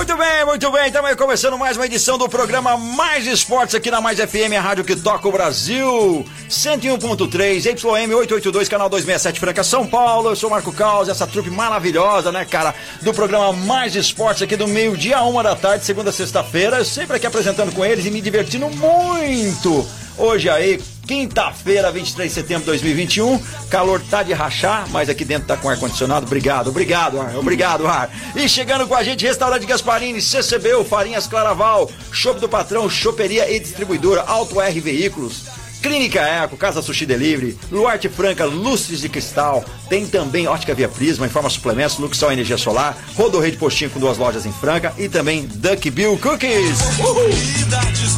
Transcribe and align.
Muito 0.00 0.16
bem, 0.16 0.46
muito 0.46 0.70
bem. 0.70 0.86
Estamos 0.86 1.14
começando 1.14 1.58
mais 1.58 1.76
uma 1.76 1.84
edição 1.84 2.16
do 2.16 2.26
programa 2.26 2.74
Mais 2.74 3.26
Esportes 3.26 3.74
aqui 3.74 3.90
na 3.90 4.00
Mais 4.00 4.18
FM, 4.18 4.56
a 4.56 4.60
rádio 4.62 4.82
que 4.82 4.96
toca 4.96 5.28
o 5.28 5.30
Brasil. 5.30 6.24
101.3, 6.48 7.66
YM 7.66 8.14
882, 8.14 8.66
canal 8.66 8.88
267 8.88 9.38
Franca, 9.38 9.62
São 9.62 9.86
Paulo. 9.86 10.30
Eu 10.30 10.36
sou 10.36 10.48
Marco 10.48 10.72
Caos, 10.72 11.10
essa 11.10 11.26
trupe 11.26 11.50
maravilhosa, 11.50 12.32
né, 12.32 12.46
cara? 12.46 12.74
Do 13.02 13.12
programa 13.12 13.52
Mais 13.52 13.94
Esportes 13.94 14.42
aqui 14.42 14.56
do 14.56 14.66
meio-dia, 14.66 15.20
uma 15.20 15.42
da 15.42 15.54
tarde, 15.54 15.84
segunda 15.84 16.08
a 16.08 16.14
sexta-feira. 16.14 16.82
Sempre 16.82 17.18
aqui 17.18 17.26
apresentando 17.26 17.70
com 17.70 17.84
eles 17.84 18.06
e 18.06 18.10
me 18.10 18.22
divertindo 18.22 18.70
muito. 18.70 19.86
Hoje 20.20 20.50
aí, 20.50 20.78
quinta-feira, 21.06 21.90
23 21.90 22.28
de 22.28 22.34
setembro 22.34 22.64
de 22.64 22.66
2021. 22.66 23.42
Calor 23.70 24.02
tá 24.10 24.22
de 24.22 24.34
rachar, 24.34 24.86
mas 24.90 25.08
aqui 25.08 25.24
dentro 25.24 25.48
tá 25.48 25.56
com 25.56 25.66
ar-condicionado. 25.66 26.26
Obrigado, 26.26 26.68
obrigado, 26.68 27.18
ar. 27.18 27.34
Obrigado, 27.38 27.86
ar. 27.86 28.10
E 28.36 28.46
chegando 28.46 28.86
com 28.86 28.94
a 28.94 29.02
gente, 29.02 29.24
Restaurante 29.24 29.64
Gasparini, 29.64 30.20
CCBU, 30.20 30.84
Farinhas 30.84 31.26
Claraval, 31.26 31.90
Shop 32.12 32.38
do 32.38 32.50
Patrão, 32.50 32.88
Choperia 32.90 33.50
e 33.50 33.58
Distribuidora, 33.58 34.20
Auto 34.26 34.60
R 34.60 34.78
Veículos. 34.78 35.44
Clínica 35.82 36.20
Eco, 36.20 36.56
Casa 36.56 36.82
Sushi 36.82 37.06
Delivery, 37.06 37.58
Luarte 37.70 38.08
Franca, 38.08 38.44
Luzes 38.44 39.00
de 39.00 39.08
Cristal, 39.08 39.64
tem 39.88 40.06
também 40.06 40.46
Ótica 40.46 40.74
Via 40.74 40.88
Prisma, 40.88 41.26
Informa 41.26 41.50
Suplementos, 41.50 41.98
Luxol 41.98 42.32
Energia 42.32 42.58
Solar, 42.58 42.96
Rodorreio 43.16 43.52
de 43.52 43.58
Postinho 43.58 43.90
com 43.90 43.98
duas 43.98 44.18
lojas 44.18 44.46
em 44.46 44.52
Franca 44.52 44.92
e 44.98 45.08
também 45.08 45.46
Duck 45.46 45.90
Bill 45.90 46.18
Cookies. 46.18 46.80
Uhul. 46.98 47.30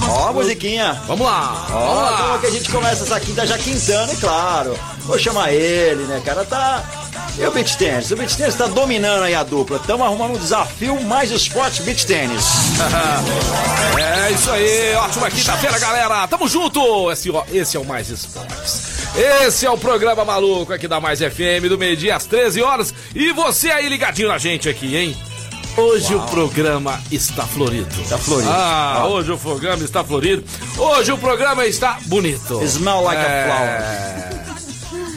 Ó 0.08 0.28
a 0.28 0.32
musiquinha. 0.32 1.00
Vamos 1.06 1.26
lá. 1.26 1.66
Ó, 1.70 2.22
como 2.28 2.38
que 2.40 2.46
a 2.46 2.50
gente 2.50 2.70
começa 2.70 3.04
essa 3.04 3.20
quinta 3.20 3.46
já 3.46 3.58
quintando, 3.58 4.12
é 4.12 4.16
claro. 4.16 4.78
Vou 5.00 5.18
chamar 5.18 5.52
ele, 5.52 6.04
né, 6.04 6.20
cara? 6.24 6.44
Tá. 6.44 7.01
E 7.38 7.46
o 7.46 7.50
beat 7.50 7.76
tênis? 7.76 8.10
O 8.10 8.16
beat 8.16 8.36
tênis 8.36 8.54
tá 8.54 8.66
dominando 8.66 9.22
aí 9.22 9.34
a 9.34 9.42
dupla. 9.42 9.78
Estamos 9.78 10.06
arrumando 10.06 10.34
um 10.34 10.38
desafio 10.38 11.02
mais 11.02 11.30
esporte 11.30 11.82
beat 11.82 12.04
tênis. 12.04 12.44
é 13.98 14.30
isso 14.32 14.50
aí, 14.50 14.94
ótima 14.94 15.30
quinta-feira, 15.30 15.78
galera. 15.78 16.28
Tamo 16.28 16.46
junto. 16.48 17.10
Esse, 17.10 17.30
esse 17.52 17.76
é 17.76 17.80
o 17.80 17.84
Mais 17.84 18.10
Esportes. 18.10 18.92
Esse 19.16 19.66
é 19.66 19.70
o 19.70 19.76
programa 19.76 20.24
maluco 20.24 20.72
aqui 20.72 20.88
da 20.88 21.00
Mais 21.00 21.20
FM, 21.20 21.68
do 21.68 21.78
meio-dia 21.78 22.16
às 22.16 22.26
13 22.26 22.62
horas. 22.62 22.94
E 23.14 23.32
você 23.32 23.70
aí 23.70 23.88
ligadinho 23.88 24.28
na 24.28 24.38
gente 24.38 24.68
aqui, 24.68 24.96
hein? 24.96 25.16
Hoje 25.76 26.14
Uau. 26.14 26.26
o 26.26 26.30
programa 26.30 27.00
está 27.10 27.44
florido. 27.44 27.88
Está 28.00 28.18
florido. 28.18 28.50
Ah, 28.50 28.98
ah, 28.98 29.06
hoje 29.06 29.32
o 29.32 29.38
programa 29.38 29.82
está 29.82 30.04
florido. 30.04 30.44
Hoje 30.76 31.12
o 31.12 31.18
programa 31.18 31.66
está 31.66 31.98
bonito. 32.06 32.62
Smell 32.62 33.00
like 33.02 33.22
é... 33.22 33.42
a 33.42 33.46
flower. 33.46 34.32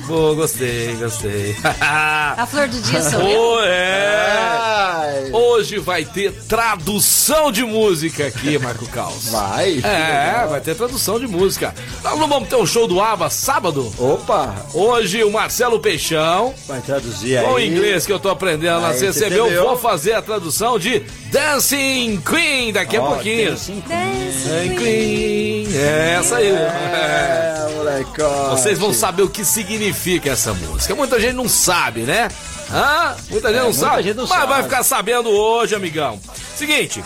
Pô, 0.07 0.35
gostei, 0.35 0.95
gostei. 0.97 1.55
a 1.81 2.45
flor 2.45 2.67
do 2.67 2.79
dia 2.79 3.01
sou 3.01 3.21
eu? 3.21 3.41
Oh, 3.41 3.59
é. 3.63 5.29
Hoje 5.33 5.79
vai 5.79 6.05
ter 6.05 6.31
tradução 6.47 7.51
de 7.51 7.63
música 7.63 8.27
aqui, 8.27 8.59
Marco 8.59 8.85
Caos. 8.87 9.29
Vai? 9.29 9.79
É, 9.83 10.45
vai 10.47 10.61
ter 10.61 10.75
tradução 10.75 11.19
de 11.19 11.25
música. 11.25 11.73
Nós 12.03 12.19
não 12.19 12.27
vamos 12.27 12.47
ter 12.49 12.55
um 12.55 12.67
show 12.67 12.87
do 12.87 13.01
ABBA 13.01 13.31
sábado? 13.31 13.91
Opa! 13.97 14.55
Hoje 14.75 15.23
o 15.23 15.31
Marcelo 15.31 15.79
Peixão. 15.79 16.53
Vai 16.67 16.81
traduzir 16.81 17.37
aí. 17.37 17.45
Com 17.45 17.53
o 17.53 17.59
inglês 17.59 18.05
que 18.05 18.13
eu 18.13 18.19
tô 18.19 18.29
aprendendo 18.29 18.81
na 18.81 18.93
CCB, 18.93 19.35
eu 19.39 19.63
vou 19.63 19.77
fazer 19.77 20.13
a 20.13 20.21
tradução 20.21 20.77
de 20.77 20.99
Dancing 21.31 22.21
Queen 22.21 22.71
daqui 22.71 22.97
oh, 22.99 23.05
a 23.05 23.07
pouquinho. 23.07 23.51
Dancing 23.51 23.81
Queen. 23.81 24.75
Queen. 24.77 25.75
É 25.75 26.17
essa 26.19 26.37
aí. 26.37 26.49
É, 26.49 27.69
moleque. 27.75 28.21
Vocês 28.51 28.77
vão 28.77 28.93
saber 28.93 29.23
o 29.23 29.29
que 29.29 29.43
significa 29.43 29.94
essa 30.29 30.53
música. 30.53 30.93
Muita 30.93 31.19
gente 31.19 31.33
não 31.33 31.49
sabe, 31.49 32.01
né? 32.01 32.29
Hã? 32.71 33.15
Muita 33.29 33.49
gente 33.49 33.57
é, 33.57 33.61
não 33.61 33.71
muita 33.71 33.79
sabe. 33.79 34.03
Gente 34.03 34.15
não 34.17 34.27
mas 34.27 34.37
sabe. 34.37 34.47
vai 34.47 34.63
ficar 34.63 34.83
sabendo 34.83 35.29
hoje, 35.29 35.75
amigão. 35.75 36.19
Seguinte. 36.55 37.03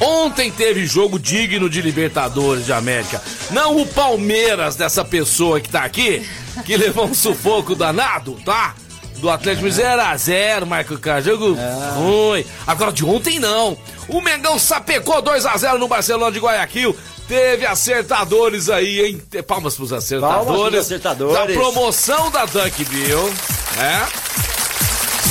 Ontem 0.00 0.50
teve 0.50 0.86
jogo 0.86 1.18
digno 1.18 1.68
de 1.68 1.82
Libertadores 1.82 2.64
de 2.64 2.72
América. 2.72 3.22
Não 3.50 3.78
o 3.78 3.86
Palmeiras 3.86 4.74
dessa 4.74 5.04
pessoa 5.04 5.60
que 5.60 5.68
tá 5.68 5.84
aqui, 5.84 6.26
que 6.64 6.76
levou 6.76 7.06
um 7.06 7.14
sufoco 7.14 7.74
danado, 7.74 8.32
tá? 8.44 8.74
Do 9.20 9.30
Atlético 9.30 9.66
0x0, 9.68 10.64
Marco 10.66 10.98
Carlos. 10.98 11.24
Jogo 11.24 11.56
é. 11.56 11.98
ruim. 11.98 12.44
Agora 12.66 12.92
de 12.92 13.04
ontem 13.04 13.38
não. 13.38 13.76
O 14.08 14.20
Mengão 14.20 14.58
sapecou 14.58 15.22
2x0 15.22 15.78
no 15.78 15.88
Barcelona 15.88 16.32
de 16.32 16.40
Guayaquil. 16.40 16.96
Teve 17.28 17.64
acertadores 17.64 18.68
aí, 18.68 19.06
hein? 19.06 19.22
Palmas 19.46 19.76
pros 19.76 19.92
acertadores. 19.92 20.46
Palmas 20.46 20.70
pros 20.70 20.80
acertadores. 20.80 21.34
Da 21.34 21.46
promoção 21.46 22.30
da 22.30 22.44
Dunk 22.44 22.84
Bill. 22.86 23.32
É. 23.78 24.30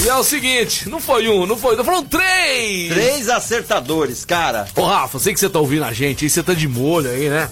E 0.02 0.08
é 0.08 0.16
o 0.16 0.24
seguinte, 0.24 0.88
não 0.88 1.02
foi 1.02 1.28
um, 1.28 1.46
não 1.46 1.58
foi, 1.58 1.76
foram 1.84 2.02
três! 2.06 2.90
Três 2.90 3.28
acertadores, 3.28 4.24
cara. 4.24 4.66
Ô 4.74 4.86
Rafa, 4.86 5.20
sei 5.20 5.34
que 5.34 5.40
você 5.42 5.50
tá 5.50 5.60
ouvindo 5.60 5.84
a 5.84 5.92
gente 5.92 6.24
aí, 6.24 6.30
você 6.30 6.42
tá 6.42 6.54
de 6.54 6.70
molho 6.70 7.10
aí, 7.10 7.28
né? 7.30 7.50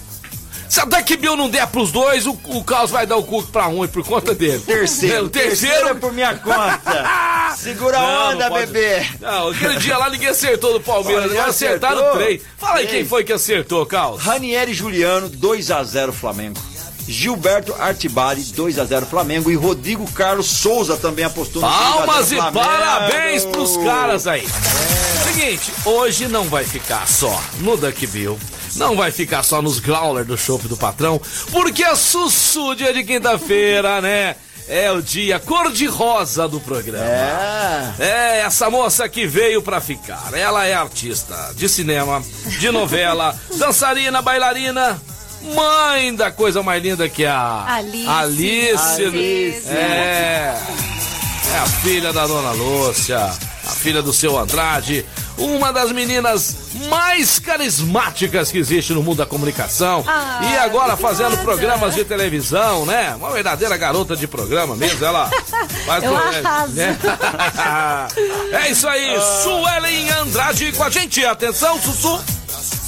Se 0.68 0.80
a 0.80 0.84
Duck 0.84 1.16
Bill 1.16 1.36
não 1.36 1.48
der 1.48 1.66
pros 1.68 1.90
dois, 1.90 2.26
o, 2.26 2.38
o 2.44 2.62
Carlos 2.62 2.90
vai 2.90 3.06
dar 3.06 3.16
o 3.16 3.22
cu 3.22 3.42
pra 3.44 3.68
um 3.68 3.84
e 3.84 3.88
por 3.88 4.04
conta 4.04 4.34
dele. 4.34 4.60
Terceiro. 4.60 5.26
O 5.26 5.28
terceiro... 5.28 5.58
terceiro 5.58 5.88
é 5.88 5.94
por 5.94 6.12
minha 6.12 6.34
conta. 6.36 7.54
Segura 7.56 7.98
a 7.98 8.30
onda, 8.30 8.48
pode... 8.48 8.66
bebê. 8.66 9.06
Não, 9.20 9.48
aquele 9.48 9.76
dia 9.78 9.96
lá 9.96 10.10
ninguém 10.10 10.28
acertou 10.28 10.74
do 10.74 10.80
Palmeiras, 10.80 11.30
Olha, 11.30 11.44
acertaram 11.46 12.12
três. 12.12 12.42
Fala 12.58 12.76
aí 12.76 12.86
quem 12.86 13.04
foi 13.04 13.24
que 13.24 13.32
acertou, 13.32 13.84
Carlos. 13.86 14.22
Ranieri 14.22 14.74
Juliano, 14.74 15.30
2x0 15.30 16.12
Flamengo. 16.12 16.60
Gilberto 17.08 17.74
Artibari, 17.74 18.42
2 18.42 18.78
a 18.78 18.84
0 18.84 19.06
Flamengo. 19.06 19.50
E 19.50 19.54
Rodrigo 19.54 20.06
Carlos 20.12 20.46
Souza 20.46 20.96
também 20.96 21.24
apostou 21.24 21.62
no 21.62 21.68
Palmas 21.68 22.30
e 22.30 22.36
parabéns 22.36 23.46
pros 23.46 23.78
caras 23.78 24.26
aí. 24.26 24.44
É. 24.44 24.87
Seguinte, 25.32 25.72
hoje 25.84 26.28
não 26.28 26.44
vai 26.44 26.64
ficar 26.64 27.06
só 27.06 27.40
no 27.60 27.76
Duck 27.76 28.06
Bill 28.06 28.38
não 28.76 28.96
vai 28.96 29.10
ficar 29.10 29.42
só 29.42 29.60
nos 29.60 29.80
growler 29.80 30.24
do 30.24 30.36
chopp 30.36 30.68
do 30.68 30.76
patrão, 30.76 31.20
porque 31.50 31.82
é 31.82 31.94
sussu 31.94 32.74
dia 32.74 32.92
de 32.92 33.02
quinta-feira, 33.02 34.00
né? 34.00 34.36
É 34.68 34.92
o 34.92 35.00
dia 35.00 35.40
cor-de-rosa 35.40 36.46
do 36.46 36.60
programa. 36.60 37.04
É. 37.04 37.94
É, 37.98 38.40
essa 38.40 38.68
moça 38.68 39.08
que 39.08 39.26
veio 39.26 39.62
pra 39.62 39.80
ficar. 39.80 40.30
Ela 40.34 40.66
é 40.66 40.74
artista 40.74 41.52
de 41.56 41.68
cinema, 41.68 42.22
de 42.58 42.70
novela, 42.70 43.34
dançarina, 43.56 44.20
bailarina, 44.20 45.00
mãe 45.54 46.14
da 46.14 46.30
coisa 46.30 46.62
mais 46.62 46.82
linda 46.82 47.08
que 47.08 47.24
é 47.24 47.30
a 47.30 47.64
Alice. 47.76 48.06
Alice. 48.08 49.04
Alice. 49.04 49.68
É. 49.70 50.54
É 51.50 51.58
a 51.60 51.66
filha 51.66 52.12
da 52.12 52.26
dona 52.26 52.52
Lúcia, 52.52 53.32
a 53.68 53.72
filha 53.72 54.00
do 54.02 54.12
seu 54.12 54.38
Andrade, 54.38 55.04
uma 55.36 55.70
das 55.72 55.92
meninas 55.92 56.56
mais 56.88 57.38
carismáticas 57.38 58.50
que 58.50 58.58
existe 58.58 58.94
no 58.94 59.02
mundo 59.02 59.18
da 59.18 59.26
comunicação. 59.26 60.02
Ah, 60.06 60.40
e 60.42 60.56
agora 60.56 60.96
fazendo 60.96 61.30
nada. 61.30 61.42
programas 61.42 61.94
de 61.94 62.04
televisão, 62.04 62.86
né? 62.86 63.14
Uma 63.14 63.30
verdadeira 63.30 63.76
garota 63.76 64.16
de 64.16 64.26
programa 64.26 64.74
mesmo. 64.74 65.04
Ela 65.04 65.30
faz 65.84 66.02
Eu 66.08 66.16
arraso. 66.16 66.72
Né? 66.72 66.98
é 68.64 68.70
isso 68.70 68.88
aí, 68.88 69.14
ah. 69.14 69.42
Suelen 69.42 70.10
Andrade 70.12 70.72
com 70.72 70.84
a 70.84 70.90
gente. 70.90 71.24
Atenção, 71.24 71.80
Sussu. 71.80 72.37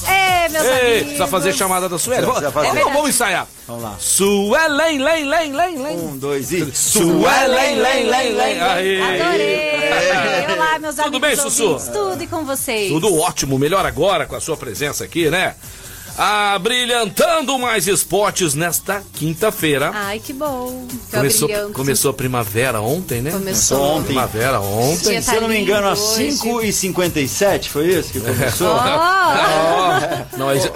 É, 0.08 0.48
meus 0.48 0.64
Ei, 0.64 0.70
amigos. 0.72 1.02
Precisa 1.02 1.26
fazer 1.26 1.52
chamada 1.52 1.88
da 1.88 1.98
Suelen. 1.98 2.26
Vamos, 2.26 2.52
vamos 2.84 3.08
ensaiar. 3.10 3.46
Vamos 3.66 3.82
lá. 3.82 3.96
Suelen, 3.98 4.98
len, 4.98 5.26
len, 5.26 5.52
len, 5.54 5.82
len. 5.82 5.98
Um, 5.98 6.16
dois 6.16 6.52
e... 6.52 6.74
Suelen, 6.74 7.76
len, 7.76 8.06
len, 8.08 8.32
len. 8.34 8.60
Adorei. 8.60 9.70
Olá, 10.54 10.78
meus 10.78 10.94
Tudo 10.96 11.16
amigos 11.16 11.20
bem, 11.20 11.36
Sussu? 11.36 11.92
Tudo 11.92 12.22
e 12.22 12.26
com 12.26 12.44
vocês. 12.44 12.90
Tudo 12.90 13.18
ótimo. 13.20 13.58
Melhor 13.58 13.84
agora 13.86 14.26
com 14.26 14.36
a 14.36 14.40
sua 14.40 14.56
presença 14.56 15.04
aqui, 15.04 15.30
né? 15.30 15.54
abrilhantando 16.16 17.58
mais 17.58 17.88
esportes 17.88 18.54
nesta 18.54 19.02
quinta-feira. 19.14 19.90
Ai, 19.94 20.18
que 20.20 20.34
bom. 20.34 20.86
Começou, 21.10 21.48
começou 21.72 22.10
a 22.10 22.14
primavera 22.14 22.80
ontem, 22.80 23.22
né? 23.22 23.30
Começou 23.30 23.80
ontem. 23.80 24.08
Primavera 24.08 24.60
ontem. 24.60 25.22
Se 25.22 25.34
eu 25.34 25.40
não 25.40 25.48
me 25.48 25.58
engano, 25.58 25.88
às 25.88 25.98
5h57, 25.98 27.68
foi 27.68 27.86
isso 27.88 28.12
que 28.12 28.20
começou? 28.20 28.68
Oh. 28.68 28.80
Oh. 29.30 29.59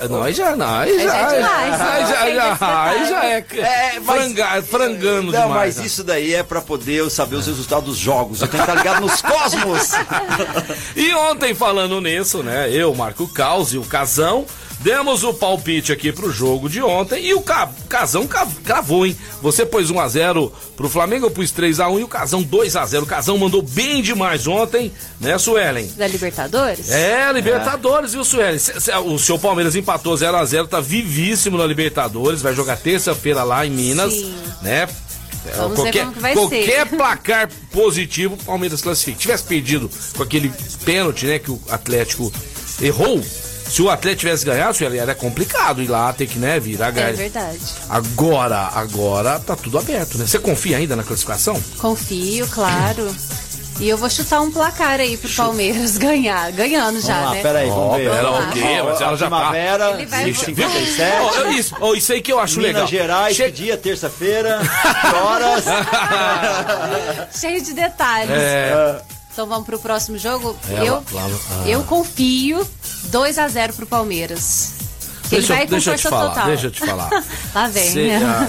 Não, 0.09 0.23
aí 0.23 0.33
já, 0.33 0.57
não, 0.57 0.79
aí 0.79 0.99
já, 0.99 1.05
já, 1.05 1.33
é 1.33 1.37
demais, 1.37 1.81
aí 1.81 2.01
já, 2.01 2.55
já, 2.57 2.85
aí 2.85 3.09
já 3.09 3.25
é, 3.25 3.39
é 3.39 4.01
mas, 4.01 4.17
franga, 4.17 4.63
frangando 4.63 5.33
não, 5.33 5.43
demais. 5.43 5.49
Mas 5.49 5.77
né? 5.77 5.87
isso 5.87 6.05
daí 6.05 6.35
é 6.35 6.43
pra 6.43 6.61
poder 6.61 7.09
saber 7.11 7.37
os 7.37 7.47
resultados 7.47 7.85
dos 7.85 7.99
jogos. 7.99 8.41
Eu 8.41 8.49
tenho 8.49 8.63
que 8.65 8.71
estar 8.71 8.83
ligado 8.83 9.01
nos 9.01 9.21
cosmos. 9.21 9.91
e 10.97 11.13
ontem, 11.15 11.55
falando 11.55 12.01
nisso, 12.01 12.43
né, 12.43 12.71
eu, 12.71 12.95
Marco 12.95 13.27
Caos 13.29 13.73
e 13.73 13.79
o 13.79 13.85
Casão, 13.85 14.47
Demos 14.81 15.25
o 15.25 15.33
palpite 15.33 15.93
aqui 15.93 16.13
pro 16.13 16.31
jogo 16.31 16.69
de 16.69 16.83
ontem 16.83 17.25
e 17.25 17.35
o 17.35 17.43
Casão 17.89 18.29
cravou, 18.63 19.07
hein? 19.07 19.17
Você 19.41 19.65
pôs 19.65 19.91
1x0 19.91 20.53
pro 20.77 20.89
Flamengo, 20.89 21.27
eu 21.27 21.31
pus 21.31 21.51
3x1 21.51 22.01
e 22.01 22.05
o 22.05 22.09
Casão 22.09 22.45
2x0. 22.45 23.03
O 23.03 23.07
Casão 23.07 23.39
mandou 23.39 23.63
bem 23.63 24.03
demais 24.03 24.47
ontem, 24.47 24.93
né, 25.19 25.39
Suelen? 25.39 25.87
Da 25.97 26.07
Libertadores? 26.07 26.91
É, 26.91 27.33
Libertadores, 27.33 28.11
é. 28.11 28.13
viu, 28.13 28.25
Suelen? 28.25 28.61
O 29.07 29.19
seu 29.19 29.39
Palmeiras 29.39 29.75
empatou 29.75 30.15
0x0, 30.15 30.69
tá 30.69 30.81
vivíssimo 30.81 31.57
na 31.57 31.67
Libertadores, 31.67 32.43
vai 32.43 32.55
jogar 32.55 32.77
terça-feira 32.77 33.43
lá 33.43 33.65
em 33.65 33.71
Minas, 33.71 34.13
Sim. 34.13 34.35
né? 34.61 34.87
Vamos 35.57 35.79
qualquer, 35.79 36.07
qualquer 36.35 36.87
placar 36.87 37.51
positivo, 37.71 38.35
o 38.35 38.45
Palmeiras 38.45 38.81
classifica. 38.81 39.19
Tivesse 39.19 39.45
perdido 39.45 39.91
com 40.17 40.23
aquele 40.23 40.51
pênalti, 40.85 41.27
né, 41.27 41.39
que 41.39 41.51
o 41.51 41.61
Atlético 41.69 42.33
errou, 42.81 43.23
se 43.69 43.83
o 43.83 43.91
Atlético 43.91 44.21
tivesse 44.21 44.45
ganhado, 44.45 44.77
era 44.97 45.15
complicado 45.15 45.83
ir 45.83 45.89
lá, 45.89 46.13
ter 46.13 46.27
que, 46.27 46.39
né, 46.39 46.61
virar 46.61 46.91
ganhar. 46.91 47.09
É 47.09 47.13
verdade. 47.13 47.61
Agora, 47.89 48.71
agora 48.75 49.41
tá 49.41 49.57
tudo 49.57 49.79
aberto, 49.79 50.19
né? 50.19 50.27
Você 50.27 50.39
confia 50.39 50.77
ainda 50.77 50.95
na 50.95 51.03
classificação? 51.03 51.61
Confio, 51.79 52.47
claro. 52.49 53.15
E 53.81 53.89
eu 53.89 53.99
vou 53.99 54.09
chutar 54.09 54.41
um 54.41 54.51
placar 54.53 55.01
aí 55.01 55.17
pro 55.17 55.29
Palmeiras 55.29 55.99
ganhar. 55.99 56.53
Ganhando 56.53 57.01
já, 57.01 57.15
vamos 57.15 57.29
lá, 57.29 57.35
né? 57.35 57.43
Peraí, 57.43 57.69
vamos 57.69 57.97
ver. 57.97 58.11
Pera, 58.11 58.31
o 58.31 58.51
quê? 58.53 58.83
Mas 58.85 59.01
ela 59.01 59.17
já 59.17 59.27
primavera, 59.27 59.89
tá. 59.89 59.95
Ele 59.95 60.07
vai... 60.07 60.35
57. 60.35 61.13
Oh, 61.23 61.51
isso, 61.51 61.77
oh, 61.81 61.95
isso 61.95 62.13
aí 62.13 62.23
que 62.23 62.33
eu 62.33 62.39
acho 62.39 62.59
Minas 62.59 62.73
legal. 62.73 62.87
Gerais, 62.87 63.37
che... 63.37 63.51
dia, 63.51 63.77
terça-feira, 63.77 64.61
horas. 65.25 65.65
Cheio 67.41 67.63
de 67.63 67.73
detalhes. 67.73 68.31
É. 68.31 69.01
Então 69.35 69.49
vamos 69.49 69.67
pro 69.67 69.81
próximo 69.81 70.17
jogo. 70.17 70.57
Ela, 70.69 70.85
eu, 70.85 70.95
lá, 71.11 71.27
ah. 71.27 71.69
eu 71.69 71.83
confio 71.83 72.65
2 73.07 73.39
a 73.39 73.49
0 73.49 73.73
pro 73.73 73.85
Palmeiras. 73.85 74.75
Que 75.25 75.31
deixa, 75.31 75.55
ele 75.55 75.59
vai 75.59 75.67
com 75.67 75.71
deixa 75.73 75.91
força 75.91 76.11
falar, 76.11 76.29
total. 76.29 76.47
Deixa 76.47 76.67
eu 76.67 76.71
te 76.71 76.81
falar. 76.81 77.11
Lá 77.53 77.67
vem. 77.67 77.91
Cê, 77.91 78.11
ah, 78.13 78.49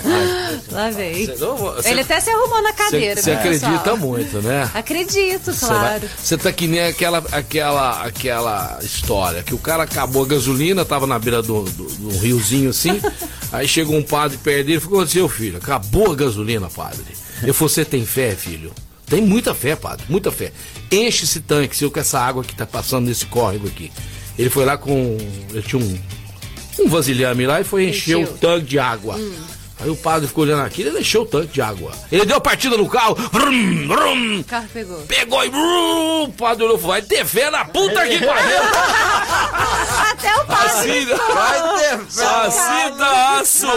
Lá 0.72 0.90
vem. 0.92 1.26
Cê, 1.26 1.90
ele 1.90 2.02
até 2.02 2.20
se 2.20 2.30
arrumou 2.30 2.62
na 2.62 2.72
cadeira. 2.72 3.20
Você 3.20 3.32
acredita 3.32 3.96
muito, 3.96 4.42
né? 4.44 4.70
Acredito, 4.76 5.52
claro. 5.58 6.08
Você 6.22 6.38
tá 6.38 6.52
que 6.52 6.68
nem 6.68 6.82
aquela, 6.82 7.24
aquela, 7.32 8.04
aquela 8.04 8.80
história 8.84 9.42
que 9.42 9.56
o 9.56 9.58
cara 9.58 9.84
acabou 9.84 10.24
a 10.24 10.28
gasolina, 10.28 10.86
tava 10.86 11.08
na 11.08 11.18
beira 11.18 11.42
do, 11.42 11.64
do, 11.64 11.84
do 11.86 12.20
riozinho 12.20 12.70
assim. 12.70 13.02
aí 13.52 13.68
chegou 13.68 13.96
um 13.96 14.04
padre 14.04 14.38
perto 14.38 14.68
dele 14.68 14.78
e 14.78 14.82
falou: 14.82 15.08
Seu 15.08 15.28
filho, 15.28 15.58
acabou 15.58 16.12
a 16.12 16.16
gasolina, 16.16 16.70
padre. 16.70 17.06
Eu 17.42 17.56
falei: 17.56 17.74
Você 17.74 17.86
tem 17.86 18.06
fé, 18.06 18.36
filho? 18.36 18.72
Tem 19.06 19.22
muita 19.22 19.54
fé, 19.54 19.76
padre, 19.76 20.06
muita 20.10 20.32
fé. 20.32 20.52
Enche 20.92 21.26
esse 21.26 21.40
tanque, 21.42 21.76
seu, 21.76 21.92
com 21.92 22.00
essa 22.00 22.20
água 22.20 22.44
que 22.44 22.56
tá 22.56 22.66
passando 22.66 23.08
nesse 23.08 23.26
córrego 23.26 23.68
aqui. 23.68 23.92
Ele 24.38 24.50
foi 24.50 24.66
lá 24.66 24.78
com. 24.78 25.18
Ele 25.52 25.62
tinha 25.62 25.82
um, 25.82 26.00
um 26.80 26.90
vasilhame 26.90 27.46
lá 27.46 27.62
e 27.62 27.64
foi 27.64 27.90
encher 27.90 28.18
o 28.18 28.28
tanque 28.28 28.66
de 28.66 28.80
água. 28.80 29.16
Hum. 29.16 29.34
Aí 29.80 29.90
o 29.90 29.96
padre 29.96 30.28
ficou 30.28 30.46
olhando 30.46 30.64
aquilo 30.64 30.90
e 30.90 30.92
ele 30.94 31.00
encheu 31.02 31.24
o 31.24 31.26
tanque 31.26 31.54
de 31.54 31.62
água. 31.62 31.92
Ele 32.12 32.26
deu 32.26 32.38
a 32.38 32.42
partida 32.42 32.78
no 32.78 32.88
carro. 32.88 33.16
Vrum, 33.16 33.88
vrum, 33.88 34.40
o 34.40 34.44
carro 34.44 34.68
pegou. 34.74 35.00
Pegou 35.02 35.44
e 35.46 35.50
vrum, 35.50 36.24
o 36.24 36.32
padre 36.32 36.64
olhou 36.64 36.78
vai 36.78 37.02
ter 37.02 37.26
fé 37.26 37.52
na 37.52 37.66
puta 37.66 38.08
que 38.08 38.26
pariu. 38.26 38.62
Até 40.18 40.36
o 40.36 40.46
padre. 40.46 41.06
Vai 41.06 41.80
ter 41.80 42.00
fé. 42.06 42.26
Tá 42.26 43.40
a 43.40 43.46
Suelen 43.46 43.76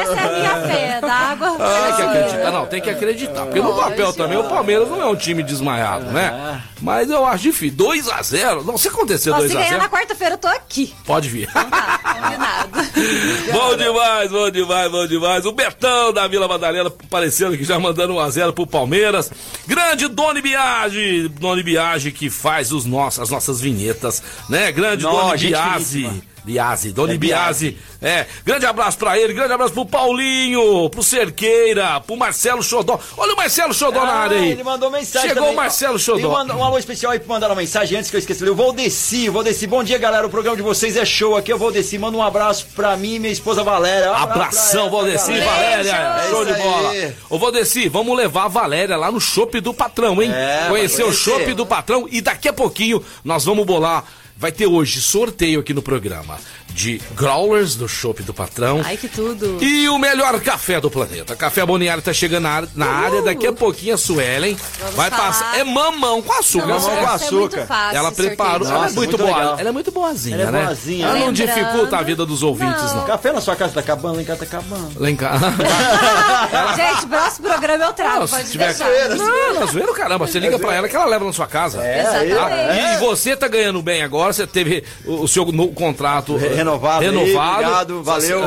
Essa 0.00 0.12
é 0.12 0.24
a 0.24 0.38
minha 0.38 0.68
fé, 0.68 1.00
da 1.00 1.14
água. 1.14 1.56
Ah, 1.60 1.92
tem 1.96 1.96
que 1.96 2.02
acreditar, 2.02 2.50
não, 2.52 2.66
tem 2.66 2.80
que 2.80 2.90
acreditar. 2.90 3.44
Porque 3.44 3.60
no 3.60 3.74
papel 3.74 4.12
também 4.12 4.38
o 4.38 4.44
Palmeiras 4.44 4.88
não 4.88 5.00
é 5.00 5.06
um 5.06 5.16
time 5.16 5.42
desmaiado, 5.42 6.06
né? 6.06 6.62
Mas 6.80 7.10
eu 7.10 7.24
acho 7.26 7.42
difícil. 7.44 7.76
2x0. 7.76 8.64
Não, 8.64 8.78
se 8.78 8.88
acontecer 8.88 9.30
2x0. 9.30 9.48
Se 9.48 9.54
ganhar 9.54 9.78
na 9.78 9.88
quarta-feira, 9.88 10.34
eu 10.34 10.38
tô 10.38 10.48
aqui. 10.48 10.94
Pode 11.04 11.28
vir. 11.28 11.48
Então 11.50 11.70
tá, 11.70 11.98
combinado. 12.20 12.68
Bom 13.52 13.76
demais 13.76 14.28
bom 14.30 14.50
demais, 14.50 14.90
bom 14.90 15.06
demais. 15.06 15.46
O 15.46 15.52
Betão 15.52 16.12
da 16.12 16.26
Vila 16.26 16.46
Madalena 16.48 16.88
aparecendo 16.88 17.54
aqui 17.54 17.64
já 17.64 17.78
mandando 17.78 18.14
um 18.14 18.20
a 18.20 18.28
0 18.30 18.52
pro 18.52 18.66
Palmeiras. 18.66 19.30
Grande 19.66 20.08
Doni 20.08 20.40
Biagi, 20.40 21.28
Doni 21.28 21.62
Biagi 21.62 22.12
que 22.12 22.30
faz 22.30 22.72
os 22.72 22.84
nossos, 22.84 23.20
as 23.20 23.30
nossas 23.30 23.60
vinhetas, 23.60 24.22
né? 24.48 24.67
Grande 24.72 25.02
Doni 25.02 25.38
Biagi. 25.38 26.28
Biase, 26.48 26.92
Doni 26.92 27.14
é 27.14 27.18
Biase. 27.18 27.76
É, 28.00 28.26
grande 28.44 28.64
abraço 28.64 28.96
pra 28.96 29.18
ele, 29.18 29.34
grande 29.34 29.52
abraço 29.52 29.74
pro 29.74 29.84
Paulinho, 29.84 30.88
pro 30.88 31.02
Cerqueira, 31.02 32.00
pro 32.00 32.16
Marcelo 32.16 32.62
Xodó. 32.62 32.98
Olha 33.18 33.34
o 33.34 33.36
Marcelo 33.36 33.74
Xodó 33.74 34.00
ah, 34.00 34.06
na 34.06 34.12
área 34.12 34.38
aí. 34.38 34.52
Ele 34.52 34.64
mandou 34.64 34.90
mensagem. 34.90 35.28
Chegou 35.28 35.42
também. 35.42 35.54
o 35.54 35.56
Marcelo 35.56 35.98
Xodó. 35.98 36.30
Manda, 36.30 36.56
um 36.56 36.64
alô 36.64 36.78
especial 36.78 37.12
aí 37.12 37.18
pra 37.18 37.28
mandar 37.28 37.48
uma 37.48 37.56
mensagem 37.56 37.98
antes 37.98 38.08
que 38.08 38.16
eu 38.16 38.18
esqueça. 38.18 38.46
Eu 38.46 38.54
vou 38.54 38.72
descer, 38.72 39.30
vou 39.30 39.42
descer. 39.42 39.66
Bom 39.66 39.84
dia, 39.84 39.98
galera. 39.98 40.26
O 40.26 40.30
programa 40.30 40.56
de 40.56 40.62
vocês 40.62 40.96
é 40.96 41.04
show 41.04 41.36
aqui. 41.36 41.52
Eu 41.52 41.58
vou 41.58 41.70
descer. 41.70 41.98
Manda 41.98 42.16
um 42.16 42.22
abraço 42.22 42.66
pra 42.74 42.96
mim 42.96 43.16
e 43.16 43.18
minha 43.18 43.32
esposa 43.32 43.62
Valéria. 43.62 44.10
Um 44.10 44.14
Abração, 44.14 44.90
Valdeci 44.90 45.32
e 45.32 45.40
Valéria. 45.40 45.90
É 45.92 46.30
show 46.30 46.46
de 46.46 46.54
bola. 46.54 46.92
Ô, 47.28 47.38
Valdeci, 47.38 47.88
vamos 47.88 48.16
levar 48.16 48.44
a 48.44 48.48
Valéria 48.48 48.96
lá 48.96 49.10
no 49.10 49.20
Chopp 49.20 49.60
do 49.60 49.74
Patrão, 49.74 50.22
hein? 50.22 50.32
É, 50.32 50.66
conhecer 50.68 51.02
o 51.02 51.12
Chopp 51.12 51.52
do 51.52 51.66
Patrão 51.66 52.08
e 52.10 52.20
daqui 52.20 52.48
a 52.48 52.52
pouquinho 52.52 53.04
nós 53.22 53.44
vamos 53.44 53.66
bolar 53.66 54.04
vai 54.38 54.52
ter 54.52 54.66
hoje 54.66 55.00
sorteio 55.00 55.60
aqui 55.60 55.74
no 55.74 55.82
programa 55.82 56.38
de 56.78 57.02
growlers 57.16 57.74
do 57.74 57.88
Chopp 57.88 58.22
do 58.22 58.32
Patrão. 58.32 58.80
Ai, 58.84 58.96
que 58.96 59.08
tudo! 59.08 59.58
E 59.60 59.88
o 59.88 59.98
melhor 59.98 60.40
café 60.40 60.80
do 60.80 60.88
planeta. 60.88 61.34
Café 61.34 61.66
Boniário 61.66 62.00
tá 62.00 62.12
chegando 62.12 62.44
na, 62.44 62.68
na 62.72 62.86
área, 62.86 63.20
daqui 63.20 63.48
a 63.48 63.52
pouquinho 63.52 63.96
a 63.96 63.98
Suelen 63.98 64.56
Vamos 64.78 64.94
vai 64.94 65.10
falar. 65.10 65.26
passar. 65.26 65.58
É 65.58 65.64
mamão 65.64 66.22
com 66.22 66.32
açúcar. 66.32 66.66
Não, 66.68 66.80
mamão 66.80 66.96
com 66.98 67.10
açúcar. 67.10 67.66
É 67.92 67.96
ela 67.96 68.12
preparou. 68.12 68.60
Nossa, 68.60 68.72
ela 68.72 68.86
é 68.86 68.92
muito, 68.92 69.18
muito 69.18 69.18
boa. 69.18 69.56
Ela 69.58 69.68
é 69.68 69.72
muito 69.72 69.90
boazinha, 69.90 70.36
ela 70.36 70.48
é 70.48 70.52
né? 70.52 70.66
Boazinha. 70.66 71.06
Ela 71.06 71.18
não 71.18 71.32
dificulta 71.32 71.96
a 71.96 72.02
vida 72.02 72.24
dos 72.24 72.44
ouvintes, 72.44 72.84
não. 72.92 72.98
não. 72.98 73.06
Café 73.06 73.32
na 73.32 73.40
sua 73.40 73.56
casa 73.56 73.74
tá 73.74 73.80
acabando, 73.80 74.14
lá 74.14 74.22
em 74.22 74.24
casa 74.24 74.46
tá 74.46 74.58
acabando. 74.58 75.00
Lá 75.00 75.10
em 75.10 75.16
casa. 75.16 75.46
Gente, 76.76 77.06
próximo 77.08 77.48
programa 77.48 77.84
eu 77.86 77.92
trago. 77.92 78.20
Não, 78.20 78.28
pode 78.28 78.44
se 78.44 78.52
tiver 78.52 78.72
zoeira, 78.72 79.16
não, 79.16 79.66
zoeira, 79.66 79.92
caramba. 79.94 80.28
Você 80.28 80.38
liga 80.38 80.60
pra 80.60 80.76
ela 80.76 80.88
que 80.88 80.94
ela 80.94 81.06
leva 81.06 81.24
na 81.24 81.32
sua 81.32 81.48
casa. 81.48 81.82
É, 81.82 82.02
Exatamente. 82.02 82.78
É. 82.78 82.94
E 82.94 82.96
você 82.98 83.36
tá 83.36 83.48
ganhando 83.48 83.82
bem 83.82 84.02
agora, 84.02 84.32
você 84.32 84.46
teve 84.46 84.84
o 85.04 85.26
seu 85.26 85.44
no, 85.46 85.72
contrato 85.72 86.36
renovado. 86.72 87.04
renovado 87.04 87.52
obrigado, 87.54 88.02
valeu. 88.02 88.40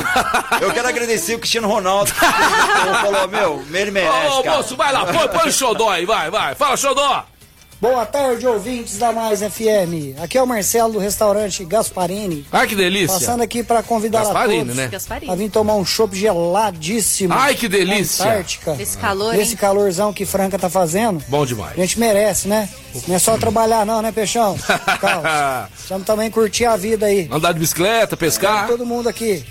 Eu 0.61 0.73
quero 0.73 0.87
agradecer 0.87 1.35
o 1.35 1.39
Cristiano 1.39 1.67
Ronaldo, 1.67 2.11
que 2.11 2.19
falou, 3.01 3.27
meu, 3.27 3.63
ele 3.73 3.91
merece, 3.91 4.27
Ô, 4.27 4.43
moço, 4.43 4.75
vai 4.75 4.91
lá, 4.91 5.05
põe, 5.05 5.27
põe 5.27 5.49
o 5.49 5.51
xodó 5.51 5.89
aí, 5.89 6.05
vai, 6.05 6.29
vai. 6.29 6.55
Fala, 6.55 6.77
xodó. 6.77 7.25
Boa 7.81 8.05
tarde, 8.05 8.45
ouvintes 8.45 8.99
da 8.99 9.11
Mais 9.11 9.39
FM. 9.39 10.21
Aqui 10.21 10.37
é 10.37 10.43
o 10.43 10.45
Marcelo 10.45 10.93
do 10.93 10.99
restaurante 10.99 11.65
Gasparini. 11.65 12.45
Ai, 12.51 12.67
que 12.67 12.75
delícia. 12.75 13.07
Passando 13.19 13.41
aqui 13.41 13.63
para 13.63 13.81
convidar 13.81 14.19
Gasparini, 14.19 14.71
a 14.71 14.87
todos 14.87 15.07
né? 15.07 15.21
a 15.27 15.35
vir 15.35 15.49
tomar 15.49 15.73
um 15.73 15.83
chopp 15.83 16.15
geladíssimo. 16.15 17.33
Ai, 17.33 17.55
que 17.55 17.67
delícia. 17.67 18.23
Antártica. 18.23 18.77
Esse 18.79 18.99
calor, 18.99 19.33
Nesse 19.33 19.55
calorzão 19.55 20.13
que 20.13 20.27
Franca 20.27 20.59
tá 20.59 20.69
fazendo. 20.69 21.23
Bom 21.27 21.43
demais. 21.43 21.71
A 21.71 21.81
gente 21.81 21.99
merece, 21.99 22.47
né? 22.47 22.69
Não 23.07 23.15
é 23.15 23.19
só 23.19 23.35
trabalhar 23.35 23.83
não, 23.83 23.99
né, 23.99 24.11
Peixão? 24.11 24.55
Calma. 25.01 25.67
Vamos 25.89 26.05
também 26.05 26.29
curtir 26.29 26.65
a 26.65 26.77
vida 26.77 27.07
aí. 27.07 27.27
Andar 27.31 27.51
de 27.51 27.59
bicicleta, 27.59 28.15
pescar. 28.15 28.65
É, 28.65 28.67
todo 28.67 28.85
mundo 28.85 29.09
aqui, 29.09 29.43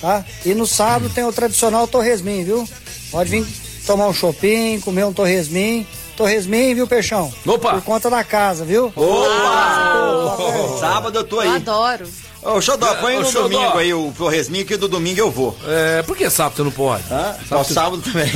tá? 0.00 0.24
E 0.46 0.54
no 0.54 0.66
sábado 0.66 1.10
tem 1.10 1.24
o 1.24 1.32
tradicional 1.34 1.86
torresmin, 1.86 2.44
viu? 2.44 2.66
Pode 3.10 3.28
vir 3.28 3.46
tomar 3.86 4.08
um 4.08 4.14
shopping, 4.14 4.80
comer 4.80 5.04
um 5.04 5.12
torresmin 5.12 5.86
Torresmin, 6.16 6.74
viu, 6.74 6.86
Peixão? 6.86 7.32
Opa! 7.46 7.74
Por 7.74 7.82
conta 7.82 8.08
da 8.10 8.22
casa, 8.24 8.64
viu? 8.64 8.92
Opa! 8.96 10.78
Sábado 10.78 11.18
eu 11.18 11.24
tô 11.24 11.40
aí. 11.40 11.48
Eu 11.48 11.54
adoro. 11.54 12.06
Ô, 12.42 12.60
Xodó, 12.60 12.94
põe 12.96 13.18
no 13.18 13.24
Xodó. 13.24 13.48
domingo 13.48 13.78
aí 13.78 13.94
o 13.94 14.12
Torresmin, 14.16 14.66
que 14.66 14.76
do 14.76 14.86
domingo 14.86 15.18
eu 15.18 15.30
vou. 15.30 15.56
É, 15.66 16.02
por 16.02 16.14
que 16.14 16.28
sábado 16.28 16.56
você 16.56 16.62
não 16.62 16.70
pode? 16.70 17.02
Ah, 17.10 17.34
sábado, 17.48 17.72
sábado 17.72 18.02
também. 18.02 18.30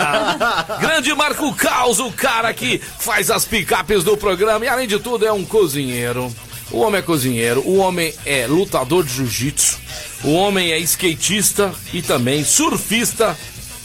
Grande 0.80 1.14
Marco 1.14 1.52
Caos, 1.54 2.00
o 2.00 2.10
cara 2.10 2.54
que 2.54 2.78
faz 2.98 3.30
as 3.30 3.44
picapes 3.44 4.02
do 4.02 4.16
programa 4.16 4.64
e, 4.64 4.68
além 4.68 4.88
de 4.88 4.98
tudo, 4.98 5.26
é 5.26 5.32
um 5.32 5.44
cozinheiro. 5.44 6.34
O 6.70 6.78
homem 6.78 7.00
é 7.00 7.02
cozinheiro, 7.02 7.60
o 7.66 7.76
homem 7.76 8.14
é 8.24 8.46
lutador 8.46 9.04
de 9.04 9.12
jiu-jitsu, 9.12 9.78
o 10.24 10.32
homem 10.32 10.72
é 10.72 10.78
skatista 10.78 11.70
e 11.92 12.00
também 12.00 12.42
surfista 12.42 13.36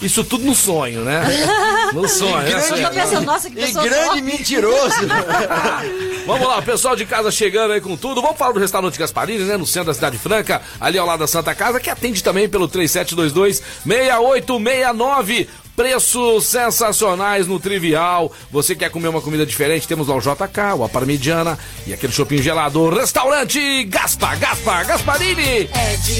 isso 0.01 0.23
tudo 0.23 0.45
no 0.45 0.55
sonho, 0.55 1.03
né? 1.03 1.21
No 1.93 2.07
sonho. 2.07 2.47
E 2.47 2.51
grande, 2.51 2.81
né? 2.81 2.89
pensando, 2.89 3.25
nossa, 3.25 3.49
que 3.49 3.59
e 3.59 3.71
grande 3.71 4.21
mentiroso. 4.21 4.93
Vamos 6.27 6.47
lá, 6.47 6.59
o 6.59 6.61
pessoal 6.63 6.95
de 6.95 7.03
casa 7.03 7.31
chegando 7.31 7.73
aí 7.73 7.81
com 7.81 7.97
tudo. 7.97 8.21
Vamos 8.21 8.37
falar 8.37 8.51
do 8.51 8.59
restaurante 8.59 8.99
Gasparini, 8.99 9.43
né? 9.43 9.57
No 9.57 9.65
centro 9.65 9.87
da 9.87 9.93
Cidade 9.95 10.19
Franca, 10.19 10.61
ali 10.79 10.99
ao 10.99 11.07
lado 11.07 11.21
da 11.21 11.27
Santa 11.27 11.55
Casa, 11.55 11.79
que 11.79 11.89
atende 11.89 12.23
também 12.23 12.47
pelo 12.47 12.67
3722 12.67 13.63
6869 13.83 15.49
preços 15.79 16.45
sensacionais 16.45 17.47
no 17.47 17.57
Trivial. 17.57 18.29
Você 18.51 18.75
quer 18.75 18.91
comer 18.91 19.07
uma 19.07 19.21
comida 19.21 19.45
diferente? 19.45 19.87
Temos 19.87 20.09
lá 20.09 20.15
o 20.17 20.19
JK, 20.19 20.77
o 20.77 20.89
Parmigiana 20.89 21.57
e 21.87 21.93
aquele 21.93 22.11
shopping 22.11 22.41
gelado. 22.41 22.89
Restaurante 22.89 23.85
Gaspa, 23.85 24.35
Gaspa, 24.35 24.83
Gasparini. 24.83 25.69
É 25.73 25.95
de 26.03 26.19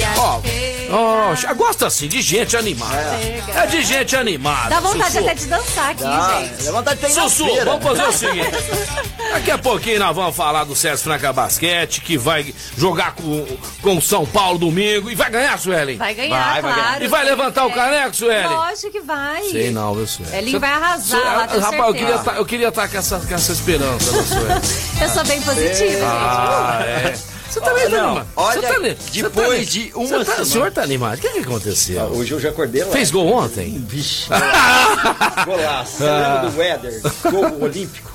Ó, 0.92 1.34
oh, 1.34 1.56
gosta 1.56 1.88
assim 1.88 2.08
de 2.08 2.22
gente 2.22 2.56
animada. 2.56 2.96
É, 2.96 3.44
é 3.54 3.68
de 3.68 3.84
gente 3.84 4.16
animada. 4.16 4.70
Dá 4.70 4.80
vontade 4.80 5.12
Sussu. 5.12 5.26
até 5.26 5.34
de 5.34 5.46
dançar 5.48 5.92
aqui, 5.92 6.04
Dá, 6.04 6.40
gente. 6.40 6.64
Dá 6.64 6.72
vontade 6.72 7.02
de 7.02 7.12
Sussu, 7.12 7.66
vamos 7.66 7.84
fazer 7.84 8.04
o 8.04 8.12
seguinte. 8.14 8.50
Daqui 9.32 9.52
a 9.52 9.58
pouquinho 9.58 10.00
nós 10.00 10.16
vamos 10.16 10.36
falar 10.36 10.64
do 10.64 10.76
César 10.76 11.04
Franca 11.04 11.32
Basquete, 11.32 12.02
que 12.02 12.18
vai 12.18 12.54
jogar 12.76 13.14
com, 13.14 13.46
com 13.82 13.98
o 13.98 14.02
São 14.02 14.26
Paulo 14.26 14.58
domingo. 14.58 15.12
E 15.12 15.16
vai 15.16 15.30
ganhar, 15.30 15.60
Suelen? 15.60 15.98
Vai 15.98 16.16
ganhar, 16.16 16.54
vai, 16.54 16.62
claro. 16.62 16.76
Vai 16.76 16.86
ganhar. 16.86 17.02
E 17.04 17.08
vai 17.08 17.26
levantar 17.26 17.66
o 17.66 17.72
caneco, 17.72 18.16
Suelen? 18.16 18.48
Lógico 18.48 18.92
que 18.92 19.02
vai. 19.02 19.49
Sei 19.52 19.72
não, 19.72 19.94
viu, 19.94 20.08
Sueli? 20.08 20.36
Elinho 20.36 20.60
vai 20.60 20.72
arrasar 20.72 21.20
lá, 21.20 21.46
Rapaz, 21.46 21.88
eu 21.88 21.94
queria, 21.94 22.18
tá, 22.20 22.34
eu 22.34 22.46
queria 22.46 22.68
estar 22.70 22.82
tá 22.84 22.88
com 22.88 22.98
essa, 22.98 23.20
com 23.20 23.34
essa 23.34 23.52
esperança, 23.52 24.12
viu, 24.12 24.24
Sueli? 24.24 24.50
eu 25.02 25.10
sou 25.10 25.24
bem 25.26 25.42
positiva, 25.42 26.06
ah, 26.06 26.82
gente. 26.82 27.26
É. 27.26 27.40
Você 27.50 27.60
tá 27.62 27.74
meio 27.74 27.88
animado. 27.88 28.28
Olha, 28.36 28.62
tá, 28.62 28.76
depois 29.12 29.66
tá, 29.66 29.72
de 29.72 29.92
uma 29.96 30.20
tá, 30.20 30.26
semana... 30.26 30.42
O 30.42 30.46
senhor 30.46 30.72
tá 30.72 30.84
animado? 30.84 31.18
O 31.18 31.22
que, 31.22 31.30
que 31.30 31.40
aconteceu? 31.40 32.00
Ah, 32.00 32.06
hoje 32.06 32.32
eu 32.32 32.40
já 32.40 32.50
acordei 32.50 32.84
lá. 32.84 32.92
Fez 32.92 33.10
gol 33.10 33.28
ontem? 33.28 33.84
Vixe. 33.88 34.28
Golaço. 34.30 35.46
golaço. 35.46 35.98
Você 35.98 36.04
lembra 36.04 36.50
do 36.50 36.58
Weather? 36.58 37.02
Gol 37.32 37.64
olímpico? 37.64 38.09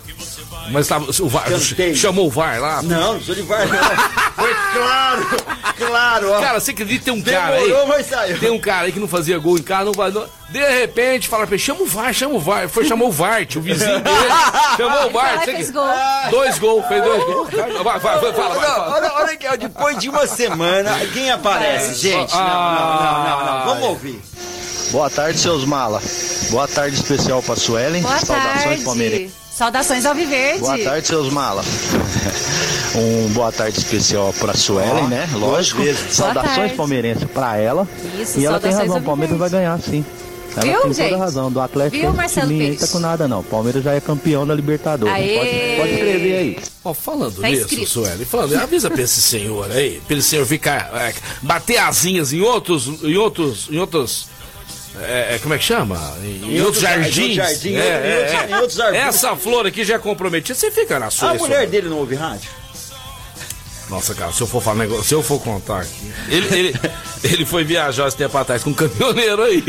Mas 0.70 0.88
tava, 0.88 1.04
o 1.10 1.28
VAR, 1.28 1.44
Cantei. 1.48 1.94
chamou 1.94 2.26
o 2.26 2.30
VAR 2.30 2.60
lá? 2.60 2.82
Não, 2.82 3.14
não 3.14 3.20
sou 3.20 3.34
de 3.34 3.42
VAR, 3.42 3.66
não. 3.68 3.78
Foi 4.34 4.54
claro, 4.72 5.26
claro. 5.76 6.32
Ó. 6.32 6.40
Cara, 6.40 6.58
você 6.60 6.72
acredita 6.72 7.04
tem 7.04 7.14
um 7.14 7.22
cara 7.22 7.56
aí? 7.56 7.72
Mas 7.86 8.06
saiu. 8.06 8.38
Tem 8.38 8.50
um 8.50 8.58
cara 8.58 8.86
aí 8.86 8.92
que 8.92 8.98
não 8.98 9.06
fazia 9.06 9.38
gol 9.38 9.56
em 9.56 9.62
casa, 9.62 9.84
não 9.84 9.92
vai. 9.92 10.10
Não, 10.10 10.26
de 10.50 10.58
repente, 10.80 11.28
fala 11.28 11.46
pra 11.46 11.54
ele, 11.54 11.62
chama 11.62 11.82
o 11.82 11.86
VAR, 11.86 12.12
chama 12.12 12.34
o 12.34 12.40
VAR. 12.40 12.68
Foi, 12.68 12.84
chamou 12.84 13.08
o 13.08 13.12
Vart, 13.12 13.56
o 13.56 13.60
vizinho 13.60 13.98
dele. 14.00 14.16
chamou 14.76 15.06
o 15.06 15.10
VAR. 15.10 15.44
Fez 15.44 15.70
gol. 15.70 15.84
Dois 16.30 16.58
gols, 16.58 16.86
fez 16.86 17.02
dois 17.02 17.24
gols. 17.24 17.48
Vai, 17.84 17.98
vai, 17.98 18.18
vai, 18.18 18.32
fala, 18.32 18.54
vai, 18.54 18.80
Olha, 18.92 19.12
olha 19.14 19.32
aqui, 19.32 19.56
depois 19.58 19.98
de 19.98 20.08
uma 20.08 20.26
semana, 20.26 20.98
quem 21.12 21.30
aparece, 21.30 21.94
gente? 21.94 22.32
Não, 22.34 22.40
não, 22.40 22.96
não, 22.96 23.24
não, 23.24 23.46
não. 23.58 23.64
Vamos 23.66 23.84
ouvir. 23.88 24.20
Boa 24.90 25.10
tarde, 25.10 25.38
seus 25.38 25.64
mala. 25.64 26.00
Boa 26.50 26.66
tarde 26.68 26.96
especial 26.96 27.42
pra 27.42 27.56
Suelen. 27.56 28.02
Boa 28.02 28.18
Saudações 28.20 28.84
tarde. 28.84 29.30
Palmeirense. 29.54 29.58
Saudações 29.58 30.06
ao 30.06 30.14
Viverde. 30.14 30.60
Boa 30.60 30.78
tarde, 30.78 31.06
seus 31.06 31.32
malas. 31.32 31.66
um 32.94 33.28
boa 33.32 33.52
tarde 33.52 33.78
especial 33.78 34.32
para 34.38 34.54
Suelen, 34.54 35.04
oh, 35.04 35.08
né? 35.08 35.28
Lógico. 35.32 35.82
Saudações 36.10 36.72
palmeirenses 36.72 37.24
para 37.24 37.56
ela. 37.56 37.88
Isso, 38.20 38.38
e 38.38 38.44
ela 38.44 38.60
tem 38.60 38.72
razão, 38.72 38.98
o 38.98 39.02
Palmeiras 39.02 39.38
vai 39.38 39.50
ganhar 39.50 39.78
sim. 39.80 40.04
Ela 40.56 40.62
Viu, 40.66 40.80
tem 40.82 40.92
gente? 40.94 41.08
toda 41.08 41.20
razão. 41.20 41.50
Do 41.50 41.60
Atlético 41.60 42.00
Viu, 42.00 42.12
Marcelo 42.12 42.46
ninguém 42.46 42.76
tá 42.76 42.86
com 42.86 43.00
nada, 43.00 43.26
não. 43.26 43.42
Palmeiras 43.42 43.82
já 43.82 43.92
é 43.92 44.00
campeão 44.00 44.46
da 44.46 44.54
Libertadores. 44.54 45.12
Pode, 45.12 45.76
pode 45.76 45.92
escrever 45.92 46.36
aí. 46.36 46.58
Ó, 46.84 46.90
oh, 46.90 46.94
falando 46.94 47.40
tá 47.40 47.48
nisso, 47.48 47.86
Sueli, 47.86 48.24
falando, 48.24 48.56
avisa 48.56 48.88
pra 48.88 49.02
esse 49.02 49.20
senhor 49.20 49.70
aí, 49.72 50.00
pra 50.06 50.16
esse 50.16 50.28
senhor 50.28 50.46
ficar. 50.46 50.90
É, 50.94 51.14
bater 51.42 51.78
asinhas 51.78 52.32
em 52.32 52.40
outros. 52.40 52.86
em 53.02 53.16
outros. 53.16 53.68
em 53.70 53.78
outros 53.78 54.28
é, 55.02 55.34
é, 55.34 55.38
como 55.38 55.54
é 55.54 55.58
que 55.58 55.64
chama? 55.64 55.98
Em, 56.22 56.56
em 56.56 56.60
outros 56.60 56.82
jardins. 56.82 57.34
Jardim, 57.36 57.76
é, 57.76 58.46
em 58.48 58.54
outros 58.54 58.74
jardins. 58.74 59.02
Essa 59.02 59.36
flor 59.36 59.66
aqui 59.66 59.84
já 59.84 59.94
é 59.94 59.98
comprometida, 59.98 60.58
você 60.58 60.70
fica 60.70 60.98
na 60.98 61.10
sua. 61.10 61.30
A 61.30 61.34
mulher 61.34 61.66
dele 61.66 61.88
não 61.88 61.98
ouve 61.98 62.14
rádio? 62.14 62.50
Nossa, 63.88 64.14
cara, 64.14 64.32
se 64.32 64.40
eu 64.40 64.46
for 64.46 64.62
falar 64.62 64.78
negócio, 64.78 65.04
se 65.04 65.14
eu 65.14 65.22
for 65.22 65.38
contar 65.40 65.82
aqui. 65.82 66.12
Ele, 66.28 66.58
ele, 66.58 66.80
ele 67.22 67.44
foi 67.44 67.64
viajar 67.64 68.08
esse 68.08 68.16
tempo 68.16 68.36
atrás 68.38 68.64
com 68.64 68.70
um 68.70 68.74
caminhoneiro 68.74 69.42
aí. 69.42 69.62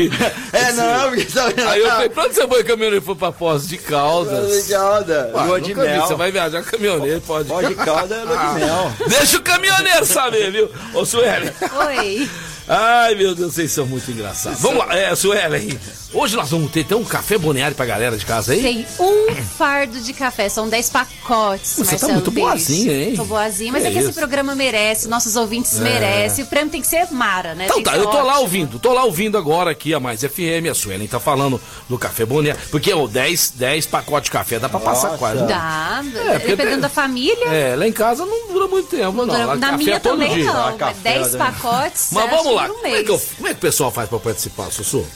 É, 0.52 0.72
não, 0.72 1.10
porque 1.10 1.26
tá 1.26 1.46
Aí 1.70 1.80
eu 1.80 1.88
falei, 1.88 2.08
pra 2.08 2.24
onde 2.24 2.34
você 2.34 2.48
foi 2.48 2.64
caminhoneiro? 2.64 3.04
Foi 3.04 3.14
pra 3.14 3.30
Poço 3.30 3.66
de 3.66 3.76
Caldas. 3.76 4.46
Poço 4.46 4.62
de 4.62 4.72
Caldas. 4.72 5.32
Lua 5.32 5.60
de 5.60 5.74
mel. 5.74 6.06
Você 6.06 6.14
vai 6.14 6.32
viajar 6.32 6.62
com 6.62 6.70
caminhoneiro, 6.70 7.20
pode. 7.20 7.48
Poço 7.48 7.68
de 7.68 7.74
Caldas 7.74 8.18
é 8.18 8.24
lua 8.24 8.36
de 8.36 8.64
mel. 8.64 8.92
Deixa 9.06 9.36
o 9.36 9.42
caminhoneiro 9.42 10.06
saber, 10.06 10.50
viu? 10.50 10.70
Ô, 10.94 11.04
Sueli. 11.04 11.52
Oi. 11.86 12.30
Ai, 12.68 13.14
meu 13.14 13.34
Deus, 13.34 13.54
vocês 13.54 13.70
são 13.70 13.86
muito 13.86 14.10
engraçados. 14.10 14.60
Vamos 14.60 14.78
lá, 14.78 14.96
é, 14.96 15.14
Suelen. 15.14 15.78
Hoje 16.12 16.34
nós 16.34 16.50
vamos 16.50 16.70
ter 16.72 16.80
então 16.80 17.00
um 17.00 17.04
café 17.04 17.38
boneário 17.38 17.76
pra 17.76 17.86
galera 17.86 18.16
de 18.16 18.24
casa 18.24 18.52
aí? 18.52 18.62
Tem 18.62 18.86
um 18.98 19.34
fardo 19.56 20.00
de 20.00 20.12
café, 20.12 20.48
são 20.48 20.68
10 20.68 20.90
pacotes. 20.90 21.74
Você 21.76 21.84
tá 21.84 21.90
Marcelo 21.90 22.08
tá 22.08 22.14
muito 22.14 22.30
boazinha, 22.32 22.92
hein? 22.92 23.14
Tô 23.14 23.24
boazinha, 23.24 23.70
mas 23.70 23.82
que 23.82 23.88
é, 23.88 23.92
que 23.92 23.98
esse 23.98 24.12
programa 24.12 24.54
merece, 24.54 25.08
nossos 25.08 25.36
ouvintes 25.36 25.78
é. 25.78 25.82
merecem. 25.82 26.44
O 26.44 26.48
prêmio 26.48 26.70
tem 26.70 26.80
que 26.80 26.86
ser 26.88 27.06
Mara, 27.12 27.54
né? 27.54 27.66
Então 27.66 27.82
tá, 27.82 27.96
eu 27.96 28.04
tô 28.04 28.08
ótimo. 28.08 28.24
lá 28.24 28.38
ouvindo, 28.40 28.78
tô 28.80 28.92
lá 28.92 29.04
ouvindo 29.04 29.38
agora 29.38 29.70
aqui 29.70 29.94
a 29.94 30.00
Mais 30.00 30.22
FM, 30.22 30.68
a 30.70 30.74
Suelen 30.74 31.06
tá 31.06 31.20
falando 31.20 31.60
do 31.88 31.96
café 31.98 32.24
boneário. 32.24 32.60
Porque, 32.70 32.92
ó, 32.92 33.06
10, 33.06 33.52
10 33.56 33.86
pacotes 33.86 34.24
de 34.24 34.30
café 34.32 34.58
dá 34.58 34.68
pra 34.68 34.80
Nossa. 34.80 35.08
passar 35.08 35.18
quase. 35.18 35.46
Dá, 35.46 36.02
é, 36.32 36.38
dependendo 36.38 36.82
da 36.82 36.88
família. 36.88 37.46
É, 37.46 37.76
lá 37.76 37.86
em 37.86 37.92
casa 37.92 38.26
não 38.26 38.48
dura 38.48 38.66
muito 38.66 38.88
tempo, 38.88 39.12
não. 39.12 39.26
não. 39.26 39.34
Dura, 39.34 39.56
na 39.56 39.72
minha 39.72 40.00
também 40.00 40.34
dia. 40.34 40.52
não, 40.52 40.76
10 41.02 41.32
né? 41.32 41.38
pacotes. 41.38 42.08
Mas 42.12 42.30
vamos 42.30 42.55
lá, 42.56 42.68
como 42.68 42.86
é, 42.86 43.02
que 43.02 43.10
eu, 43.10 43.18
como 43.36 43.48
é 43.48 43.50
que 43.52 43.58
o 43.58 43.60
pessoal 43.60 43.90
faz 43.90 44.08
pra 44.08 44.18
participar, 44.18 44.70
Sussu? 44.70 45.06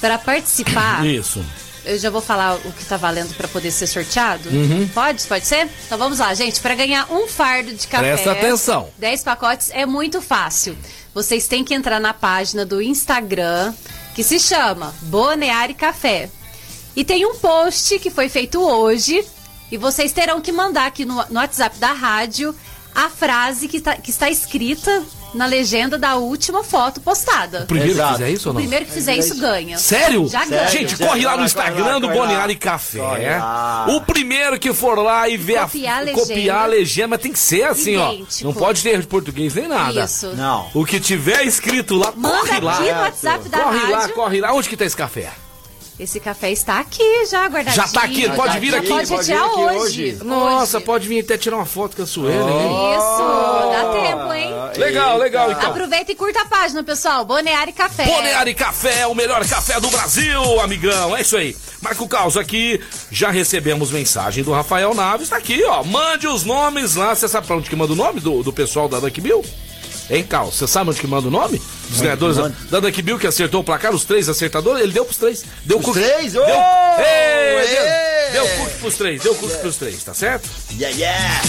Para 0.00 0.18
participar. 0.18 1.04
Isso. 1.06 1.44
Eu 1.84 1.98
já 1.98 2.10
vou 2.10 2.20
falar 2.20 2.56
o 2.56 2.72
que 2.72 2.84
tá 2.84 2.96
valendo 2.96 3.34
para 3.34 3.48
poder 3.48 3.70
ser 3.70 3.86
sorteado. 3.86 4.48
Uhum. 4.50 4.86
Pode? 4.88 5.22
Pode 5.24 5.46
ser? 5.46 5.68
Então 5.86 5.96
vamos 5.96 6.18
lá, 6.18 6.32
gente. 6.34 6.60
Para 6.60 6.74
ganhar 6.74 7.10
um 7.10 7.26
fardo 7.26 7.72
de 7.72 7.86
café. 7.86 8.12
Presta 8.12 8.32
atenção. 8.32 8.90
10 8.98 9.22
pacotes 9.22 9.70
é 9.72 9.86
muito 9.86 10.20
fácil. 10.20 10.76
Vocês 11.14 11.46
têm 11.46 11.64
que 11.64 11.74
entrar 11.74 11.98
na 11.98 12.12
página 12.12 12.66
do 12.66 12.82
Instagram 12.82 13.72
que 14.14 14.22
se 14.22 14.38
chama 14.38 14.94
Boneari 15.02 15.74
Café. 15.74 16.28
E 16.94 17.04
tem 17.04 17.24
um 17.24 17.36
post 17.36 17.98
que 17.98 18.10
foi 18.10 18.28
feito 18.28 18.60
hoje. 18.60 19.24
E 19.72 19.78
vocês 19.78 20.12
terão 20.12 20.40
que 20.40 20.52
mandar 20.52 20.86
aqui 20.86 21.04
no, 21.04 21.14
no 21.30 21.36
WhatsApp 21.36 21.78
da 21.78 21.92
rádio 21.92 22.54
a 22.94 23.08
frase 23.08 23.68
que, 23.68 23.80
tá, 23.80 23.96
que 23.96 24.10
está 24.10 24.28
escrita 24.28 25.02
na 25.34 25.46
legenda 25.46 25.96
da 25.98 26.16
última 26.16 26.62
foto 26.64 27.00
postada. 27.00 27.62
O 27.62 27.66
primeiro 27.66 27.92
Exato. 27.92 28.08
que 28.14 28.18
fizer 28.18 28.30
isso 28.30 28.48
ou 28.48 28.52
não? 28.54 28.60
O 28.60 28.62
primeiro 28.62 28.84
que 28.86 28.92
fizer 28.92 29.16
isso 29.16 29.36
ganha. 29.38 29.78
Sério? 29.78 30.28
Já 30.28 30.44
ganha. 30.44 30.68
Gente, 30.68 30.96
corre 30.96 31.24
lá 31.24 31.36
no 31.36 31.44
Instagram 31.44 32.00
do 32.00 32.08
Boniari 32.08 32.56
Café. 32.56 33.00
O 33.88 34.00
primeiro 34.00 34.58
que 34.58 34.72
for 34.72 34.98
lá 34.98 35.28
e 35.28 35.36
ver 35.36 35.60
copiar 35.60 35.94
a, 35.94 35.98
a 35.98 36.00
legenda. 36.00 36.20
copiar 36.26 36.62
a 36.62 36.66
legenda, 36.66 37.08
mas 37.08 37.20
tem 37.20 37.32
que 37.32 37.38
ser 37.38 37.64
assim, 37.64 37.94
Idêntico. 37.96 38.42
ó. 38.42 38.44
Não 38.44 38.52
pode 38.54 38.82
ter 38.82 39.06
português 39.06 39.54
nem 39.54 39.68
nada. 39.68 40.04
Isso. 40.04 40.28
Não. 40.34 40.68
O 40.74 40.84
que 40.84 40.98
tiver 41.00 41.44
escrito 41.44 41.96
lá, 41.96 42.12
Manda 42.16 42.38
corre 42.38 42.60
lá. 42.60 42.72
aqui 42.74 42.92
no 42.92 43.00
WhatsApp 43.00 43.48
da 43.48 43.58
corre 43.58 43.78
rádio. 43.78 43.90
lá, 43.92 44.08
corre 44.10 44.40
lá. 44.40 44.52
Onde 44.52 44.68
que 44.68 44.76
tá 44.76 44.84
esse 44.84 44.96
café? 44.96 45.30
Esse 46.00 46.18
café 46.18 46.50
está 46.50 46.80
aqui 46.80 47.26
já 47.26 47.46
guardadinho. 47.46 47.74
Já 47.74 47.84
está 47.84 48.04
aqui, 48.04 48.26
pode 48.30 48.58
vir 48.58 48.74
aqui. 48.74 48.88
Pode 48.88 49.14
retirar 49.14 49.46
hoje. 49.52 50.14
hoje. 50.14 50.24
Nossa, 50.24 50.78
hoje. 50.78 50.86
pode 50.86 51.06
vir 51.06 51.20
até 51.20 51.36
tirar 51.36 51.56
uma 51.56 51.66
foto 51.66 51.94
com 51.94 52.02
a 52.02 52.06
Sueli, 52.06 52.38
oh. 52.38 52.96
Isso, 52.96 53.70
dá 53.70 53.92
tempo, 53.92 54.32
hein? 54.32 54.50
Legal, 54.78 55.18
legal, 55.18 55.52
então. 55.52 55.68
Aproveita 55.68 56.10
e 56.10 56.14
curta 56.14 56.40
a 56.40 56.46
página, 56.46 56.82
pessoal. 56.82 57.26
Boneari 57.26 57.72
Café. 57.72 58.06
Boneari 58.06 58.54
Café, 58.54 59.06
o 59.06 59.14
melhor 59.14 59.46
café 59.46 59.78
do 59.78 59.90
Brasil, 59.90 60.60
amigão. 60.60 61.14
É 61.14 61.20
isso 61.20 61.36
aí. 61.36 61.54
Marco 61.82 62.08
Caos 62.08 62.38
aqui, 62.38 62.80
já 63.10 63.30
recebemos 63.30 63.90
mensagem 63.90 64.42
do 64.42 64.52
Rafael 64.52 64.94
Naves, 64.94 65.28
tá 65.28 65.36
aqui, 65.36 65.62
ó. 65.64 65.84
Mande 65.84 66.26
os 66.26 66.44
nomes 66.44 66.94
lá. 66.94 67.14
Você 67.14 67.28
sabe 67.28 67.46
pra 67.46 67.56
onde 67.56 67.68
que 67.68 67.76
manda 67.76 67.92
o 67.92 67.96
nome 67.96 68.20
do, 68.20 68.42
do 68.42 68.54
pessoal 68.54 68.88
da 68.88 69.00
Duck 69.00 69.20
Bill? 69.20 69.44
Hein, 70.10 70.24
Cal? 70.24 70.50
Você 70.50 70.66
sabe 70.66 70.90
onde 70.90 71.00
que 71.00 71.06
manda 71.06 71.28
o 71.28 71.30
nome? 71.30 71.62
Dos 71.88 72.00
ganhadores 72.00 72.36
da, 72.36 72.48
da 72.68 72.80
Duck 72.80 73.00
Bill 73.00 73.18
que 73.18 73.28
acertou 73.28 73.60
o 73.60 73.64
placar, 73.64 73.94
os 73.94 74.04
três 74.04 74.28
acertadores, 74.28 74.82
ele 74.82 74.92
deu 74.92 75.04
pros 75.04 75.16
três. 75.16 75.44
Deu 75.64 75.78
os 75.78 75.92
três? 75.92 76.32
Deu, 76.32 76.42
oh! 76.42 77.00
Ei, 77.00 78.32
deu, 78.32 78.44
deu 78.44 78.56
curso 78.56 78.76
pros 78.80 78.96
três, 78.96 79.22
deu 79.22 79.34
curso 79.34 79.54
yeah. 79.54 79.62
pros 79.62 79.76
três, 79.76 80.02
tá 80.02 80.12
certo? 80.12 80.50
Yeah, 80.72 80.96
yeah! 80.96 81.42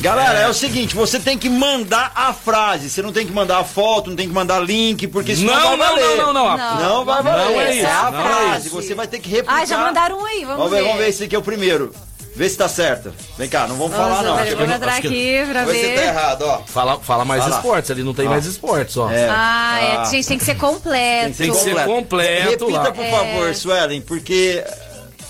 Galera, 0.00 0.40
é. 0.40 0.42
é. 0.42 0.48
o 0.48 0.54
seguinte, 0.54 0.96
você 0.96 1.20
tem 1.20 1.38
que 1.38 1.48
mandar 1.48 2.10
a 2.14 2.32
frase, 2.32 2.90
você 2.90 3.00
não 3.00 3.12
tem 3.12 3.24
que 3.24 3.32
mandar 3.32 3.58
a 3.58 3.64
foto, 3.64 4.10
não 4.10 4.16
tem 4.16 4.28
que 4.28 4.34
mandar 4.34 4.58
link, 4.60 5.06
porque 5.06 5.36
senão 5.36 5.54
não, 5.54 5.70
não 5.70 5.78
vai 5.78 5.88
valer. 5.88 6.16
Não, 6.16 6.32
não, 6.32 6.32
não, 6.32 6.56
não. 6.56 6.80
Não 6.80 7.04
vai 7.04 7.22
valer. 7.22 7.44
Não 7.44 7.60
é 7.60 7.76
isso. 7.76 7.86
É 7.86 7.92
a 7.92 8.12
frase, 8.12 8.68
você 8.68 8.94
vai 8.94 9.06
ter 9.06 9.20
que 9.20 9.28
replicar. 9.28 9.62
Ah, 9.62 9.64
já 9.64 9.78
mandaram 9.78 10.18
um 10.18 10.26
aí, 10.26 10.44
vamos, 10.44 10.56
vamos 10.56 10.70
ver. 10.72 10.82
Vamos 10.82 10.98
ver 10.98 11.08
esse 11.08 11.24
aqui 11.24 11.36
é 11.36 11.38
o 11.38 11.42
primeiro. 11.42 11.94
Vê 12.36 12.50
se 12.50 12.58
tá 12.58 12.68
certo. 12.68 13.14
Vem 13.38 13.48
cá, 13.48 13.66
não 13.66 13.76
vamos, 13.76 13.96
falar 13.96 14.22
não. 14.22 14.36
Vamos 14.36 14.74
entrar 14.74 14.96
aqui 14.96 15.42
pra 15.50 15.64
ver. 15.64 15.72
Vê 15.72 15.88
se 15.88 15.94
tá 15.94 16.02
errado, 16.02 16.42
ó. 16.42 16.58
Fala, 16.66 17.00
fala 17.00 17.24
mais 17.24 17.42
fala. 17.42 17.56
esportes, 17.56 17.90
ali 17.90 18.02
não 18.02 18.12
tem 18.12 18.28
mais 18.28 18.44
esportes, 18.44 18.94
ó. 18.98 19.10
É. 19.10 19.26
Ah, 19.26 19.78
é, 19.80 19.96
ah. 19.96 20.04
gente, 20.04 20.28
tem 20.28 20.36
que 20.36 20.44
ser 20.44 20.56
completo. 20.56 21.38
Tem 21.38 21.50
que 21.50 21.56
ser 21.56 21.82
completo. 21.86 22.66
Repita, 22.66 22.78
lá. 22.78 22.92
por 22.92 23.06
favor, 23.06 23.48
é. 23.48 23.54
Suelen, 23.54 24.02
porque 24.02 24.62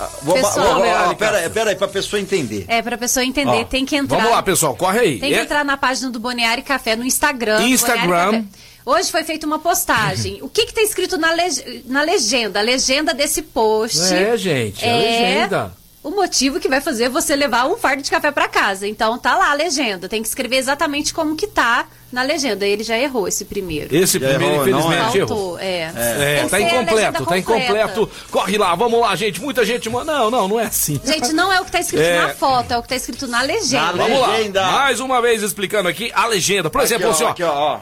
ah, 0.00 0.10
vou, 0.20 0.34
pessoal, 0.34 0.82
vou, 0.82 1.04
vou, 1.06 1.14
pera, 1.14 1.48
pera 1.48 1.70
aí, 1.70 1.76
pra 1.76 1.86
pessoa 1.86 2.18
entender. 2.18 2.64
É, 2.66 2.82
pra 2.82 2.98
pessoa 2.98 3.24
entender, 3.24 3.60
ó, 3.60 3.64
tem 3.64 3.86
que 3.86 3.94
entrar. 3.94 4.16
Vamos 4.16 4.32
lá, 4.32 4.42
pessoal, 4.42 4.74
corre 4.74 4.98
aí. 4.98 5.20
Tem 5.20 5.30
que 5.30 5.38
é. 5.38 5.42
entrar 5.42 5.64
na 5.64 5.76
página 5.76 6.10
do 6.10 6.18
Boneari 6.18 6.62
Café 6.62 6.96
no 6.96 7.04
Instagram. 7.04 7.62
Instagram. 7.68 8.44
Hoje 8.84 9.12
foi 9.12 9.22
feita 9.22 9.46
uma 9.46 9.60
postagem. 9.60 10.38
o 10.42 10.48
que 10.48 10.66
que 10.66 10.74
tá 10.74 10.82
escrito 10.82 11.16
na, 11.16 11.30
leg 11.30 11.84
na 11.86 12.02
legenda? 12.02 12.58
A 12.58 12.62
legenda 12.62 13.14
desse 13.14 13.42
post. 13.42 14.12
É, 14.12 14.36
gente, 14.36 14.84
é, 14.84 14.92
a 14.92 14.96
legenda 14.96 15.85
o 16.06 16.10
motivo 16.12 16.60
que 16.60 16.68
vai 16.68 16.80
fazer 16.80 17.08
você 17.08 17.34
levar 17.34 17.66
um 17.66 17.76
fardo 17.76 18.00
de 18.00 18.08
café 18.08 18.30
para 18.30 18.46
casa. 18.46 18.86
Então 18.86 19.18
tá 19.18 19.36
lá 19.36 19.50
a 19.50 19.54
legenda, 19.54 20.08
tem 20.08 20.22
que 20.22 20.28
escrever 20.28 20.56
exatamente 20.56 21.12
como 21.12 21.34
que 21.34 21.48
tá 21.48 21.84
na 22.12 22.22
legenda. 22.22 22.64
Ele 22.64 22.84
já 22.84 22.96
errou 22.96 23.26
esse 23.26 23.44
primeiro. 23.44 23.92
Esse 23.92 24.20
já 24.20 24.28
primeiro, 24.28 24.68
errou, 24.68 24.68
infelizmente, 24.68 25.18
errou. 25.18 25.58
É. 25.58 25.92
É, 25.96 26.42
é 26.44 26.48
tá 26.48 26.60
incompleto, 26.60 27.26
tá 27.26 27.38
incompleto. 27.38 28.10
Corre 28.30 28.56
lá, 28.56 28.72
vamos 28.76 29.00
lá, 29.00 29.16
gente. 29.16 29.40
Muita 29.40 29.64
gente 29.64 29.90
manda. 29.90 30.12
Não, 30.12 30.30
não, 30.30 30.46
não 30.46 30.60
é 30.60 30.66
assim. 30.66 31.00
Gente, 31.04 31.32
não 31.32 31.52
é 31.52 31.60
o 31.60 31.64
que 31.64 31.72
tá 31.72 31.80
escrito 31.80 32.04
é... 32.04 32.20
na 32.20 32.28
foto, 32.28 32.70
é 32.70 32.78
o 32.78 32.82
que 32.82 32.88
tá 32.88 32.94
escrito 32.94 33.26
na 33.26 33.42
legenda. 33.42 33.92
Na 33.92 34.06
vamos 34.06 34.28
legenda. 34.28 34.60
lá. 34.60 34.72
Mais 34.72 35.00
uma 35.00 35.20
vez 35.20 35.42
explicando 35.42 35.88
aqui 35.88 36.12
a 36.14 36.24
legenda. 36.26 36.70
Por 36.70 36.78
aqui, 36.78 36.86
exemplo, 36.86 37.08
ó, 37.08 37.10
assim, 37.10 37.24
ó. 37.24 37.30
Aqui, 37.30 37.42
ó, 37.42 37.52
ó. 37.52 37.80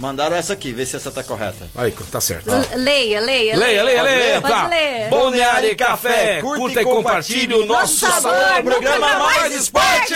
Mandaram 0.00 0.34
essa 0.34 0.54
aqui, 0.54 0.72
vê 0.72 0.86
se 0.86 0.96
essa 0.96 1.10
tá 1.10 1.22
correta. 1.22 1.68
Aí, 1.76 1.92
tá 2.10 2.22
certo. 2.22 2.50
Leia, 2.74 3.20
leia, 3.20 3.54
leia. 3.54 3.82
Leia, 3.84 4.02
leia, 4.02 4.40
Tá. 4.40 4.66
ler. 4.66 5.10
Balneário 5.10 5.70
e 5.70 5.74
Café, 5.76 6.40
curta 6.40 6.80
e 6.80 6.84
compartilhe 6.84 7.52
o 7.52 7.66
nosso 7.66 7.96
sabor, 7.96 8.32
sabor 8.32 8.62
programa 8.62 9.18
Mais 9.18 9.54
Esporte! 9.54 10.14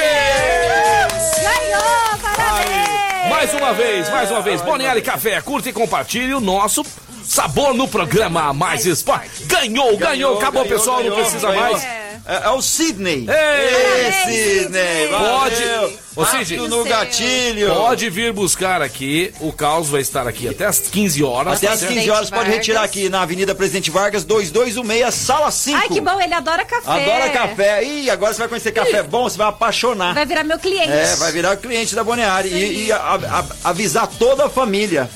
Ganhou, 1.43 2.19
parabéns! 2.23 3.29
Mais 3.29 3.53
uma 3.53 3.75
vez, 3.75 4.09
mais 4.09 4.31
uma 4.31 4.41
vez, 4.41 4.63
Balneário 4.63 5.01
e 5.01 5.03
Café, 5.03 5.39
curta 5.43 5.69
e 5.69 5.73
compartilhe 5.73 6.33
o 6.33 6.41
nosso 6.41 6.83
sabor 7.23 7.75
no 7.75 7.87
programa 7.87 8.55
Mais 8.55 8.87
Esporte. 8.87 9.45
Ganhou, 9.45 9.99
ganhou, 9.99 10.39
acabou, 10.39 10.63
ganhou, 10.65 10.79
pessoal, 10.79 10.97
ganhou, 11.03 11.15
não 11.15 11.23
precisa 11.23 11.49
ganhou. 11.49 11.63
mais. 11.73 11.85
É, 11.85 12.04
é, 12.27 12.49
o 12.51 12.63
Sidney. 12.63 13.27
Ei, 13.29 14.13
Sidney. 14.25 15.09
Pode. 15.09 15.99
Ô, 16.17 16.25
Sidney, 16.25 16.69
no 16.69 16.83
gatilho. 16.85 17.75
Pode 17.75 18.09
vir 18.09 18.33
buscar 18.33 18.81
aqui. 18.81 19.33
O 19.41 19.53
caos 19.53 19.91
vai 19.91 20.01
estar 20.01 20.27
aqui 20.27 20.49
até 20.49 20.65
as 20.65 20.79
15 20.79 21.23
horas. 21.23 21.59
Até 21.59 21.69
as 21.69 21.85
15 21.85 22.11
horas 22.11 22.31
pode 22.31 22.49
retirar 22.49 22.83
aqui 22.83 23.11
na 23.11 23.23
Avenida 23.23 23.55
Presidente 23.55 23.91
Vargas, 23.91 24.25
2216, 24.25 25.15
sala 25.15 25.51
5. 25.51 25.77
Ai, 25.77 25.89
que 25.89 26.01
bom, 26.01 26.19
ele 26.19 26.33
adora 26.33 26.65
café. 26.65 26.91
Adora 26.91 27.29
café. 27.31 27.85
Ih, 27.85 28.09
agora 28.09 28.33
você 28.33 28.39
vai 28.39 28.49
conhecer 28.49 28.73
café 28.73 29.03
bom, 29.03 29.25
você 29.25 29.37
vai 29.37 29.49
apaixonar. 29.49 30.15
Vai 30.15 30.25
virar 30.25 30.45
meu 30.45 30.59
cliente. 30.59 30.91
É, 30.91 31.17
vai 31.17 31.31
virar 31.31 31.55
o 31.55 31.59
cliente 31.59 31.95
da 31.95 32.03
Boneari. 32.03 32.49
E, 32.49 32.87
e 32.87 32.93
a, 32.93 32.97
a, 32.99 33.69
avisar 33.69 34.07
toda 34.07 34.47
a 34.47 34.49
família. 34.49 35.11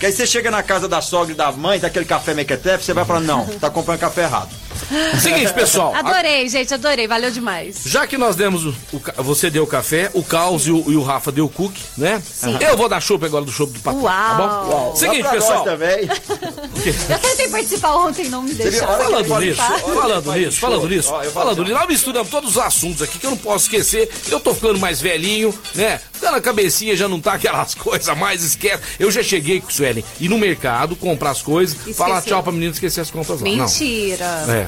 Que 0.00 0.06
aí 0.06 0.12
você 0.12 0.26
chega 0.26 0.50
na 0.50 0.62
casa 0.62 0.88
da 0.88 1.00
sogra 1.00 1.32
e 1.32 1.36
da 1.36 1.52
mãe, 1.52 1.78
daquele 1.78 2.04
café 2.04 2.34
mequetefe, 2.34 2.84
você 2.84 2.92
vai 2.92 3.04
falar, 3.04 3.20
não, 3.20 3.46
tá 3.58 3.70
comprando 3.70 4.00
café 4.00 4.22
errado. 4.22 4.63
Seguinte, 5.20 5.52
pessoal. 5.52 5.94
Adorei, 5.94 6.44
a... 6.44 6.48
gente, 6.48 6.74
adorei. 6.74 7.06
Valeu 7.06 7.30
demais. 7.30 7.82
Já 7.84 8.06
que 8.06 8.18
nós 8.18 8.36
demos 8.36 8.64
o, 8.66 8.74
o 8.92 9.22
você 9.22 9.50
deu 9.50 9.64
o 9.64 9.66
café, 9.66 10.10
o 10.14 10.22
Caos 10.22 10.66
e 10.66 10.70
o, 10.70 10.90
e 10.90 10.96
o 10.96 11.02
Rafa 11.02 11.30
deu 11.32 11.46
o 11.46 11.48
cookie, 11.48 11.82
né? 11.96 12.22
Sim. 12.24 12.56
Eu 12.60 12.76
vou 12.76 12.88
dar 12.88 13.00
chopp 13.00 13.24
agora 13.24 13.44
do 13.44 13.52
chopp 13.52 13.72
do 13.72 13.80
patrão. 13.80 14.02
Uau. 14.02 14.12
Tá 14.12 14.34
bom? 14.34 14.70
Uau. 14.70 14.96
Seguinte, 14.96 15.28
pessoal. 15.28 15.64
Também. 15.64 16.08
Eu 17.08 17.18
tentei 17.18 17.48
participar 17.48 17.94
ontem, 17.96 18.28
não 18.28 18.42
me 18.42 18.52
deixaram. 18.52 19.04
Falando 19.04 19.40
nisso, 19.40 19.62
falando 19.62 20.34
nisso, 20.34 20.58
falando 20.60 20.88
nisso, 20.88 21.12
falando 21.32 21.62
nisso, 21.62 21.74
nós 21.74 21.88
misturamos 21.88 22.30
todos 22.30 22.50
os 22.50 22.58
assuntos 22.58 23.02
aqui 23.02 23.18
que 23.18 23.26
eu 23.26 23.30
não 23.30 23.36
posso 23.38 23.64
esquecer. 23.64 24.10
Eu 24.28 24.38
tô 24.38 24.52
ficando 24.54 24.78
mais 24.78 25.00
velhinho, 25.00 25.54
né? 25.74 26.00
Ficando 26.12 26.36
a 26.36 26.40
cabecinha 26.40 26.94
já 26.96 27.08
não 27.08 27.20
tá 27.20 27.34
aquelas 27.34 27.74
coisas 27.76 28.16
mais 28.16 28.42
esquece. 28.42 28.82
Eu 28.98 29.10
já 29.10 29.22
cheguei 29.22 29.60
com 29.60 29.68
o 29.68 29.72
Suelen 29.72 30.04
ir 30.20 30.28
no 30.28 30.38
mercado, 30.38 30.94
comprar 30.96 31.30
as 31.30 31.42
coisas, 31.42 31.76
Esqueci. 31.76 31.96
falar 31.96 32.22
tchau 32.22 32.42
pra 32.42 32.52
menina 32.52 32.72
esquecer 32.72 33.00
as 33.00 33.10
compras 33.10 33.40
lá. 33.40 33.44
Mentira. 33.44 34.44
Não. 34.46 34.54
É. 34.54 34.63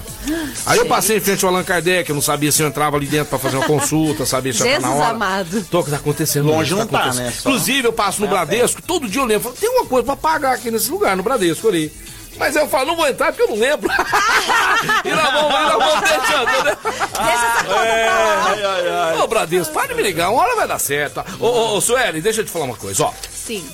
Aí 0.64 0.78
eu 0.78 0.86
passei 0.86 1.18
em 1.18 1.20
frente 1.20 1.44
ao 1.44 1.50
Allan 1.50 1.64
Kardec, 1.64 2.08
eu 2.08 2.14
não 2.14 2.22
sabia 2.22 2.50
se 2.50 2.62
eu 2.62 2.68
entrava 2.68 2.96
ali 2.96 3.06
dentro 3.06 3.26
pra 3.26 3.38
fazer 3.38 3.56
uma 3.56 3.66
consulta, 3.66 4.26
sabia 4.26 4.52
se 4.52 4.66
eu 4.66 4.80
na 4.80 4.90
hora. 4.90 5.10
amado. 5.10 5.64
Tô 5.70 5.82
que 5.82 5.90
tá 5.90 5.96
acontecendo. 5.96 6.46
Longe 6.46 6.74
não 6.74 6.86
tá, 6.86 7.12
né? 7.12 7.30
Só... 7.30 7.48
Inclusive, 7.48 7.88
eu 7.88 7.92
passo 7.92 8.20
no 8.20 8.26
é 8.26 8.30
Bradesco, 8.30 8.82
todo 8.82 9.08
dia 9.08 9.20
eu 9.20 9.26
lembro, 9.26 9.52
tem 9.52 9.68
uma 9.68 9.86
coisa 9.86 10.04
pra 10.04 10.16
pagar 10.16 10.54
aqui 10.54 10.70
nesse 10.70 10.90
lugar, 10.90 11.16
no 11.16 11.22
Bradesco 11.22 11.68
ali. 11.68 11.92
Mas 12.38 12.54
eu 12.54 12.68
falo, 12.68 12.86
não 12.86 12.96
vou 12.96 13.08
entrar 13.08 13.32
porque 13.32 13.42
eu 13.42 13.48
não 13.48 13.56
lembro. 13.56 13.90
e 15.04 15.08
nós 15.08 15.32
vamos, 15.32 15.52
nós 15.52 15.72
vamos 15.72 16.10
deixando, 16.10 16.64
né? 16.64 16.76
Deixa 16.84 17.46
essa 17.46 17.64
conta 17.64 17.86
pra 17.86 19.14
lá. 19.14 19.24
Ô, 19.24 19.26
Bradesco, 19.26 19.72
para 19.72 19.88
de 19.88 19.94
me 19.94 20.02
ligar, 20.02 20.30
uma 20.30 20.42
hora 20.42 20.56
vai 20.56 20.68
dar 20.68 20.78
certo. 20.78 21.24
Ô, 21.40 21.46
ô, 21.46 21.76
ô 21.76 21.80
Sueli, 21.80 22.20
deixa 22.20 22.42
eu 22.42 22.44
te 22.44 22.50
falar 22.50 22.66
uma 22.66 22.76
coisa, 22.76 23.04
ó. 23.04 23.12
Sim. 23.32 23.64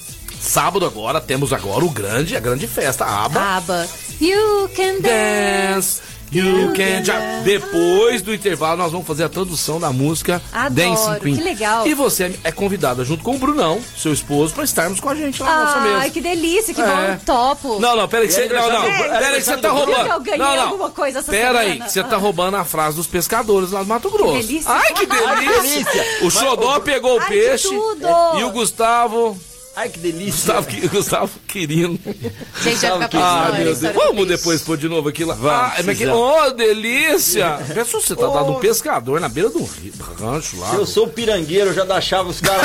Sábado 0.40 0.84
agora, 0.84 1.20
temos 1.20 1.52
agora 1.52 1.84
o 1.84 1.90
grande, 1.90 2.36
a 2.36 2.40
grande 2.40 2.66
festa, 2.66 3.04
a 3.04 3.24
ABA. 3.24 3.40
ABA. 3.40 3.88
You 4.20 4.68
can 4.76 5.00
dance. 5.00 6.00
You 6.32 6.72
can 6.72 7.02
Depois 7.44 8.22
do 8.22 8.32
intervalo, 8.32 8.78
nós 8.78 8.90
vamos 8.90 9.06
fazer 9.06 9.24
a 9.24 9.28
tradução 9.28 9.78
da 9.78 9.92
música 9.92 10.40
Adoro, 10.50 10.74
Dancing 10.74 11.20
Queen. 11.20 11.36
Que 11.36 11.42
legal. 11.42 11.86
E 11.86 11.92
você 11.92 12.38
é 12.42 12.50
convidada 12.50 13.04
junto 13.04 13.22
com 13.22 13.34
o 13.34 13.38
Brunão, 13.38 13.80
seu 13.96 14.12
esposo, 14.12 14.54
para 14.54 14.64
estarmos 14.64 14.98
com 14.98 15.10
a 15.10 15.14
gente 15.14 15.42
lá 15.42 15.48
na 15.54 15.64
nossa 15.64 15.80
mesa. 15.80 15.98
Ai, 15.98 16.10
que 16.10 16.20
delícia, 16.22 16.72
que 16.72 16.80
é. 16.80 16.84
bom, 16.84 17.18
topo. 17.26 17.78
Não, 17.80 17.94
não, 17.94 18.08
pera 18.08 18.22
aí 18.22 18.28
que 18.28 18.34
você. 18.34 18.48
Não, 18.48 18.72
não, 18.72 18.82
pera 18.82 19.28
aí 19.28 19.34
que 19.36 19.42
você 19.42 19.56
tá 19.58 19.70
roubando. 19.70 20.08
Eu 20.08 20.20
ganhei 20.20 20.38
não, 20.38 20.56
não. 20.56 20.62
alguma 20.62 20.90
coisa 20.90 21.18
essa 21.18 21.30
Pera 21.30 21.58
aí, 21.60 21.80
que 21.80 21.92
você 21.92 22.02
tá 22.02 22.16
roubando 22.16 22.56
a 22.56 22.64
frase 22.64 22.96
dos 22.96 23.06
pescadores 23.06 23.70
lá 23.70 23.82
do 23.82 23.88
Mato 23.88 24.10
Grosso. 24.10 24.38
Que 24.38 24.46
delícia. 24.46 24.70
Ai, 24.70 24.92
que 24.94 25.06
delícia. 25.06 26.06
o 26.22 26.30
Xodó 26.30 26.80
pegou 26.80 27.18
o 27.18 27.26
peixe 27.26 27.68
e 28.38 28.44
o 28.44 28.50
Gustavo 28.50 29.38
Ai, 29.74 29.88
que 29.88 29.98
delícia. 29.98 30.54
Gustavo, 30.60 30.88
Gustavo 30.88 31.40
querido. 31.48 31.98
Gente, 32.60 32.86
vai 32.86 33.02
ficar 33.08 33.46
ah, 33.46 33.52
meu 33.52 33.74
Deus. 33.74 33.94
Vamos 33.94 34.28
depois 34.28 34.60
pôr 34.60 34.76
de 34.76 34.86
novo 34.86 35.08
aqui 35.08 35.24
lá. 35.24 35.34
Vamos, 35.34 35.50
ah, 35.50 35.82
mas 35.82 35.96
que, 35.96 36.06
oh, 36.06 36.50
delícia. 36.50 37.58
Pensou 37.72 38.00
você 38.00 38.14
tá 38.14 38.28
oh. 38.28 38.32
dando 38.34 38.52
um 38.52 38.60
pescador 38.60 39.18
na 39.18 39.30
beira 39.30 39.48
do 39.48 39.64
rio, 39.64 39.94
rancho 40.20 40.58
lá. 40.60 40.70
Se 40.70 40.76
eu 40.76 40.84
sou 40.84 41.08
pirangueiro, 41.08 41.70
eu 41.70 41.74
já 41.74 41.84
deixava 41.84 42.28
os 42.28 42.40
caras 42.40 42.62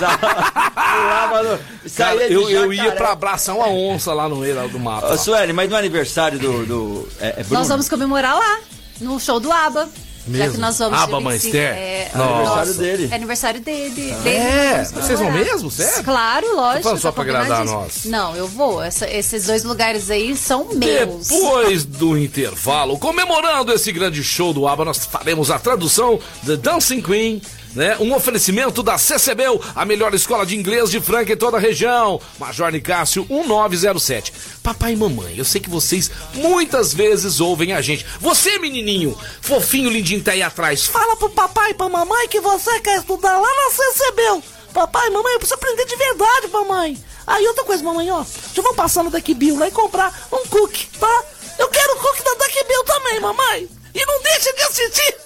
lá 0.00 1.60
Cara, 1.96 2.26
eu, 2.26 2.50
eu 2.50 2.72
ia 2.72 2.92
pra 2.92 3.12
abraçar 3.12 3.54
uma 3.54 3.68
onça 3.68 4.12
lá 4.12 4.28
no 4.28 4.36
meio 4.36 4.68
do 4.68 4.78
mato. 4.80 5.06
Ô, 5.06 5.16
Sueli, 5.16 5.52
mas 5.52 5.70
no 5.70 5.76
aniversário 5.76 6.38
do... 6.38 6.66
do 6.66 7.08
é, 7.20 7.40
é 7.40 7.46
Nós 7.48 7.68
vamos 7.68 7.88
comemorar 7.88 8.36
lá, 8.36 8.60
no 9.00 9.20
show 9.20 9.38
do 9.38 9.52
ABBA. 9.52 9.88
Mesmo? 10.26 10.46
Já 10.46 10.52
que 10.52 10.58
nós 10.58 10.78
vamos 10.78 10.98
Aba 10.98 11.20
Manster? 11.20 11.54
É, 11.54 12.10
aniversário 12.14 12.74
dele. 12.74 13.08
É 13.10 13.14
aniversário 13.14 13.60
dele. 13.60 14.14
Ah, 14.24 14.28
é? 14.28 14.84
Vocês 14.84 15.18
vão 15.18 15.32
mesmo? 15.32 15.70
Sério? 15.70 16.04
Claro, 16.04 16.56
lógico. 16.56 16.98
só 16.98 17.10
pra 17.10 17.22
agradar 17.22 17.64
nós. 17.64 18.04
Não, 18.04 18.36
eu 18.36 18.46
vou. 18.46 18.82
Essa, 18.82 19.08
esses 19.08 19.46
dois 19.46 19.64
lugares 19.64 20.10
aí 20.10 20.36
são 20.36 20.68
meus. 20.74 21.28
Depois 21.28 21.84
do 21.84 22.18
intervalo, 22.18 22.98
comemorando 22.98 23.72
esse 23.72 23.90
grande 23.92 24.22
show 24.22 24.52
do 24.52 24.68
ABBA, 24.68 24.84
nós 24.84 25.06
faremos 25.06 25.50
a 25.50 25.58
tradução 25.58 26.18
de 26.42 26.56
Dancing 26.56 27.00
Queen 27.00 27.40
né? 27.74 27.96
Um 27.98 28.14
oferecimento 28.14 28.82
da 28.82 28.98
CCBEL, 28.98 29.60
a 29.74 29.84
melhor 29.84 30.14
escola 30.14 30.44
de 30.44 30.56
inglês 30.56 30.90
de 30.90 31.00
Franca 31.00 31.32
em 31.32 31.36
toda 31.36 31.56
a 31.56 31.60
região. 31.60 32.20
Major 32.38 32.70
Nicásio 32.72 33.26
1907. 33.28 34.32
Papai 34.62 34.92
e 34.92 34.96
mamãe, 34.96 35.34
eu 35.36 35.44
sei 35.44 35.60
que 35.60 35.70
vocês 35.70 36.10
muitas 36.34 36.92
vezes 36.92 37.40
ouvem 37.40 37.72
a 37.72 37.80
gente. 37.80 38.04
Você, 38.20 38.58
menininho, 38.58 39.16
fofinho, 39.40 39.90
lindinho, 39.90 40.22
tá 40.22 40.32
aí 40.32 40.42
atrás. 40.42 40.86
Fala 40.86 41.16
pro 41.16 41.30
papai 41.30 41.70
e 41.70 41.74
pra 41.74 41.88
mamãe 41.88 42.28
que 42.28 42.40
você 42.40 42.80
quer 42.80 42.98
estudar 42.98 43.38
lá 43.38 43.48
na 43.48 43.70
CCBEL. 43.70 44.42
Papai, 44.72 45.10
mamãe, 45.10 45.32
eu 45.32 45.38
preciso 45.38 45.54
aprender 45.54 45.84
de 45.84 45.96
verdade, 45.96 46.48
mamãe. 46.52 46.96
Aí 47.26 47.46
outra 47.46 47.64
coisa, 47.64 47.82
mamãe, 47.82 48.10
ó, 48.10 48.24
já 48.54 48.62
vou 48.62 48.74
passar 48.74 49.02
no 49.02 49.10
Duck 49.10 49.34
Bill 49.34 49.58
lá 49.58 49.68
e 49.68 49.70
comprar 49.70 50.28
um 50.32 50.46
cookie, 50.48 50.86
tá? 50.98 51.24
Eu 51.58 51.68
quero 51.68 51.96
cookie 51.96 52.24
da 52.24 52.34
Duck 52.34 52.64
Bill 52.66 52.84
também, 52.84 53.20
mamãe. 53.20 53.79
E 53.94 54.06
não 54.06 54.22
deixa 54.22 54.52
de 54.52 54.62
assistir 54.62 55.16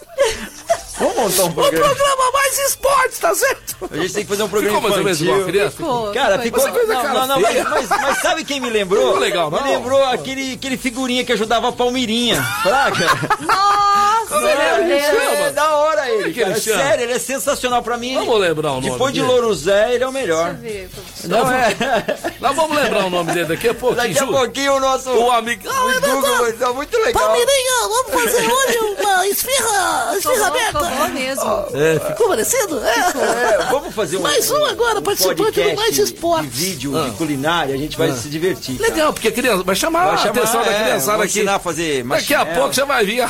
Vamos 0.98 1.16
montar 1.16 1.44
um 1.44 1.52
programa. 1.52 1.86
O 1.86 1.96
programa 1.96 2.32
mais 2.32 2.58
esportes, 2.58 3.18
tá 3.18 3.34
certo? 3.34 3.76
A 3.90 3.96
gente 3.96 4.14
tem 4.14 4.22
que 4.22 4.28
fazer 4.28 4.42
um 4.44 4.48
programa 4.48 4.80
ficou 4.80 5.00
infantil. 5.00 5.26
Ficou, 5.26 5.44
criança? 5.44 5.76
Ficou, 5.76 6.12
cara, 6.12 6.38
ficou... 6.38 6.62
Coisa, 6.70 6.94
não, 6.94 7.02
cara 7.02 7.14
não, 7.14 7.26
não, 7.26 7.40
mas, 7.40 7.64
mas, 7.64 7.88
mas, 7.88 8.18
sabe 8.18 8.44
quem 8.44 8.60
me 8.60 8.70
lembrou? 8.70 9.06
Ficou 9.06 9.20
legal, 9.20 9.50
não? 9.50 9.62
Me 9.62 9.70
lembrou 9.70 10.04
aquele, 10.04 10.52
aquele 10.54 10.76
figurinha 10.76 11.24
que 11.24 11.32
ajudava 11.32 11.68
a 11.68 11.72
Palmeirinha. 11.72 12.42
Fraca. 12.62 13.06
Nossa! 13.40 14.13
Como 14.28 14.46
ele 14.46 14.92
é, 14.92 15.46
é 15.46 15.50
da 15.52 15.76
hora 15.76 16.10
ele, 16.10 16.32
que 16.32 16.40
ele 16.40 16.54
Sério, 16.58 17.04
ele 17.04 17.12
é 17.12 17.18
sensacional 17.18 17.82
pra 17.82 17.96
mim. 17.96 18.14
Vamos 18.14 18.40
lembrar 18.40 18.72
o 18.72 18.74
nome 18.74 18.90
Depois 18.90 19.12
de 19.12 19.20
Louruzé, 19.20 19.94
ele 19.94 20.04
é 20.04 20.06
o 20.06 20.12
melhor. 20.12 20.54
Deixa 20.54 20.78
eu 20.78 20.88
ver. 20.88 21.28
Não, 21.28 21.52
é... 21.52 21.76
Nós 22.40 22.56
vamos 22.56 22.76
lembrar 22.76 23.06
o 23.06 23.10
nome 23.10 23.32
dele 23.32 23.46
daqui 23.46 23.68
a 23.68 23.74
pouquinho. 23.74 24.08
Daqui 24.08 24.18
a 24.18 24.26
pouquinho 24.26 24.74
o 24.74 24.80
nosso... 24.80 25.10
O 25.10 25.30
amigo... 25.30 25.62
Ah, 25.68 25.84
o 25.84 26.00
Google, 26.00 26.52
tá 26.58 26.72
muito 26.72 26.96
legal. 26.98 27.22
Palmeirinha, 27.22 27.88
vamos 27.88 28.12
fazer 28.12 28.46
hoje 28.50 28.78
uma 28.78 29.26
esfirra, 29.26 30.16
esfirra 30.16 30.46
aberta. 30.46 30.90
Ficou 30.90 31.08
mesmo. 31.08 31.66
É, 31.74 32.00
ficou 32.10 32.28
parecido? 32.28 32.84
É. 32.84 32.98
é. 32.98 33.66
vamos 33.70 33.94
fazer 33.94 34.16
um, 34.16 34.22
mais 34.22 34.50
um 34.50 34.64
agora, 34.64 35.02
participante 35.02 35.62
do 35.62 35.76
Mais 35.76 35.98
Esporte. 35.98 36.48
De 36.48 36.48
vídeo, 36.48 36.98
ah. 36.98 37.08
de 37.08 37.10
culinária, 37.16 37.74
a 37.74 37.78
gente 37.78 37.96
vai 37.96 38.10
ah. 38.10 38.16
se 38.16 38.28
divertir. 38.28 38.78
Cara. 38.78 38.90
Legal, 38.90 39.12
porque 39.12 39.28
a 39.28 39.32
criança 39.32 39.62
vai 39.62 39.74
chamar, 39.74 40.06
vai 40.06 40.18
chamar 40.18 40.28
a 40.28 40.42
atenção 40.42 40.60
é, 40.60 40.64
da 40.64 40.84
criançada 40.84 41.22
aqui. 41.22 41.38
ensinar 41.38 41.54
a 41.56 41.58
fazer 41.58 42.04
Daqui 42.04 42.34
a 42.34 42.46
pouco 42.46 42.72
já 42.72 42.84
vai 42.84 43.04
vir 43.04 43.24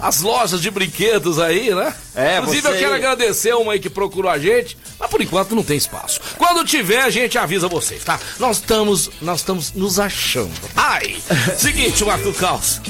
as 0.00 0.20
lojas 0.20 0.31
de 0.60 0.70
brinquedos 0.70 1.38
aí, 1.38 1.74
né? 1.74 1.94
É, 2.14 2.38
Inclusive 2.38 2.62
você... 2.62 2.68
eu 2.68 2.78
quero 2.78 2.94
agradecer 2.94 3.54
uma 3.54 3.72
aí 3.72 3.78
que 3.78 3.90
procurou 3.90 4.30
a 4.30 4.38
gente, 4.38 4.76
mas 4.98 5.08
por 5.08 5.20
enquanto 5.20 5.54
não 5.54 5.62
tem 5.62 5.76
espaço. 5.76 6.20
Quando 6.36 6.64
tiver, 6.64 7.02
a 7.02 7.10
gente 7.10 7.38
avisa 7.38 7.68
vocês, 7.68 8.02
tá? 8.02 8.18
Nós 8.38 8.56
estamos, 8.58 9.10
nós 9.20 9.40
estamos 9.40 9.72
nos 9.72 10.00
achando. 10.00 10.52
Ai! 10.76 11.16
Seguinte, 11.56 12.04
Marco 12.04 12.32
Caos. 12.32 12.80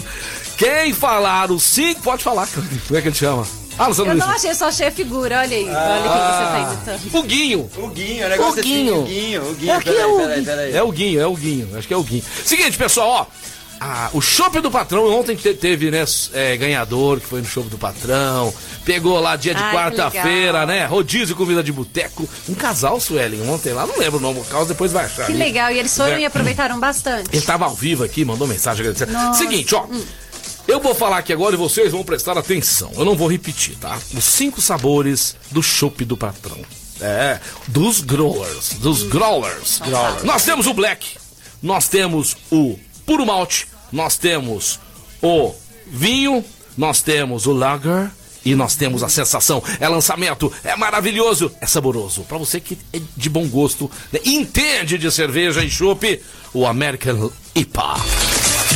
Quem 0.57 0.93
falar 0.93 1.51
os 1.51 1.63
cinco, 1.63 2.03
pode 2.03 2.23
falar. 2.23 2.49
Como 2.49 2.99
é 2.99 3.03
que 3.03 3.09
ele 3.09 3.15
chama? 3.15 3.47
Ah, 3.79 3.89
Luciano 3.89 4.11
Eu 4.11 4.17
não 4.17 4.29
achei, 4.29 4.55
só 4.55 4.67
achei 4.67 4.87
a 4.87 4.91
figura. 4.91 5.41
Olha 5.41 5.57
aí. 5.57 5.69
Ah, 5.69 5.89
olha 5.91 6.01
o 6.01 6.13
que 6.13 6.89
você 6.89 6.95
tá 6.95 6.99
imitando. 6.99 7.19
O 7.19 7.23
Guinho. 7.23 7.71
O 7.77 7.89
Guinho, 7.89 8.27
o 8.27 8.29
negócio 8.29 8.61
o 8.61 8.63
Guinho. 8.63 8.95
É 8.95 8.99
assim, 8.99 9.03
o 9.03 9.05
Guinho. 9.07 9.43
O 9.43 9.55
Guinho. 9.55 9.73
É, 9.73 9.81
peraí, 9.81 9.99
é, 9.99 10.17
peraí, 10.17 10.45
peraí. 10.45 10.77
é 10.77 10.83
o 10.83 10.93
Guinho, 10.93 11.21
é 11.21 11.27
o 11.27 11.35
Guinho. 11.35 11.69
Acho 11.77 11.89
que 11.89 11.95
é 11.95 11.97
o 11.97 12.03
Guinho. 12.03 12.25
Seguinte, 12.45 12.77
pessoal, 12.77 13.09
ó. 13.09 13.27
A, 13.83 14.11
o 14.13 14.21
chopp 14.21 14.61
do 14.61 14.71
patrão, 14.71 15.05
ontem 15.19 15.37
teve, 15.37 15.91
né, 15.91 16.05
é, 16.33 16.57
ganhador 16.57 17.21
que 17.21 17.27
foi 17.27 17.41
no 17.41 17.47
chopp 17.47 17.69
do 17.69 17.77
patrão. 17.77 18.55
Pegou 18.85 19.19
lá 19.19 19.35
dia 19.35 19.55
de 19.55 19.63
quarta-feira, 19.63 20.65
né? 20.65 20.87
Rodízio, 20.87 21.35
comida 21.35 21.63
de 21.65 21.73
boteco. 21.73 22.29
Um 22.49 22.55
casal, 22.55 23.01
Suelen, 23.01 23.49
ontem 23.49 23.73
lá, 23.73 23.85
não 23.85 23.99
lembro 23.99 24.19
o 24.19 24.23
nome 24.23 24.41
do 24.41 24.47
caso, 24.47 24.67
depois 24.67 24.93
vai 24.93 25.07
achar. 25.07 25.27
Que 25.27 25.33
ali. 25.33 25.39
legal, 25.39 25.73
e 25.73 25.79
eles 25.79 25.97
foram 25.97 26.13
é. 26.13 26.21
e 26.21 26.25
aproveitaram 26.25 26.79
bastante. 26.79 27.29
Ele 27.33 27.45
tava 27.45 27.65
ao 27.65 27.75
vivo 27.75 28.05
aqui, 28.05 28.25
mandou 28.25 28.47
mensagem 28.47 28.83
agradecendo. 28.83 29.13
Nossa. 29.13 29.39
Seguinte, 29.39 29.75
ó. 29.75 29.85
Hum. 29.85 30.05
Eu 30.69 30.79
vou 30.79 30.95
falar 30.95 31.19
aqui 31.19 31.33
agora 31.33 31.57
e 31.57 31.59
vocês 31.59 31.91
vão 31.91 32.05
prestar 32.05 32.39
atenção. 32.39 32.93
Eu 32.95 33.05
não 33.05 33.17
vou 33.17 33.29
repetir, 33.29 33.75
tá? 33.79 33.99
Os 34.15 34.25
cinco 34.25 34.61
sabores 34.61 35.35
do 35.51 35.61
chopp 35.61 36.05
do 36.05 36.17
patrão. 36.17 36.59
É, 37.01 37.41
dos 37.67 38.01
growers, 38.01 38.75
dos 38.75 39.03
growlers. 39.03 39.81
growlers. 39.81 40.23
Nós 40.23 40.45
temos 40.45 40.69
o 40.69 40.73
black, 40.73 41.17
nós 41.61 41.89
temos 41.89 42.37
o 42.49 42.79
puro 43.05 43.27
malte, 43.27 43.67
nós 43.93 44.17
temos 44.17 44.81
o 45.23 45.55
vinho, 45.87 46.45
nós 46.77 47.03
temos 47.03 47.47
o 47.47 47.53
lager 47.53 48.11
e 48.45 48.55
nós 48.55 48.75
temos 48.75 49.03
a 49.03 49.09
sensação. 49.09 49.63
É 49.79 49.89
lançamento, 49.89 50.53
é 50.65 50.75
maravilhoso, 50.77 51.53
é 51.61 51.67
saboroso. 51.67 52.23
Para 52.23 52.39
você 52.39 52.61
que 52.61 52.79
é 52.93 53.01
de 53.17 53.29
bom 53.29 53.47
gosto, 53.47 53.91
né? 54.13 54.21
entende 54.25 54.99
de 54.99 55.11
cerveja 55.11 55.63
e 55.63 55.71
chopp, 55.71 56.21
o 56.53 56.67
American 56.67 57.31
IPA. 57.55 57.97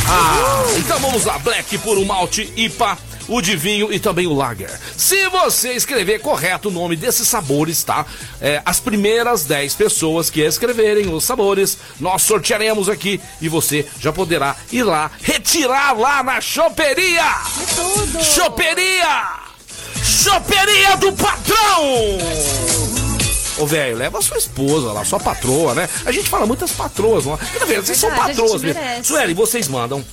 Ah, 0.09 0.63
então 0.77 0.99
vamos 0.99 1.25
lá, 1.25 1.37
Black 1.39 1.77
Puro 1.79 2.05
Malte 2.05 2.51
IPA 2.55 2.97
o 3.27 3.41
de 3.41 3.55
vinho 3.55 3.91
e 3.91 3.99
também 3.99 4.27
o 4.27 4.33
lager. 4.33 4.71
Se 4.95 5.27
você 5.29 5.73
escrever 5.73 6.19
correto 6.19 6.69
o 6.69 6.71
nome 6.71 6.95
desses 6.95 7.27
sabores, 7.27 7.83
tá? 7.83 8.05
É, 8.41 8.61
as 8.65 8.79
primeiras 8.79 9.43
10 9.45 9.75
pessoas 9.75 10.29
que 10.29 10.41
escreverem 10.41 11.13
os 11.13 11.23
sabores, 11.23 11.77
nós 11.99 12.21
sortearemos 12.21 12.89
aqui 12.89 13.19
e 13.41 13.49
você 13.49 13.85
já 13.99 14.11
poderá 14.11 14.55
ir 14.71 14.83
lá 14.83 15.11
retirar 15.21 15.97
lá 15.97 16.23
na 16.23 16.41
choperia. 16.41 17.25
Choperia! 18.21 19.47
Choperia 20.03 20.95
do 20.97 21.11
patrão! 21.13 22.17
Ô, 23.59 23.65
velho, 23.65 23.97
leva 23.97 24.19
a 24.19 24.21
sua 24.21 24.37
esposa 24.37 24.91
lá, 24.91 25.03
sua 25.03 25.19
patroa, 25.19 25.73
né? 25.73 25.89
A 26.05 26.11
gente 26.11 26.29
fala 26.29 26.45
muitas 26.45 26.71
patroas 26.71 27.25
lá. 27.25 27.39
Na 27.59 27.65
verdade, 27.65 27.87
vocês 27.87 27.97
são 27.97 28.13
patroas 28.13 28.61
mesmo. 28.61 28.79
Sueli, 29.03 29.33
vocês 29.33 29.67
mandam 29.67 30.05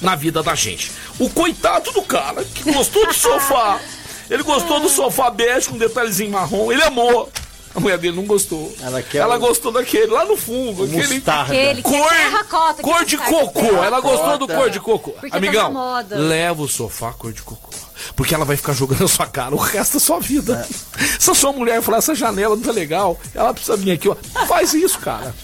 na 0.00 0.14
vida 0.14 0.42
da 0.42 0.54
gente. 0.54 0.92
O 1.18 1.28
coitado 1.30 1.90
do 1.92 2.02
cara 2.02 2.44
que 2.44 2.72
gostou 2.72 3.06
do 3.06 3.14
sofá. 3.14 3.80
Ele 4.28 4.42
gostou 4.42 4.80
do 4.80 4.88
sofá 4.88 5.30
bege 5.30 5.68
com 5.68 5.78
detalhezinho 5.78 6.30
marrom. 6.32 6.72
Ele 6.72 6.82
amou. 6.82 7.30
A 7.74 7.80
mulher 7.80 7.98
dele 7.98 8.16
não 8.16 8.24
gostou. 8.24 8.74
Ela, 8.80 9.04
Ela 9.12 9.36
gostou 9.36 9.70
daquele, 9.70 10.06
lá 10.06 10.24
no 10.24 10.34
fundo. 10.34 10.84
Aquele, 10.84 11.22
aquele 11.26 11.82
cor, 11.82 12.08
terracota, 12.08 12.82
cor 12.82 13.04
de 13.04 13.18
cocô. 13.18 13.84
Ela 13.84 14.00
gostou 14.00 14.38
do 14.38 14.48
cor 14.48 14.70
de 14.70 14.80
cocô. 14.80 15.10
Porque 15.10 15.28
tá 15.28 15.36
Amigão, 15.36 15.74
leva 16.10 16.62
o 16.62 16.68
sofá 16.68 17.12
cor 17.12 17.34
de 17.34 17.42
cocô. 17.42 17.68
Porque 18.14 18.34
ela 18.34 18.46
vai 18.46 18.56
ficar 18.56 18.72
jogando 18.72 19.00
na 19.00 19.08
sua 19.08 19.26
cara 19.26 19.54
o 19.54 19.58
resto 19.58 19.94
da 19.94 20.00
sua 20.00 20.18
vida. 20.18 20.66
É. 20.98 21.04
Se 21.18 21.30
a 21.30 21.34
sua 21.34 21.52
mulher 21.52 21.82
falar, 21.82 21.98
essa 21.98 22.14
janela 22.14 22.56
não 22.56 22.62
tá 22.62 22.72
legal, 22.72 23.18
ela 23.34 23.52
precisa 23.52 23.76
vir 23.76 23.92
aqui, 23.92 24.08
ó. 24.08 24.16
Faz 24.46 24.72
isso, 24.72 24.98
cara. 24.98 25.34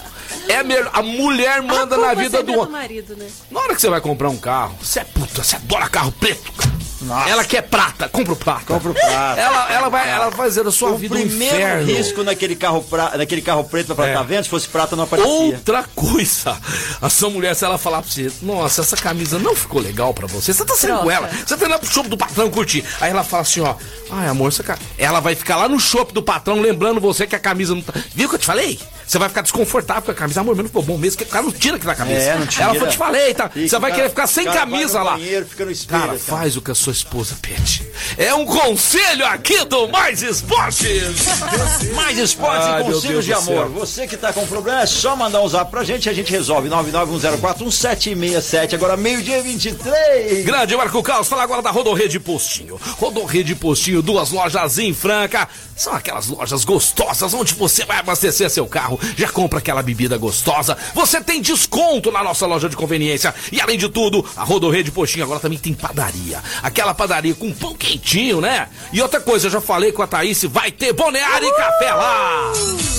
É 0.47 0.63
melhor. 0.63 0.89
A 0.93 1.01
mulher 1.01 1.61
manda 1.61 1.97
na 1.97 2.13
vida 2.13 2.43
do 2.43 2.59
homem. 2.59 3.01
Né? 3.17 3.27
Na 3.51 3.59
hora 3.59 3.75
que 3.75 3.81
você 3.81 3.89
vai 3.89 4.01
comprar 4.01 4.29
um 4.29 4.37
carro, 4.37 4.77
você 4.81 4.99
é 4.99 5.03
puta, 5.03 5.43
você 5.43 5.55
adora 5.55 5.89
carro 5.89 6.11
preto, 6.11 6.51
cara. 6.53 6.73
Nossa. 7.03 7.29
Ela 7.29 7.43
quer 7.43 7.61
prata, 7.63 8.07
compra 8.07 8.33
o 8.33 8.35
prata. 8.35 8.65
Compra 8.65 8.91
o 8.91 8.93
prata. 8.93 9.39
Ela, 9.39 9.71
ela 9.71 9.89
vai, 9.89 10.09
ela 10.09 10.29
vai 10.29 10.37
fazer 10.37 10.65
a 10.65 10.71
sua 10.71 10.91
o 10.91 10.97
vida 10.97 11.15
um 11.15 11.19
primeiro 11.19 11.83
risco 11.85 12.23
naquele 12.23 12.55
carro, 12.55 12.81
pra, 12.83 13.17
naquele 13.17 13.41
carro 13.41 13.63
preto 13.65 13.93
pra 13.93 14.07
é. 14.07 14.13
tá 14.13 14.23
vendo? 14.23 14.43
Se 14.43 14.49
fosse 14.49 14.67
prata, 14.67 14.95
não 14.95 15.03
aparecia. 15.03 15.31
Outra 15.31 15.83
coisa, 15.95 16.57
a 17.01 17.09
sua 17.09 17.29
mulher, 17.29 17.55
se 17.55 17.65
ela 17.65 17.77
falar 17.77 18.01
pra 18.01 18.09
você, 18.09 18.31
nossa, 18.41 18.81
essa 18.81 18.95
camisa 18.95 19.37
não 19.37 19.55
ficou 19.55 19.81
legal 19.81 20.13
pra 20.13 20.27
você, 20.27 20.53
você 20.53 20.65
tá 20.65 20.75
saindo 20.75 20.99
com 20.99 21.11
ela, 21.11 21.27
você 21.27 21.57
tá 21.57 21.65
indo 21.65 21.79
pro 21.79 21.91
show 21.91 22.03
do 22.03 22.17
patrão 22.17 22.49
curtir. 22.49 22.83
Aí 23.01 23.11
ela 23.11 23.23
fala 23.23 23.41
assim, 23.41 23.61
ó, 23.61 23.75
ai 24.09 24.27
amor, 24.27 24.47
essa 24.47 24.63
ela 24.97 25.19
vai 25.19 25.35
ficar 25.35 25.57
lá 25.57 25.67
no 25.67 25.79
shopping 25.79 26.13
do 26.13 26.23
patrão 26.23 26.61
lembrando 26.61 27.01
você 27.01 27.27
que 27.27 27.35
a 27.35 27.39
camisa 27.39 27.75
não 27.75 27.81
tá. 27.81 27.93
Viu 28.15 28.29
que 28.29 28.35
eu 28.35 28.39
te 28.39 28.45
falei? 28.45 28.79
Você 29.05 29.19
vai 29.19 29.29
ficar 29.29 29.41
desconfortável 29.41 30.03
com 30.03 30.11
a 30.11 30.13
camisa. 30.13 30.41
Amor, 30.41 30.55
mas 30.55 30.63
não 30.63 30.69
ficou 30.69 30.83
bom 30.83 30.97
mesmo, 30.97 31.17
que 31.17 31.23
o 31.23 31.27
cara 31.27 31.43
não 31.43 31.51
tira 31.51 31.77
aqui 31.77 31.85
da 31.85 31.95
camisa. 31.95 32.19
É, 32.19 32.37
não 32.37 32.47
tira. 32.47 32.65
Ela 32.65 32.73
falou, 32.75 32.89
te 32.89 32.97
falei, 32.97 33.33
tá? 33.33 33.49
Fica, 33.49 33.67
você 33.67 33.79
vai 33.79 33.93
querer 33.93 34.09
ficar 34.09 34.27
sem 34.27 34.45
camisa 34.45 35.01
lá. 35.01 35.13
Banheiro, 35.13 35.45
fica 35.45 35.65
no 35.65 35.71
espelho, 35.71 35.99
cara, 35.99 36.13
cara, 36.13 36.19
faz 36.19 36.57
o 36.57 36.61
que 36.61 36.71
a 36.71 36.75
sua 36.75 36.93
esposa 36.93 37.35
pede. 37.41 37.87
É 38.17 38.33
um 38.33 38.45
conselho 38.45 39.25
aqui 39.25 39.63
do 39.65 39.87
Mais 39.87 40.21
Esportes. 40.21 41.25
Mais 41.95 42.17
Esportes 42.17 42.67
Ai, 42.67 42.81
e 42.81 42.85
conselhos 42.85 43.25
de 43.25 43.33
amor. 43.33 43.69
Você 43.69 44.07
que 44.07 44.17
tá 44.17 44.33
com 44.33 44.45
problema, 44.45 44.81
é 44.81 44.85
só 44.85 45.15
mandar 45.15 45.41
um 45.41 45.47
zap 45.47 45.71
pra 45.71 45.83
gente 45.83 46.05
e 46.05 46.09
a 46.09 46.13
gente 46.13 46.31
resolve. 46.31 46.69
991041767. 46.69 48.73
Agora, 48.73 48.97
meio-dia 48.97 49.41
23. 49.41 50.45
Grande 50.45 50.75
Marco 50.75 51.01
Caos, 51.03 51.27
fala 51.27 51.43
agora 51.43 51.61
da 51.61 51.71
Rodorrede 51.71 52.19
Postinho. 52.19 52.79
Rodorrede 52.97 53.55
Postinho, 53.55 54.01
duas 54.01 54.31
lojas 54.31 54.77
em 54.77 54.93
Franca. 54.93 55.47
São 55.75 55.93
aquelas 55.93 56.27
lojas 56.27 56.63
gostosas 56.63 57.33
onde 57.33 57.53
você 57.53 57.85
vai 57.85 57.97
abastecer 57.97 58.49
seu 58.49 58.67
carro, 58.67 58.92
já 59.17 59.29
compra 59.29 59.59
aquela 59.59 59.81
bebida 59.81 60.17
gostosa. 60.17 60.77
Você 60.93 61.21
tem 61.21 61.41
desconto 61.41 62.11
na 62.11 62.23
nossa 62.23 62.45
loja 62.45 62.69
de 62.69 62.75
conveniência. 62.75 63.33
E 63.51 63.61
além 63.61 63.77
de 63.77 63.89
tudo, 63.89 64.25
a 64.35 64.43
Rodorrede 64.43 64.91
Postinho 64.91 65.25
agora 65.25 65.39
também 65.39 65.57
tem 65.57 65.73
padaria. 65.73 66.41
Aquela 66.61 66.93
padaria 66.93 67.33
com 67.33 67.51
pão 67.51 67.75
quentinho, 67.75 68.41
né? 68.41 68.67
E 68.91 69.01
outra 69.01 69.19
coisa, 69.19 69.47
eu 69.47 69.51
já 69.51 69.61
falei 69.61 69.91
com 69.91 70.01
a 70.01 70.07
Thaís, 70.07 70.43
vai 70.43 70.71
ter 70.71 70.93
boneário 70.93 71.47
e 71.47 71.51
café 71.53 71.93
lá. 71.93 72.51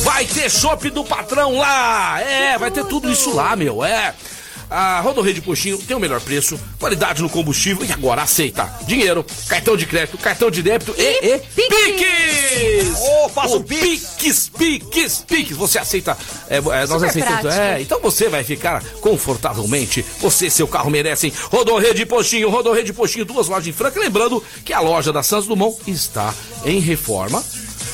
Vai 0.02 0.24
ter 0.24 0.50
chopp 0.50 0.90
do 0.90 1.04
patrão 1.04 1.58
lá. 1.58 2.20
É, 2.20 2.58
vai 2.58 2.70
ter 2.70 2.84
tudo 2.84 3.10
isso 3.10 3.34
lá, 3.34 3.56
meu. 3.56 3.84
É. 3.84 4.14
A 4.76 5.00
Rodorrede 5.00 5.40
Postinho 5.40 5.78
tem 5.78 5.96
o 5.96 6.00
melhor 6.00 6.20
preço, 6.20 6.58
qualidade 6.80 7.22
no 7.22 7.30
combustível 7.30 7.86
e 7.86 7.92
agora 7.92 8.22
aceita 8.22 8.68
dinheiro, 8.88 9.24
cartão 9.46 9.76
de 9.76 9.86
crédito, 9.86 10.18
cartão 10.18 10.50
de 10.50 10.64
débito 10.64 10.92
e, 10.98 11.24
e! 11.24 11.40
Oh, 12.98 13.56
o 13.56 13.62
Piques, 13.62 14.48
Piques, 14.48 15.24
Piques. 15.28 15.56
Você 15.56 15.78
aceita, 15.78 16.18
é, 16.50 16.56
é, 16.56 16.86
nós 16.88 17.04
aceitamos. 17.04 17.54
É, 17.54 17.80
então 17.80 18.00
você 18.00 18.28
vai 18.28 18.42
ficar 18.42 18.82
confortavelmente. 19.00 20.04
Você, 20.18 20.50
seu 20.50 20.66
carro 20.66 20.90
merecem. 20.90 21.32
Rodorrede 21.52 22.04
Postinho, 22.04 22.50
Rodorrede 22.50 22.92
Postinho, 22.92 23.24
duas 23.24 23.46
lojas 23.46 23.68
em 23.68 23.72
Franca. 23.72 24.00
Lembrando 24.00 24.42
que 24.64 24.72
a 24.72 24.80
loja 24.80 25.12
da 25.12 25.22
Santos 25.22 25.46
Dumont 25.46 25.78
está 25.86 26.34
em 26.64 26.80
reforma 26.80 27.44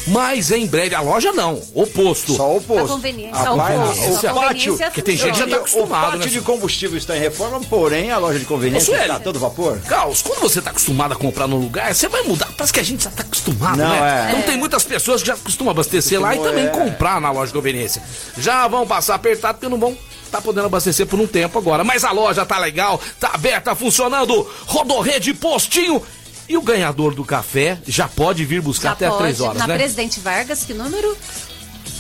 mas 0.07 0.51
em 0.51 0.67
breve 0.67 0.95
a 0.95 1.01
loja 1.01 1.33
não, 1.33 1.61
oposto. 1.75 2.35
Só 2.35 2.57
oposto. 2.57 2.85
A 2.85 2.89
conveniência. 2.89 3.41
A, 3.41 3.49
a, 3.49 3.51
a, 3.51 4.33
o 4.33 4.35
pátio, 4.35 4.79
que 4.93 5.03
tem 5.03 5.17
gente 5.17 5.33
que 5.33 5.39
já 5.39 5.47
tá 5.47 5.57
acostumado. 5.57 6.09
O 6.09 6.11
pátio 6.13 6.19
né? 6.19 6.27
de 6.27 6.41
combustível 6.41 6.97
está 6.97 7.17
em 7.17 7.21
reforma, 7.21 7.61
porém 7.69 8.11
a 8.11 8.19
loja 8.19 8.39
de 8.39 8.45
conveniência 8.45 8.95
está 9.01 9.19
todo 9.21 9.39
vapor. 9.39 9.79
Caos, 9.81 10.23
quando 10.23 10.41
você 10.41 10.59
está 10.59 10.71
acostumado 10.71 11.13
a 11.13 11.17
comprar 11.17 11.47
no 11.47 11.57
lugar, 11.57 11.95
você 11.95 12.09
vai 12.09 12.23
mudar. 12.23 12.49
Parece 12.57 12.73
que 12.73 12.81
a 12.81 12.85
gente 12.85 13.05
já 13.05 13.11
está 13.11 13.23
acostumado, 13.23 13.77
não, 13.77 13.89
né? 13.89 14.29
É. 14.29 14.31
Então 14.31 14.43
tem 14.43 14.57
muitas 14.57 14.85
pessoas 14.85 15.23
que 15.23 15.29
já 15.29 15.37
costumam 15.37 15.71
abastecer 15.71 16.21
lá 16.21 16.35
e 16.35 16.39
também 16.39 16.67
é. 16.67 16.69
comprar 16.69 17.21
na 17.21 17.31
loja 17.31 17.49
de 17.49 17.55
conveniência. 17.55 18.03
Já 18.39 18.67
vão 18.69 18.87
passar 18.87 19.15
apertado 19.15 19.59
porque 19.59 19.69
não 19.69 19.79
vão 19.79 19.97
tá 20.31 20.41
podendo 20.41 20.67
abastecer 20.67 21.07
por 21.07 21.19
um 21.19 21.27
tempo 21.27 21.59
agora. 21.59 21.85
Mas 21.85 22.05
a 22.05 22.13
loja 22.13 22.47
tá 22.47 22.59
legal, 22.59 23.01
tá 23.19 23.33
aberta, 23.35 23.75
funcionando. 23.75 24.49
Rodorrede 24.67 25.35
Postinho 25.35 26.03
e 26.51 26.57
o 26.57 26.63
ganhador 26.63 27.15
do 27.15 27.25
café 27.25 27.79
já 27.87 28.09
pode 28.09 28.45
vir 28.45 28.61
buscar 28.61 28.89
já 28.89 28.93
até 28.95 29.09
pode, 29.09 29.23
3 29.23 29.41
horas, 29.41 29.59
na 29.59 29.69
né? 29.69 29.77
Presidente 29.77 30.19
Vargas, 30.19 30.65
que 30.65 30.75
número? 30.75 31.17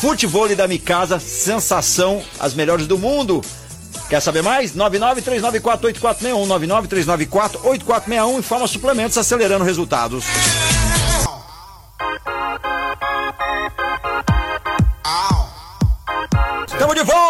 futebol 0.00 0.48
da 0.54 0.66
Micasa, 0.66 1.18
sensação, 1.18 2.22
as 2.38 2.54
melhores 2.54 2.86
do 2.86 2.96
mundo. 2.96 3.42
Quer 4.08 4.20
saber 4.20 4.42
mais? 4.42 4.74
993948461, 4.74 6.46
993948461, 7.62 8.38
informa 8.38 8.66
suplementos 8.66 9.16
acelerando 9.16 9.64
resultados. 9.64 10.24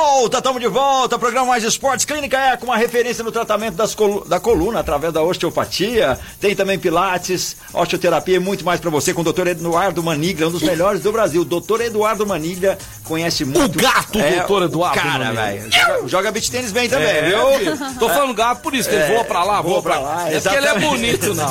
Volta, 0.00 0.38
estamos 0.38 0.60
de 0.60 0.68
volta. 0.68 1.18
Programa 1.18 1.48
Mais 1.48 1.62
Esportes. 1.62 2.06
Clínica 2.06 2.38
é 2.38 2.56
com 2.56 2.64
uma 2.64 2.76
referência 2.76 3.22
no 3.22 3.30
tratamento 3.30 3.74
das 3.74 3.94
colu 3.94 4.24
da 4.26 4.40
coluna 4.40 4.80
através 4.80 5.12
da 5.12 5.22
osteopatia. 5.22 6.18
Tem 6.40 6.56
também 6.56 6.78
pilates, 6.78 7.56
osteoterapia 7.72 8.36
e 8.36 8.38
muito 8.38 8.64
mais 8.64 8.80
para 8.80 8.88
você 8.88 9.12
com 9.12 9.20
o 9.20 9.24
doutor 9.24 9.46
Eduardo 9.46 10.02
Maniglia, 10.02 10.48
um 10.48 10.50
dos 10.50 10.62
melhores 10.62 11.02
do 11.02 11.12
Brasil. 11.12 11.44
Doutor 11.44 11.82
Eduardo 11.82 12.26
Maniglia 12.26 12.78
conhece 13.04 13.44
muito. 13.44 13.78
O 13.78 13.82
gato, 13.82 14.18
é, 14.18 14.38
doutor 14.38 14.62
Eduardo. 14.62 14.98
Cara, 14.98 15.32
velho. 15.32 15.70
Joga, 15.70 16.08
joga 16.08 16.32
beat 16.32 16.48
tênis 16.48 16.72
bem 16.72 16.88
também, 16.88 17.08
é, 17.08 17.22
viu? 17.22 17.98
Tô 17.98 18.08
falando 18.08 18.32
gato 18.32 18.62
por 18.62 18.74
isso, 18.74 18.88
que 18.88 18.94
ele 18.94 19.04
é, 19.04 19.14
voa 19.14 19.24
pra 19.24 19.44
lá, 19.44 19.60
voa, 19.60 19.80
voa 19.80 19.82
pra 19.82 19.98
lá. 19.98 20.30
É 20.30 20.40
porque 20.40 20.56
ele 20.56 20.66
é 20.66 20.78
bonito, 20.78 21.34
não. 21.34 21.50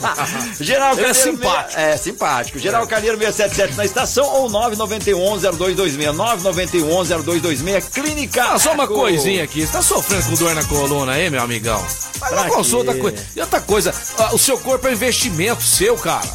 Geral 0.58 0.96
ele 0.96 1.06
é 1.06 1.14
simpático. 1.14 1.80
É, 1.80 1.96
simpático. 1.98 2.58
Geral 2.58 2.86
Calheiro 2.86 3.18
677 3.18 3.76
na 3.76 3.84
estação 3.84 4.24
ou 4.24 4.48
991 4.48 5.38
0226 5.38 6.16
991 6.16 7.04
0226 7.22 7.62
Clínica. 7.90 8.44
Ah, 8.52 8.58
só 8.58 8.72
uma 8.72 8.86
coisinha 8.86 9.44
aqui. 9.44 9.66
Você 9.66 9.72
tá 9.72 9.82
sofrendo 9.82 10.24
com 10.26 10.34
dor 10.34 10.54
na 10.54 10.64
coluna 10.64 11.12
aí, 11.12 11.28
meu 11.30 11.42
amigão? 11.42 11.84
Mas 12.20 12.32
não 12.32 12.48
consulta 12.48 12.94
coisa. 12.94 13.16
E 13.34 13.40
outra 13.40 13.60
coisa, 13.60 13.94
o 14.32 14.38
seu 14.38 14.58
corpo 14.58 14.86
é 14.86 14.90
um 14.90 14.94
investimento 14.94 15.62
seu, 15.62 15.96
cara. 15.96 16.28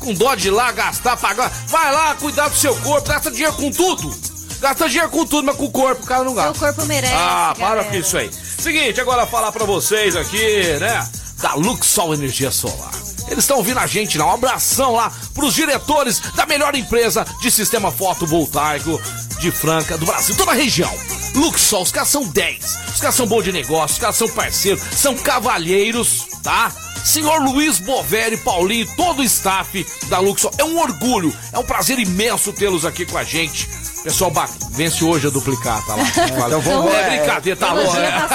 Com 0.00 0.14
dó 0.14 0.34
de 0.34 0.48
ir 0.48 0.50
lá 0.50 0.70
gastar, 0.72 1.16
pagar. 1.16 1.50
Vai 1.66 1.92
lá 1.92 2.14
cuidar 2.14 2.48
do 2.48 2.56
seu 2.56 2.74
corpo, 2.76 3.08
gasta 3.08 3.30
dinheiro 3.30 3.54
com 3.54 3.70
tudo. 3.70 4.14
Gasta 4.60 4.88
dinheiro 4.88 5.10
com 5.10 5.24
tudo, 5.24 5.44
mas 5.44 5.56
com 5.56 5.66
o 5.66 5.70
corpo 5.70 6.02
o 6.02 6.06
cara 6.06 6.24
não 6.24 6.34
gasta. 6.34 6.52
O 6.52 6.58
corpo 6.58 6.84
merece. 6.86 7.14
Ah, 7.16 7.54
para 7.58 7.84
com 7.84 7.94
isso 7.94 8.16
aí. 8.16 8.30
Seguinte, 8.58 9.00
agora 9.00 9.26
falar 9.26 9.52
para 9.52 9.64
vocês 9.64 10.16
aqui, 10.16 10.62
né? 10.80 11.08
Da 11.40 11.54
Luxol 11.54 12.14
Energia 12.14 12.50
Solar. 12.50 12.90
Eles 13.28 13.44
estão 13.44 13.58
ouvindo 13.58 13.78
a 13.78 13.86
gente 13.86 14.18
lá. 14.18 14.26
Um 14.26 14.34
abração 14.34 14.92
lá 14.92 15.12
pros 15.34 15.54
diretores 15.54 16.20
da 16.34 16.46
melhor 16.46 16.74
empresa 16.74 17.26
de 17.40 17.50
sistema 17.50 17.92
fotovoltaico 17.92 19.00
de 19.38 19.50
Franca, 19.50 19.96
do 19.96 20.06
Brasil, 20.06 20.34
toda 20.36 20.50
a 20.50 20.54
região. 20.54 20.92
Luxol, 21.34 21.82
os 21.82 21.92
caras 21.92 22.08
são 22.08 22.26
10. 22.26 22.78
Os 22.94 23.00
caras 23.00 23.14
são 23.14 23.26
bons 23.26 23.44
de 23.44 23.52
negócio, 23.52 23.94
os 23.94 23.98
caras 24.00 24.16
são 24.16 24.28
parceiros, 24.28 24.82
são 24.92 25.14
cavalheiros, 25.16 26.26
tá? 26.42 26.72
Senhor 27.04 27.40
Luiz 27.40 27.78
Boveri, 27.78 28.36
Paulinho, 28.38 28.86
todo 28.96 29.20
o 29.20 29.24
staff 29.24 29.86
da 30.08 30.18
Luxol. 30.18 30.50
É 30.58 30.64
um 30.64 30.78
orgulho, 30.78 31.34
é 31.52 31.58
um 31.58 31.64
prazer 31.64 31.98
imenso 31.98 32.52
tê-los 32.52 32.84
aqui 32.84 33.06
com 33.06 33.16
a 33.16 33.24
gente. 33.24 33.68
Pessoal, 34.02 34.32
vence 34.70 35.04
hoje 35.04 35.26
a 35.26 35.30
duplicar, 35.30 35.84
tá 35.86 35.94
lá. 35.94 36.02
É, 36.02 36.46
então 36.46 36.60
vamos 36.60 36.92
é, 36.92 37.18
brincadeira, 37.18 37.58
tá 37.58 37.72
louco, 37.72 37.94
né? 37.94 38.28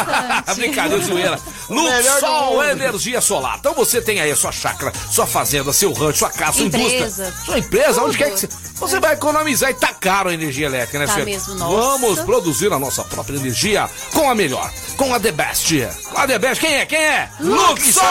brincadeira, 0.56 1.04
zoeira. 1.04 1.40
Luxol 1.70 2.64
Energia 2.64 3.22
Solar. 3.22 3.58
Então 3.60 3.74
você 3.74 4.02
tem 4.02 4.20
aí 4.20 4.32
a 4.32 4.36
sua 4.36 4.52
chácara, 4.52 4.92
sua 5.12 5.26
fazenda, 5.26 5.72
seu 5.74 5.92
rancho, 5.94 6.20
sua 6.20 6.30
casa, 6.30 6.54
sua 6.58 6.66
empresa. 6.66 6.96
indústria. 6.96 7.34
Sua 7.46 7.60
empresa, 7.60 7.94
Tudo. 7.94 8.06
onde 8.06 8.18
quer 8.18 8.32
que 8.32 8.40
você. 8.40 8.50
Você 8.80 9.00
vai 9.00 9.14
economizar 9.14 9.70
e 9.70 9.74
tá 9.74 9.94
caro 9.94 10.30
a 10.30 10.34
energia 10.34 10.66
elétrica, 10.66 11.00
né, 11.00 11.06
tá 11.06 11.14
Fê? 11.14 11.24
mesmo, 11.24 11.56
nossa. 11.56 11.74
Vamos 11.74 12.20
produzir 12.22 12.74
a 12.74 12.80
nossa 12.80 13.04
própria 13.06 13.38
energia 13.38 13.90
com 14.12 14.30
a 14.30 14.36
melhor, 14.36 14.70
com 14.98 15.14
a 15.14 15.20
The 15.20 15.32
Best. 15.32 15.74
Com 16.12 16.18
a 16.20 16.28
The 16.28 16.40
Best, 16.40 16.60
quem 16.60 16.76
é? 16.76 16.86
Quem 16.86 17.00
é? 17.00 17.30
Luxol 17.40 18.04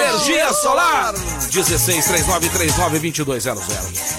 Energia 0.00 0.52
Solar. 0.54 1.14
1639392200. 1.50 3.60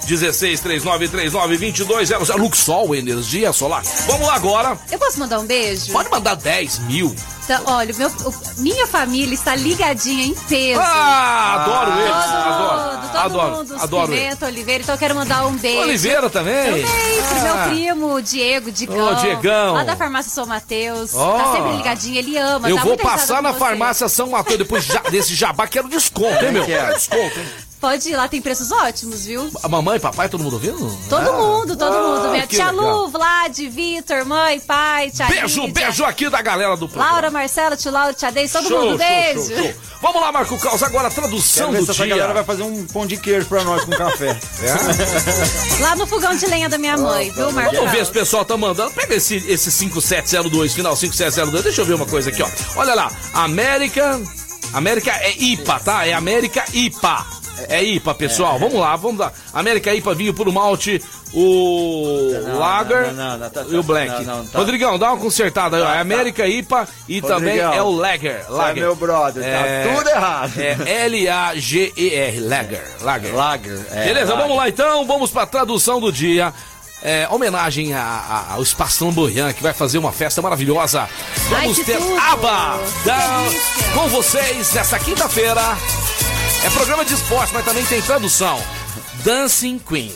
1639392200. 0.08 2.36
Luxol 2.38 2.96
Energia 2.96 3.52
Solar. 3.52 3.84
Vamos 4.08 4.28
lá 4.28 4.36
agora. 4.36 4.78
Eu 4.90 5.00
posso 5.00 5.20
mandar 5.20 5.40
um 5.40 5.46
beijo? 5.46 5.92
Pode 5.92 6.10
mandar 6.10 6.36
10 6.36 6.80
mil. 6.80 7.14
Então, 7.48 7.64
olha, 7.68 7.94
meu, 7.98 8.12
minha 8.58 8.86
família 8.88 9.34
está 9.34 9.56
ligadinha 9.56 10.26
em 10.26 10.34
peso. 10.34 10.82
Ah, 10.84 11.64
adoro 11.64 11.92
ah, 11.94 12.02
eles. 12.02 12.38
Adoro. 12.44 13.08
Todo 13.08 13.18
adoro. 13.18 13.56
Mundo, 13.56 13.76
adoro. 13.82 14.12
Pimenta, 14.12 14.46
Oliveira, 14.48 14.84
então 14.84 14.96
eu 14.96 15.00
quero 15.00 15.16
mandar 15.16 15.46
um 15.46 15.56
beijo. 15.56 15.80
Oliveira 15.80 16.30
também? 16.30 16.84
Também, 16.84 17.24
pro 17.30 17.42
meu 17.42 17.54
ah. 17.54 17.68
primo, 17.70 18.22
Diego, 18.22 18.70
Digão. 18.70 19.14
Ô, 19.14 19.16
Diegão. 19.16 19.76
Lá 19.76 19.86
da 19.86 19.96
farmácia 19.96 20.30
São 20.30 20.46
Mateus. 20.46 21.14
Oh. 21.14 21.38
Tá 21.38 21.54
sempre 21.54 21.78
ligadinho, 21.78 22.18
ele 22.18 22.38
ama. 22.38 22.70
Eu 22.70 22.76
tá 22.76 22.84
vou 22.84 22.98
passar 22.98 23.42
na 23.42 23.54
farmácia 23.54 24.10
São 24.10 24.28
Mateus 24.28 24.58
depois 24.58 24.86
desse 25.10 25.34
jabá, 25.34 25.68
quero 25.68 25.88
desconto, 25.88 26.44
hein, 26.44 26.52
meu? 26.52 26.66
Quero 26.66 26.96
desconto, 26.96 27.40
hein? 27.40 27.48
Pode 27.80 28.10
ir 28.10 28.16
lá, 28.16 28.28
tem 28.28 28.42
preços 28.42 28.72
ótimos, 28.72 29.26
viu? 29.26 29.52
A 29.62 29.68
mamãe, 29.68 30.00
papai, 30.00 30.28
todo 30.28 30.44
mundo 30.44 30.54
ouvindo? 30.54 30.98
Todo 31.08 31.30
ah. 31.30 31.34
mundo, 31.34 31.76
todo 31.76 31.94
ah, 31.94 32.02
mundo. 32.02 32.32
Minha 32.32 32.48
tia 32.48 32.72
legal. 32.72 33.02
Lu, 33.02 33.08
Vlad, 33.10 33.56
Vitor, 33.56 34.26
mãe, 34.26 34.60
pai, 34.60 35.12
tia 35.12 35.28
Beijo, 35.28 35.62
Lídia. 35.62 35.86
beijo 35.86 36.04
aqui 36.04 36.28
da 36.28 36.42
galera 36.42 36.76
do 36.76 36.90
programa. 36.90 37.12
Laura, 37.12 37.32
Marcela, 37.32 37.78
tio 37.78 37.92
Laura, 37.92 38.14
tia 38.16 38.32
Deise, 38.32 38.54
todo 38.54 38.68
show, 38.68 38.82
mundo, 38.82 38.98
beijo. 38.98 39.48
Show, 39.48 39.58
show, 39.58 39.74
Vamos 40.02 40.22
lá, 40.22 40.32
Marco 40.32 40.58
Caos, 40.58 40.82
agora 40.82 41.08
a 41.08 41.12
tradução 41.12 41.72
do 41.72 41.84
dia. 41.84 41.92
Essa 41.92 42.06
galera 42.08 42.34
vai 42.34 42.44
fazer 42.44 42.64
um 42.64 42.84
pão 42.88 43.06
de 43.06 43.16
queijo 43.16 43.46
pra 43.46 43.64
nós 43.64 43.86
com 43.86 43.92
café. 43.92 44.40
É? 44.64 45.82
lá 45.82 45.96
no 45.96 46.08
fogão 46.08 46.36
de 46.36 46.48
lenha 46.48 46.68
da 46.68 46.80
minha 46.80 46.98
mãe, 46.98 47.30
viu, 47.30 47.52
Marco 47.52 47.76
Vamos 47.76 47.92
ver 47.92 48.06
se 48.06 48.10
o 48.10 48.14
pessoal 48.14 48.44
tá 48.44 48.58
mandando. 48.58 48.92
Pega 48.92 49.14
esse, 49.16 49.36
esse 49.48 49.72
5702, 49.72 50.74
final 50.74 50.96
5702. 50.96 51.64
Deixa 51.64 51.82
eu 51.82 51.86
ver 51.86 51.94
uma 51.94 52.08
coisa 52.08 52.32
aqui, 52.32 52.42
ó. 52.42 52.50
Olha 52.76 52.96
lá, 52.96 53.12
América... 53.34 54.20
América 54.74 55.12
é 55.12 55.32
IPA, 55.32 55.80
tá? 55.80 56.06
É 56.06 56.14
América 56.14 56.66
IPA. 56.74 57.26
É 57.70 57.84
IPA, 57.84 58.14
pessoal. 58.16 58.56
É. 58.56 58.60
Vamos 58.60 58.80
lá, 58.80 58.96
vamos 58.96 59.20
lá. 59.20 59.32
América 59.54 59.94
IPA, 59.94 60.14
vinho 60.14 60.34
puro 60.34 60.52
malte, 60.52 61.02
o 61.34 62.32
não, 62.46 62.60
Lager 62.60 63.14
não, 63.14 63.38
não, 63.38 63.50
tá, 63.50 63.66
e 63.68 63.76
o 63.76 63.84
Black. 63.84 64.26
Tá. 64.26 64.44
Rodrigão, 64.54 64.98
dá 64.98 65.12
uma 65.12 65.22
consertada. 65.22 65.82
Tá, 65.82 65.96
é 65.96 66.00
América 66.00 66.44
tá. 66.44 66.50
IPA 66.50 66.88
e 67.08 67.20
Rodrigão, 67.20 67.40
também 67.40 67.60
é 67.60 67.82
o 67.82 67.92
Lager. 67.92 68.46
Lager. 68.50 68.78
É 68.78 68.86
meu 68.86 68.96
brother, 68.96 69.44
tá 69.44 69.50
é, 69.50 69.96
tudo 69.96 70.10
errado. 70.10 70.54
É 70.58 71.06
L-A-G-E-R, 71.06 72.40
Lager. 72.42 72.84
Lager. 73.02 73.36
Lager. 73.36 73.86
É, 73.92 74.06
Beleza, 74.06 74.34
Lager. 74.34 74.38
vamos 74.38 74.58
lá 74.58 74.70
então, 74.70 75.06
vamos 75.06 75.32
pra 75.32 75.46
tradução 75.46 76.00
do 76.00 76.12
dia. 76.12 76.54
É, 77.04 77.28
homenagem 77.30 77.94
a, 77.94 78.02
a, 78.02 78.54
ao 78.54 78.64
Espaço 78.64 79.06
Lamboyan, 79.06 79.54
que 79.54 79.62
vai 79.62 79.72
fazer 79.74 80.00
uma 80.00 80.12
festa 80.12 80.42
maravilhosa. 80.42 81.08
Vamos 81.50 81.78
Ai, 81.78 81.86
ter 81.86 81.98
tudo. 81.98 82.18
ABBA 82.18 82.80
da, 83.06 83.44
com 83.94 84.08
vocês 84.08 84.74
nessa 84.74 84.98
quinta-feira. 84.98 85.78
É 86.68 86.70
programa 86.70 87.06
de 87.06 87.14
esporte, 87.14 87.54
mas 87.54 87.64
também 87.64 87.86
tem 87.86 88.02
tradução. 88.02 88.62
Dancing 89.24 89.80
Queen. 89.80 90.14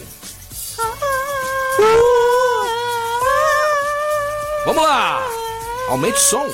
Vamos 4.66 4.84
lá! 4.84 5.26
Aumente 5.88 6.18
o 6.18 6.20
som. 6.20 6.46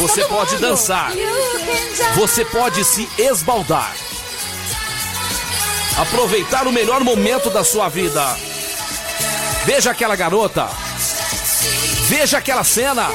Você 0.00 0.24
pode 0.26 0.56
dançar. 0.58 1.12
Você 2.16 2.44
pode 2.44 2.84
se 2.84 3.08
esbaldar. 3.16 3.96
Aproveitar 5.96 6.66
o 6.66 6.72
melhor 6.72 7.02
momento 7.02 7.48
da 7.48 7.64
sua 7.64 7.88
vida. 7.88 8.36
Veja 9.64 9.92
aquela 9.92 10.14
garota 10.14 10.68
Veja 12.06 12.38
aquela 12.38 12.62
cena. 12.64 13.08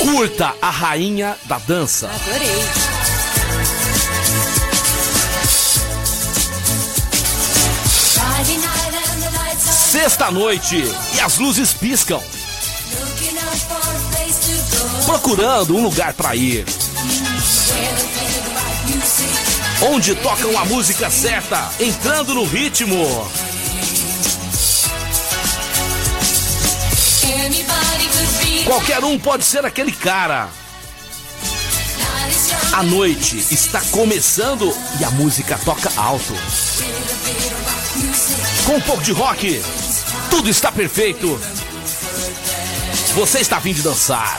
Curta 0.00 0.54
a 0.60 0.70
rainha 0.70 1.36
da 1.44 1.58
dança. 1.58 2.10
Adorei. 2.10 2.64
Sexta 9.90 10.30
noite 10.30 10.76
e 11.14 11.20
as 11.20 11.38
luzes 11.38 11.72
piscam. 11.72 12.20
Procurando 15.06 15.74
um 15.74 15.82
lugar 15.82 16.12
para 16.12 16.36
ir. 16.36 16.66
Onde 19.90 20.14
tocam 20.16 20.58
a 20.58 20.64
música 20.66 21.10
certa, 21.10 21.70
entrando 21.80 22.34
no 22.34 22.44
ritmo. 22.44 23.26
Qualquer 28.64 29.02
um 29.04 29.18
pode 29.18 29.44
ser 29.44 29.64
aquele 29.64 29.92
cara. 29.92 30.48
A 32.72 32.82
noite 32.82 33.38
está 33.50 33.80
começando 33.90 34.74
e 35.00 35.04
a 35.04 35.10
música 35.10 35.58
toca 35.64 35.90
alto. 35.96 36.34
Com 38.66 38.76
um 38.76 38.80
pouco 38.80 39.02
de 39.02 39.12
rock, 39.12 39.62
tudo 40.30 40.48
está 40.48 40.70
perfeito. 40.70 41.40
Você 43.14 43.40
está 43.40 43.58
vindo 43.58 43.82
dançar. 43.82 44.38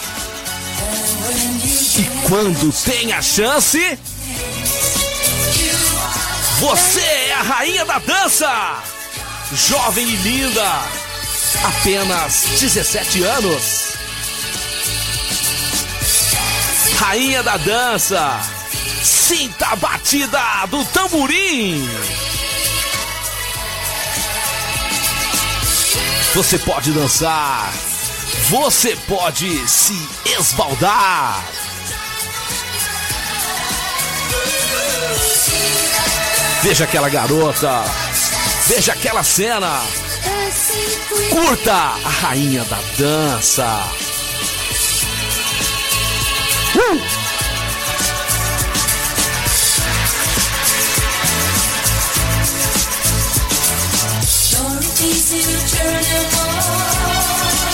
E 1.97 2.28
quando 2.28 2.71
tem 2.84 3.12
a 3.12 3.21
chance, 3.21 3.99
você 6.60 7.02
é 7.02 7.34
a 7.34 7.41
rainha 7.41 7.86
da 7.86 7.99
dança. 7.99 8.84
Jovem 9.54 10.08
e 10.08 10.15
linda, 10.17 10.82
apenas 11.64 12.46
17 12.60 13.24
anos. 13.24 14.00
rainha 17.00 17.42
da 17.42 17.58
dança. 17.58 18.40
Sinta 19.02 19.68
a 19.68 19.76
batida 19.78 20.40
do 20.70 20.84
tamborim. 20.86 21.90
Você 26.36 26.60
pode 26.60 26.92
dançar. 26.92 27.74
Você 28.50 28.96
pode 29.08 29.68
se 29.68 29.94
esbaldar. 30.38 31.44
Veja 36.62 36.84
aquela 36.84 37.10
garota. 37.10 37.84
Veja 38.68 38.92
aquela 38.92 39.24
cena. 39.24 39.82
Curta 41.30 41.74
a 41.74 42.10
rainha 42.10 42.65
da 42.65 42.78
dança. 42.98 43.65
Uh! 46.76 47.00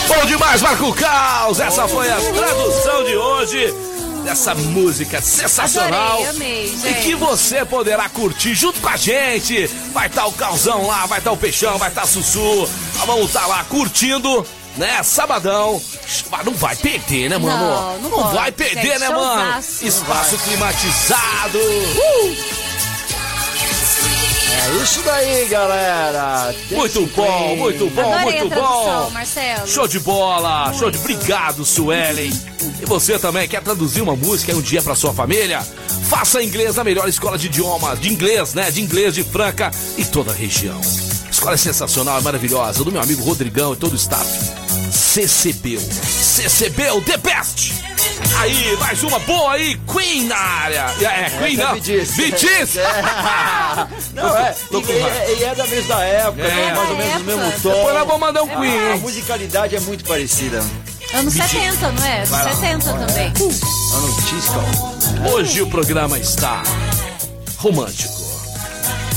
Bom 0.07 0.25
demais, 0.27 0.61
Marco 0.61 0.93
Caos! 0.93 1.59
Essa 1.59 1.87
foi 1.87 2.11
a 2.11 2.17
tradução 2.17 3.03
de 3.03 3.17
hoje 3.17 3.94
dessa 4.25 4.55
música 4.55 5.21
sensacional. 5.21 6.23
Adorei, 6.23 6.29
amei, 6.29 6.75
e 6.83 6.93
que 6.95 7.15
você 7.15 7.63
poderá 7.63 8.09
curtir 8.09 8.55
junto 8.55 8.81
com 8.81 8.89
a 8.89 8.97
gente. 8.97 9.67
Vai 9.93 10.07
estar 10.07 10.23
tá 10.23 10.27
o 10.27 10.33
Calzão 10.33 10.87
lá, 10.87 11.05
vai 11.05 11.19
estar 11.19 11.29
tá 11.29 11.35
o 11.35 11.37
Peixão, 11.37 11.77
vai 11.77 11.89
estar 11.89 12.01
tá 12.01 12.07
Sussu. 12.07 12.67
Vamos 13.05 13.27
estar 13.27 13.41
tá 13.41 13.47
lá 13.47 13.63
curtindo, 13.65 14.45
né? 14.77 15.01
Sabadão. 15.03 15.79
Mas 16.31 16.45
não 16.45 16.53
vai 16.53 16.75
perder, 16.75 17.29
né, 17.29 17.37
mano? 17.37 17.57
Não, 17.57 17.99
não, 17.99 18.09
não 18.09 18.33
vai 18.33 18.51
perder, 18.51 18.93
gente, 18.93 18.99
né, 18.99 19.09
mano? 19.09 19.59
Espaço 19.59 20.37
climatizado. 20.39 21.59
Uh! 21.59 22.64
É 24.57 24.83
isso 24.83 25.01
daí, 25.03 25.45
galera. 25.47 26.55
muito 26.71 27.05
bom, 27.07 27.55
muito 27.57 27.89
bom, 27.89 28.13
Adorei 28.13 28.39
muito 28.41 28.55
bom. 28.55 29.09
Marcelo. 29.11 29.67
Show 29.67 29.87
de 29.87 29.99
bola, 29.99 30.65
muito. 30.65 30.79
show 30.79 30.89
de 30.91 30.97
obrigado, 30.97 31.65
Suelen. 31.65 32.31
E 32.81 32.85
você 32.85 33.19
também 33.19 33.47
quer 33.47 33.61
traduzir 33.61 34.01
uma 34.01 34.15
música 34.15 34.51
em 34.51 34.55
um 34.55 34.61
dia 34.61 34.81
para 34.81 34.95
sua 34.95 35.13
família? 35.13 35.61
Faça 36.09 36.41
inglês 36.41 36.75
na 36.75 36.83
melhor 36.83 37.07
escola 37.07 37.37
de 37.37 37.47
idiomas, 37.47 37.99
de 37.99 38.09
inglês, 38.11 38.53
né? 38.53 38.71
De 38.71 38.81
inglês 38.81 39.13
de 39.13 39.23
Franca 39.23 39.71
e 39.97 40.05
toda 40.05 40.31
a 40.31 40.35
região. 40.35 40.79
Escola 41.29 41.55
é 41.55 41.57
sensacional, 41.57 42.17
é 42.17 42.21
maravilhosa, 42.21 42.83
do 42.83 42.91
meu 42.91 43.01
amigo 43.01 43.23
Rodrigão 43.23 43.73
e 43.73 43.75
todo 43.75 43.93
o 43.93 43.95
staff. 43.95 44.25
CCBU. 44.91 45.79
CCBU 45.79 47.01
The 47.01 47.17
Best. 47.17 47.74
Aí, 48.37 48.77
mais 48.77 49.01
uma 49.03 49.19
boa 49.19 49.53
aí, 49.53 49.79
Queen 49.91 50.25
na 50.25 50.37
área. 50.37 50.93
É, 51.01 51.29
Queen 51.39 51.57
não. 51.57 51.73
Bitis. 51.73 52.77
É. 52.77 53.87
Não, 54.13 54.37
é. 54.37 54.55
E, 54.71 55.39
e, 55.39 55.43
é 55.43 55.55
da 55.55 55.65
mesma 55.67 56.03
época, 56.03 56.41
é. 56.41 56.55
Né? 56.55 56.73
mais 56.73 56.89
ou 56.89 56.97
menos 56.97 57.17
do 57.17 57.23
mesmo 57.23 57.61
tom. 57.61 57.69
Depois 57.69 57.95
nós 57.95 58.07
vamos 58.07 58.19
mandar 58.19 58.43
um 58.43 58.51
é, 58.51 58.55
Queen. 58.55 58.91
A 58.93 58.97
musicalidade 58.97 59.75
é 59.75 59.79
muito 59.79 60.05
parecida. 60.05 60.63
Anos 61.13 61.33
70, 61.33 61.91
não 61.91 62.05
é? 62.05 62.17
Anos 62.17 62.29
70 62.29 62.93
também. 62.93 63.33
Uh. 63.39 63.95
Anos 63.95 64.29
disco. 64.29 65.31
Hoje 65.33 65.61
o 65.61 65.69
programa 65.69 66.19
está 66.19 66.61
romântico. 67.57 68.13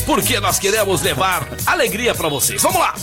Porque 0.07 0.41
nós 0.41 0.59
queremos 0.59 1.03
levar 1.03 1.47
alegria 1.67 2.15
para 2.15 2.29
vocês. 2.29 2.63
Vamos 2.63 2.81
lá! 2.81 2.95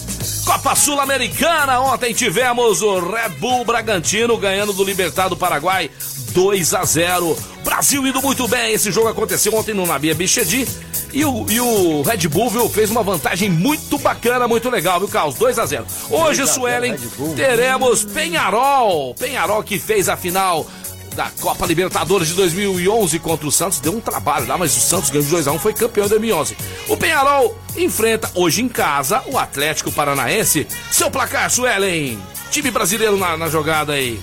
Copa 0.45 0.75
Sul-Americana, 0.75 1.81
ontem 1.81 2.13
tivemos 2.13 2.83
o 2.83 2.99
Red 2.99 3.29
Bull 3.39 3.65
Bragantino 3.65 4.37
ganhando 4.37 4.73
do 4.73 4.83
Libertado 4.83 5.35
Paraguai 5.35 5.89
2 6.33 6.73
a 6.75 6.85
0. 6.85 7.35
Brasil 7.63 8.05
indo 8.05 8.21
muito 8.21 8.47
bem. 8.47 8.71
Esse 8.71 8.91
jogo 8.91 9.07
aconteceu 9.07 9.55
ontem 9.55 9.73
no 9.73 9.87
Nabia 9.87 10.13
Bichedi. 10.13 10.67
E 11.11 11.25
o, 11.25 11.45
e 11.49 11.59
o 11.59 12.03
Red 12.03 12.27
Bull 12.27 12.49
viu, 12.49 12.69
fez 12.69 12.91
uma 12.91 13.01
vantagem 13.01 13.49
muito 13.49 13.97
bacana, 13.97 14.47
muito 14.47 14.69
legal, 14.69 14.99
viu, 14.99 15.07
Carlos? 15.07 15.35
2 15.35 15.57
a 15.57 15.65
0 15.65 15.85
Hoje, 16.11 16.45
Suelen, 16.45 16.95
teremos 17.35 18.03
Penharol. 18.03 19.15
Penharol 19.15 19.63
que 19.63 19.79
fez 19.79 20.09
a 20.09 20.15
final 20.15 20.67
da 21.15 21.31
Copa 21.39 21.65
Libertadores 21.65 22.27
de 22.27 22.33
2011 22.35 23.17
contra 23.19 23.47
o 23.47 23.51
Santos. 23.51 23.79
Deu 23.79 23.95
um 23.95 24.01
trabalho 24.01 24.47
lá, 24.47 24.57
mas 24.57 24.75
o 24.75 24.79
Santos 24.79 25.09
ganhou 25.09 25.25
de 25.25 25.35
2x1, 25.35 25.59
foi 25.59 25.73
campeão 25.73 26.05
em 26.05 26.09
2011. 26.09 26.57
O 26.89 26.97
Penharol 26.97 27.57
enfrenta 27.75 28.29
hoje 28.35 28.61
em 28.61 28.67
casa 28.67 29.23
o 29.27 29.37
Atlético 29.37 29.91
Paranaense. 29.91 30.67
Seu 30.91 31.09
placar, 31.09 31.49
Suelen. 31.49 32.19
Time 32.51 32.69
brasileiro 32.69 33.17
na, 33.17 33.35
na 33.37 33.49
jogada 33.49 33.93
aí. 33.93 34.21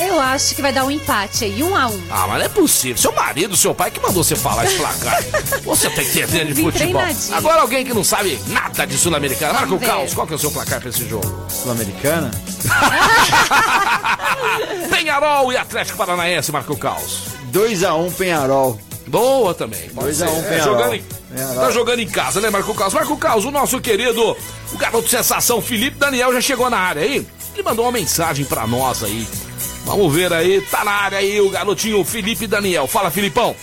Eu 0.00 0.18
acho 0.18 0.54
que 0.54 0.62
vai 0.62 0.72
dar 0.72 0.84
um 0.84 0.90
empate 0.90 1.44
aí, 1.44 1.62
um 1.62 1.76
a 1.76 1.86
um. 1.86 2.02
Ah, 2.10 2.26
mas 2.26 2.38
não 2.38 2.46
é 2.46 2.48
possível. 2.48 2.96
Seu 2.96 3.12
marido, 3.12 3.54
seu 3.54 3.74
pai 3.74 3.90
que 3.90 4.00
mandou 4.00 4.24
você 4.24 4.34
falar 4.34 4.64
esse 4.64 4.76
placar. 4.76 5.22
você 5.62 5.90
tem 5.90 6.08
que 6.08 6.20
entender 6.20 6.54
de 6.54 6.62
futebol. 6.62 7.02
Agora 7.32 7.60
alguém 7.60 7.84
que 7.84 7.92
não 7.92 8.02
sabe 8.02 8.40
nada 8.46 8.86
de 8.86 8.96
Sul-Americana. 8.96 9.52
Marca 9.52 9.74
o 9.74 9.78
caos. 9.78 10.14
Qual 10.14 10.26
que 10.26 10.32
é 10.32 10.36
o 10.36 10.38
seu 10.38 10.50
placar 10.50 10.80
pra 10.80 10.88
esse 10.88 11.06
jogo? 11.06 11.46
Sul-Americana? 11.50 12.30
Penharol 14.90 15.52
e 15.52 15.56
Atlético 15.56 15.98
Paranaense, 15.98 16.52
marca 16.52 16.72
o 16.72 16.76
caos. 16.76 17.22
2x1 17.52 18.06
um, 18.06 18.12
Penharol. 18.12 18.78
Boa 19.06 19.54
também. 19.54 19.88
2x1 19.90 20.28
um, 20.28 20.44
é, 20.46 20.60
jogando 20.60 20.94
em, 20.94 21.04
Tá 21.32 21.70
jogando 21.70 22.00
em 22.00 22.08
casa, 22.08 22.40
né, 22.40 22.50
Marco 22.50 22.74
Caos? 22.74 22.92
Marco 22.92 23.16
Caos, 23.16 23.44
o 23.44 23.50
nosso 23.52 23.80
querido, 23.80 24.36
o 24.72 24.78
garoto 24.78 25.08
sensação 25.08 25.62
Felipe 25.62 25.96
Daniel 25.96 26.32
já 26.32 26.40
chegou 26.40 26.68
na 26.68 26.78
área 26.78 27.02
aí. 27.02 27.24
Ele 27.54 27.62
mandou 27.62 27.84
uma 27.84 27.92
mensagem 27.92 28.44
pra 28.44 28.66
nós 28.66 29.04
aí. 29.04 29.26
Vamos 29.84 30.12
ver 30.12 30.32
aí, 30.32 30.60
tá 30.62 30.84
na 30.84 30.92
área 30.92 31.18
aí 31.18 31.40
o 31.40 31.48
garotinho 31.48 32.04
Felipe 32.04 32.46
Daniel. 32.46 32.86
Fala, 32.86 33.10
Filipão. 33.10 33.54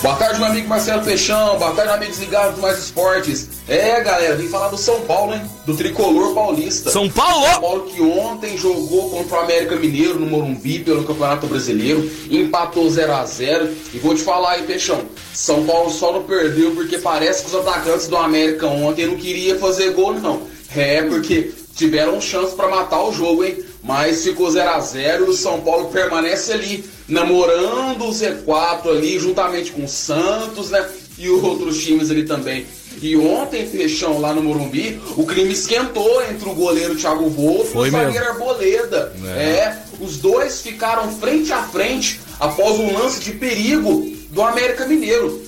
Boa 0.00 0.14
tarde, 0.14 0.38
meu 0.38 0.46
amigo 0.48 0.68
Marcelo 0.68 1.02
Peixão. 1.02 1.58
Boa 1.58 1.72
tarde, 1.72 1.92
amigos 1.92 2.18
ligados 2.18 2.54
do 2.54 2.62
Mais 2.62 2.78
Esportes. 2.78 3.48
É, 3.66 4.00
galera, 4.00 4.36
vim 4.36 4.46
falar 4.46 4.68
do 4.68 4.78
São 4.78 5.00
Paulo, 5.00 5.34
hein? 5.34 5.42
Do 5.66 5.76
tricolor 5.76 6.34
paulista. 6.34 6.88
São 6.88 7.10
Paulo! 7.10 7.44
São 7.46 7.60
Paulo 7.60 7.82
que 7.82 8.00
ontem 8.00 8.56
jogou 8.56 9.10
contra 9.10 9.38
o 9.38 9.40
América 9.40 9.74
Mineiro 9.74 10.20
no 10.20 10.26
Morumbi 10.26 10.78
pelo 10.78 11.02
Campeonato 11.02 11.48
Brasileiro, 11.48 12.08
empatou 12.30 12.88
0 12.88 13.12
a 13.12 13.24
0 13.26 13.70
E 13.92 13.98
vou 13.98 14.14
te 14.14 14.22
falar 14.22 14.52
aí, 14.52 14.62
Peixão, 14.62 15.02
São 15.34 15.66
Paulo 15.66 15.90
só 15.90 16.12
não 16.12 16.22
perdeu 16.22 16.70
porque 16.76 16.98
parece 16.98 17.42
que 17.42 17.48
os 17.48 17.56
atacantes 17.56 18.06
do 18.06 18.16
América 18.16 18.68
ontem 18.68 19.04
não 19.04 19.16
queriam 19.16 19.58
fazer 19.58 19.90
gol, 19.94 20.14
não. 20.14 20.42
É, 20.76 21.02
porque 21.02 21.52
tiveram 21.74 22.20
chance 22.20 22.54
para 22.54 22.68
matar 22.68 23.02
o 23.02 23.12
jogo, 23.12 23.44
hein? 23.44 23.64
Mas 23.82 24.24
ficou 24.24 24.50
0 24.50 24.70
a 24.70 24.80
0 24.80 25.26
e 25.26 25.28
o 25.30 25.32
São 25.32 25.60
Paulo 25.60 25.88
permanece 25.88 26.52
ali, 26.52 26.84
namorando 27.06 28.04
o 28.04 28.10
Z4 28.10 28.90
ali, 28.90 29.18
juntamente 29.18 29.70
com 29.70 29.84
o 29.84 29.88
Santos, 29.88 30.70
né? 30.70 30.86
E 31.16 31.28
outros 31.28 31.82
times 31.82 32.10
ali 32.10 32.24
também. 32.24 32.66
E 33.00 33.16
ontem, 33.16 33.66
fechão 33.66 34.20
lá 34.20 34.34
no 34.34 34.42
Morumbi, 34.42 35.00
o 35.16 35.24
crime 35.24 35.52
esquentou 35.52 36.22
entre 36.24 36.48
o 36.48 36.54
goleiro 36.54 36.96
Thiago 36.96 37.28
Wolff 37.28 37.76
e 37.76 37.78
o 37.78 37.90
zagueiro 37.90 38.28
Arboleda. 38.28 39.12
É. 39.24 39.40
é, 39.40 39.82
os 40.00 40.16
dois 40.16 40.60
ficaram 40.60 41.10
frente 41.12 41.52
a 41.52 41.62
frente 41.62 42.20
após 42.40 42.78
um 42.78 42.98
lance 42.98 43.20
de 43.20 43.32
perigo 43.32 44.04
do 44.30 44.42
América 44.42 44.86
Mineiro. 44.86 45.42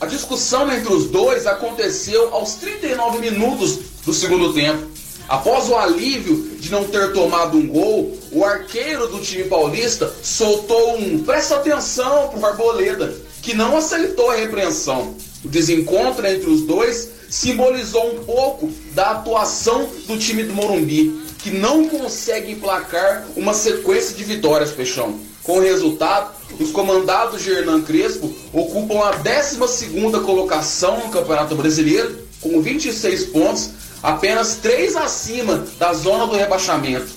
A 0.00 0.06
discussão 0.06 0.70
entre 0.72 0.92
os 0.92 1.06
dois 1.06 1.46
aconteceu 1.46 2.34
aos 2.34 2.54
39 2.54 3.18
minutos 3.18 3.78
do 4.04 4.12
segundo 4.12 4.52
tempo. 4.52 4.84
Após 5.28 5.68
o 5.68 5.76
alívio 5.76 6.55
de 6.66 6.72
não 6.72 6.84
ter 6.84 7.12
tomado 7.12 7.56
um 7.56 7.66
gol, 7.66 8.18
o 8.32 8.44
arqueiro 8.44 9.06
do 9.06 9.20
time 9.20 9.44
paulista 9.44 10.12
soltou 10.20 10.98
um 10.98 11.22
presta 11.22 11.56
atenção 11.56 12.28
pro 12.28 12.44
Arboleda, 12.44 13.14
que 13.40 13.54
não 13.54 13.76
aceitou 13.76 14.30
a 14.30 14.34
repreensão. 14.34 15.14
O 15.44 15.48
desencontro 15.48 16.26
entre 16.26 16.50
os 16.50 16.62
dois 16.62 17.08
simbolizou 17.30 18.14
um 18.14 18.24
pouco 18.24 18.68
da 18.94 19.12
atuação 19.12 19.88
do 20.08 20.18
time 20.18 20.42
do 20.42 20.54
Morumbi, 20.54 21.24
que 21.38 21.50
não 21.50 21.88
consegue 21.88 22.52
emplacar 22.52 23.24
uma 23.36 23.54
sequência 23.54 24.16
de 24.16 24.24
vitórias, 24.24 24.72
Peixão. 24.72 25.20
Com 25.44 25.58
o 25.58 25.62
resultado, 25.62 26.34
os 26.58 26.72
comandados 26.72 27.44
de 27.44 27.50
Hernan 27.50 27.82
Crespo 27.82 28.34
ocupam 28.52 28.98
a 29.04 29.22
12ª 29.22 30.20
colocação 30.24 30.98
no 30.98 31.10
Campeonato 31.10 31.54
Brasileiro, 31.54 32.18
com 32.40 32.60
26 32.60 33.26
pontos, 33.26 33.70
apenas 34.02 34.56
três 34.56 34.96
acima 34.96 35.64
da 35.78 35.92
zona 35.92 36.26
do 36.26 36.36
rebaixamento. 36.36 37.08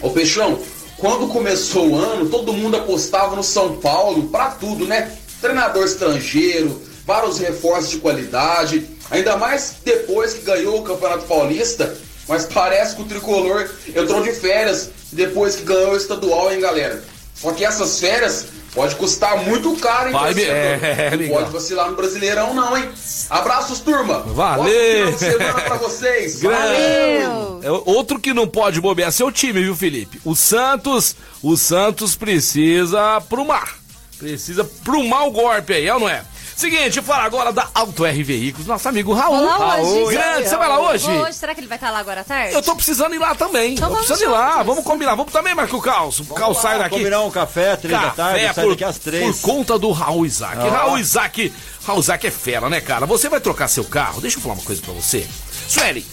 Ô 0.00 0.10
Peixão, 0.10 0.58
quando 0.96 1.28
começou 1.28 1.88
o 1.88 1.96
ano, 1.96 2.28
todo 2.28 2.52
mundo 2.52 2.76
apostava 2.76 3.34
no 3.36 3.42
São 3.42 3.76
Paulo 3.76 4.28
para 4.28 4.50
tudo, 4.50 4.86
né? 4.86 5.16
Treinador 5.40 5.84
estrangeiro, 5.84 6.80
vários 7.06 7.38
reforços 7.38 7.90
de 7.90 7.98
qualidade, 7.98 8.88
ainda 9.10 9.36
mais 9.36 9.76
depois 9.84 10.34
que 10.34 10.44
ganhou 10.44 10.80
o 10.80 10.84
Campeonato 10.84 11.26
Paulista. 11.26 11.96
Mas 12.26 12.46
parece 12.46 12.96
que 12.96 13.02
o 13.02 13.06
tricolor 13.06 13.68
entrou 13.94 14.22
de 14.22 14.32
férias 14.32 14.90
depois 15.12 15.56
que 15.56 15.62
ganhou 15.62 15.92
o 15.92 15.96
estadual, 15.96 16.52
hein, 16.52 16.60
galera? 16.60 17.02
Só 17.34 17.52
que 17.52 17.64
essas 17.64 17.98
férias 17.98 18.46
Pode 18.74 18.96
custar 18.96 19.38
muito 19.44 19.76
caro, 19.76 20.08
hein, 20.08 20.12
Vai, 20.12 20.32
é, 20.32 21.16
Não 21.16 21.28
pode 21.28 21.52
vacilar 21.52 21.88
no 21.88 21.96
Brasileirão, 21.96 22.52
não, 22.54 22.76
hein? 22.76 22.90
Abraços, 23.30 23.78
turma! 23.78 24.18
Valeu! 24.22 25.12
Bom 25.12 25.18
semana 25.18 25.60
pra 25.60 25.76
vocês! 25.76 26.42
Valeu! 26.42 27.60
É, 27.62 27.70
outro 27.70 28.18
que 28.18 28.34
não 28.34 28.48
pode 28.48 28.80
bobear 28.80 29.10
é 29.10 29.12
seu 29.12 29.30
time, 29.30 29.62
viu, 29.62 29.76
Felipe? 29.76 30.20
O 30.24 30.34
Santos, 30.34 31.14
o 31.40 31.56
Santos 31.56 32.16
precisa 32.16 33.20
pro 33.28 33.44
mar. 33.44 33.78
Precisa 34.18 34.64
pro 34.64 35.04
mal 35.04 35.30
golpe 35.30 35.72
aí, 35.72 35.86
é 35.86 35.94
ou 35.94 36.00
não 36.00 36.08
é? 36.08 36.24
Seguinte, 36.56 37.02
fala 37.02 37.24
agora 37.24 37.52
da 37.52 37.68
Auto 37.74 38.04
R 38.04 38.22
Veículos, 38.22 38.66
nosso 38.66 38.88
amigo 38.88 39.12
Raul. 39.12 39.36
Olá, 39.36 39.56
Raul, 39.56 40.04
hoje. 40.04 40.16
Grande, 40.16 40.48
você 40.48 40.56
vai 40.56 40.68
lá 40.68 40.78
hoje? 40.78 41.10
Hoje, 41.10 41.32
será 41.34 41.54
que 41.54 41.60
ele 41.60 41.66
vai 41.66 41.76
estar 41.76 41.90
lá 41.90 41.98
agora 41.98 42.20
à 42.20 42.24
tarde? 42.24 42.54
Eu 42.54 42.62
tô 42.62 42.76
precisando 42.76 43.14
ir 43.14 43.18
lá 43.18 43.34
também. 43.34 43.74
Então 43.74 43.90
tô 43.90 43.96
precisando 43.96 44.22
ir 44.22 44.28
lá, 44.28 44.62
vamos 44.62 44.84
combinar. 44.84 45.14
Vamos 45.16 45.32
também, 45.32 45.54
Marco 45.54 45.80
Caos. 45.80 46.20
O 46.20 46.26
Caos 46.26 46.58
sai 46.58 46.78
daqui. 46.78 46.96
combinar 46.96 47.22
um 47.22 47.30
café, 47.30 47.76
três 47.76 47.92
café 47.92 48.06
da 48.06 48.12
tarde, 48.14 48.54
sai 48.54 48.68
daqui 48.68 48.84
às 48.84 48.98
três. 48.98 49.40
Por 49.40 49.52
conta 49.52 49.78
do 49.78 49.90
Raul 49.90 50.24
Isaac. 50.24 50.56
Ah. 50.58 50.70
Raul 50.70 50.98
Isaac, 50.98 51.52
Raul 51.86 52.00
Isaac 52.00 52.26
é 52.26 52.30
fera, 52.30 52.70
né, 52.70 52.80
cara? 52.80 53.04
Você 53.04 53.28
vai 53.28 53.40
trocar 53.40 53.66
seu 53.68 53.84
carro, 53.84 54.20
deixa 54.20 54.36
eu 54.38 54.40
falar 54.40 54.54
uma 54.54 54.62
coisa 54.64 54.80
pra 54.80 54.94
você. 54.94 55.26
Sueli, 55.68 56.06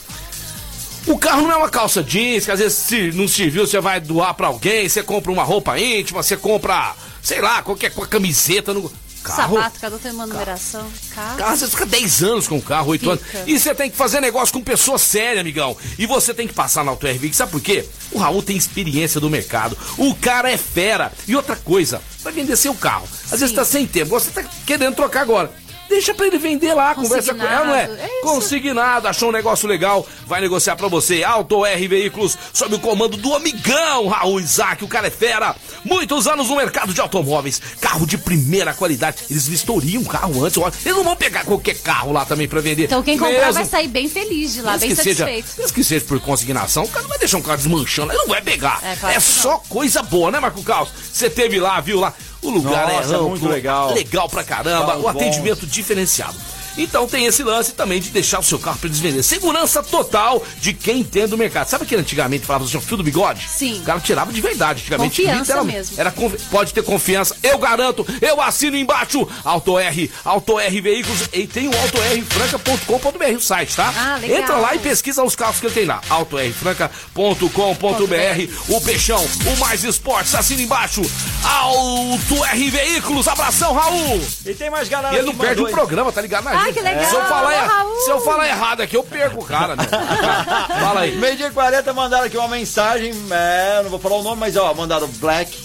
o 1.08 1.18
carro 1.18 1.44
não 1.44 1.52
é 1.52 1.56
uma 1.56 1.70
calça 1.70 2.04
jeans, 2.04 2.46
que 2.46 2.52
às 2.52 2.60
vezes 2.60 2.78
se 2.78 3.12
não 3.12 3.28
serviu, 3.28 3.66
você 3.66 3.80
vai 3.80 4.00
doar 4.00 4.34
pra 4.34 4.48
alguém, 4.48 4.90
você 4.90 5.04
compra 5.04 5.32
uma 5.32 5.44
roupa 5.44 5.80
íntima, 5.80 6.22
você 6.22 6.36
compra, 6.36 6.94
sei 7.22 7.42
lá, 7.42 7.62
qualquer 7.62 7.92
camiseta 7.92 8.74
no. 8.74 8.92
Carro, 9.24 9.56
Sapato, 9.56 9.80
cada 9.80 9.96
um 9.96 10.00
tem 10.00 10.12
uma 10.12 10.26
numeração. 10.26 10.86
Carro. 11.14 11.38
carro 11.38 11.58
você 11.58 11.68
fica 11.68 11.86
10 11.86 12.24
anos 12.24 12.48
com 12.48 12.58
o 12.58 12.62
carro, 12.62 12.90
8 12.90 13.10
anos. 13.10 13.24
E 13.46 13.58
você 13.58 13.76
tem 13.76 13.90
que 13.90 13.96
fazer 13.96 14.20
negócio 14.20 14.54
com 14.54 14.62
pessoa 14.62 14.98
séria, 14.98 15.42
amigão. 15.42 15.78
E 15.98 16.06
você 16.06 16.34
tem 16.34 16.48
que 16.48 16.54
passar 16.54 16.84
na 16.84 16.92
Auto 16.92 17.06
RV. 17.08 17.32
Sabe 17.34 17.52
por 17.52 17.62
quê? 17.62 17.86
O 18.12 18.18
Raul 18.18 18.42
tem 18.42 18.58
experiência 18.58 19.22
do 19.22 19.30
mercado. 19.30 19.78
O 19.98 20.16
cara 20.16 20.52
é 20.52 20.58
fera. 20.58 21.12
E 21.28 21.36
outra 21.36 21.56
coisa, 21.56 22.02
vai 22.24 22.34
vender 22.34 22.56
seu 22.56 22.74
carro. 22.74 23.08
Às 23.26 23.32
Sim. 23.32 23.38
vezes 23.38 23.56
tá 23.56 23.66
sem 23.66 23.86
tempo, 23.86 24.10
você 24.10 24.32
tá 24.32 24.44
querendo 24.66 24.96
trocar 24.96 25.22
agora. 25.22 25.52
Deixa 25.92 26.14
pra 26.14 26.26
ele 26.26 26.38
vender 26.38 26.74
lá, 26.74 26.96
conversa 26.96 27.34
com 27.34 27.44
ela, 27.44 27.66
não 27.66 27.76
é? 27.76 27.84
é 27.84 28.22
Consignado, 28.22 29.10
achou 29.10 29.28
um 29.28 29.32
negócio 29.32 29.68
legal, 29.68 30.08
vai 30.26 30.40
negociar 30.40 30.78
pra 30.78 30.88
você. 30.88 31.22
Auto 31.22 31.66
R 31.66 31.86
Veículos, 31.86 32.38
sob 32.54 32.76
o 32.76 32.80
comando 32.80 33.18
do 33.18 33.36
amigão 33.36 34.08
Raul 34.08 34.40
Isaac, 34.40 34.86
o 34.86 34.88
cara 34.88 35.08
é 35.08 35.12
fera. 35.12 35.54
Muitos 35.84 36.28
anos 36.28 36.48
no 36.48 36.56
mercado 36.56 36.94
de 36.94 37.02
automóveis, 37.02 37.62
carro 37.82 38.08
de 38.08 38.18
primeira 38.18 38.74
qualidade. 38.74 39.18
Eles 39.30 39.46
vistoriam 39.50 40.02
o 40.02 40.06
carro 40.06 40.46
antes, 40.46 40.58
olha. 40.58 40.74
Eles 40.86 40.96
não 40.96 41.04
vão 41.04 41.16
pegar 41.16 41.44
qualquer 41.44 41.76
carro 41.82 42.14
lá 42.14 42.24
também 42.24 42.48
pra 42.48 42.62
vender. 42.62 42.86
Então 42.86 43.04
quem 43.04 43.18
comprar 43.18 43.48
Mesmo. 43.48 43.54
vai 43.54 43.66
sair 43.66 43.90
bem 43.90 44.08
feliz 44.08 44.54
de 44.54 44.62
lá, 44.62 44.78
bem 44.78 44.96
satisfeito. 44.96 45.50
Seja, 45.50 45.74
que 45.74 45.84
seja 45.84 46.06
por 46.06 46.22
consignação, 46.22 46.84
o 46.84 46.88
cara 46.88 47.02
não 47.02 47.10
vai 47.10 47.20
deixar 47.20 47.38
um 47.38 47.42
carro 47.42 47.58
desmanchando, 47.58 48.14
ele 48.14 48.20
não 48.20 48.30
vai 48.30 48.42
pegar. 48.42 48.80
É, 48.82 48.96
claro 48.96 49.14
é 49.14 49.20
só 49.20 49.58
coisa 49.68 50.02
boa, 50.02 50.32
né, 50.32 50.40
Marco 50.40 50.64
Carlos? 50.64 50.94
Você 51.12 51.30
teve 51.30 51.60
lá, 51.60 51.82
viu 51.82 52.00
lá. 52.00 52.14
O 52.42 52.50
lugar 52.50 52.90
é 52.90 52.96
Nossa, 52.96 53.14
é 53.14 53.16
amplo, 53.16 53.30
muito 53.30 53.48
legal. 53.48 53.94
Legal 53.94 54.28
pra 54.28 54.44
caramba, 54.44 54.98
o 54.98 55.08
atendimento 55.08 55.66
diferenciado. 55.68 56.36
Então 56.78 57.08
tem 57.08 57.26
esse 57.26 57.44
lance 57.44 57.74
também 57.74 58.00
de 58.00 58.10
deixar 58.10 58.40
o 58.40 58.44
seu 58.44 58.60
carro 58.60 58.78
para 58.78 58.90
desvender. 58.90 59.24
Segurança 59.24 59.84
total 59.84 60.44
de 60.60 60.74
quem 60.74 61.00
entende 61.00 61.34
o 61.34 61.38
mercado. 61.38 61.68
Sabe 61.68 61.86
que 61.86 61.96
antigamente 61.96 62.46
falava 62.46 62.66
assim, 62.66 62.78
o 62.78 62.82
fio 62.82 62.98
do 62.98 63.04
bigode? 63.04 63.48
Sim. 63.50 63.80
O 63.80 63.84
cara 63.84 64.00
tirava 64.00 64.32
de 64.32 64.42
verdade. 64.42 64.82
Antigamente, 64.82 65.22
confiança 65.22 65.64
mesmo. 65.64 66.00
Era, 66.00 66.14
pode 66.50 66.74
ter 66.74 66.84
confiança. 66.84 67.36
Eu 67.44 67.58
garanto, 67.58 68.06
eu 68.22 68.42
assino 68.42 68.78
embaixo. 68.78 69.28
Auto 69.44 69.78
R, 69.78 70.12
Auto 70.24 70.60
R 70.60 70.82
Veículos. 70.82 71.30
E 71.34 71.48
tem 71.48 71.68
o 71.68 71.78
autorfranca.com.br, 71.78 73.38
o 73.38 73.42
site, 73.42 73.76
tá? 73.76 73.94
Ah, 73.96 74.18
legal. 74.18 74.40
Entra 74.40 74.58
lá 74.58 74.76
e 74.76 74.80
pesquisa 74.80 75.24
os 75.24 75.36
carros 75.36 75.60
que 75.60 75.68
ele 75.68 75.74
tem 75.74 75.86
lá. 75.86 76.02
autorfranca.com.br. 76.10 78.54
O 78.70 78.82
Peixão, 78.82 79.24
o 79.46 79.60
Mais 79.60 79.84
Esportes, 79.84 80.34
assina 80.36 80.62
embaixo. 80.62 81.02
Auto 81.44 82.46
R 82.46 82.70
Veículos. 82.70 83.28
Abração, 83.28 83.74
Raul. 83.74 84.22
E 84.46 84.54
tem 84.54 84.70
mais 84.70 84.88
galera. 84.88 85.16
E 85.16 85.20
ele 85.20 85.28
não 85.28 85.36
perde 85.36 85.62
o 85.62 85.70
programa, 85.70 86.12
tá 86.12 86.22
ligado? 86.22 86.48
Ah, 86.72 86.74
que 86.74 86.82
legal. 86.82 87.06
Se 87.06 87.16
eu 87.16 87.26
falar, 87.26 87.86
se 88.06 88.10
eu 88.10 88.22
falar 88.22 88.48
errado 88.48 88.82
aqui, 88.82 88.96
eu 88.96 89.04
perco 89.04 89.42
o 89.42 89.46
cara, 89.46 89.76
né? 89.76 89.84
Fala 90.80 91.02
aí. 91.02 91.16
Meio 91.18 91.36
dia 91.38 91.48
e 91.48 91.52
40 91.52 91.94
mandaram 91.94 92.26
aqui 92.26 92.38
uma 92.38 92.48
mensagem, 92.48 93.14
é, 93.30 93.82
não 93.84 93.90
vou 93.90 94.00
falar 94.00 94.16
o 94.18 94.24
nome, 94.24 94.40
mas 94.40 94.56
ó, 94.58 94.74
mandaram 94.74 95.08
black, 95.20 95.58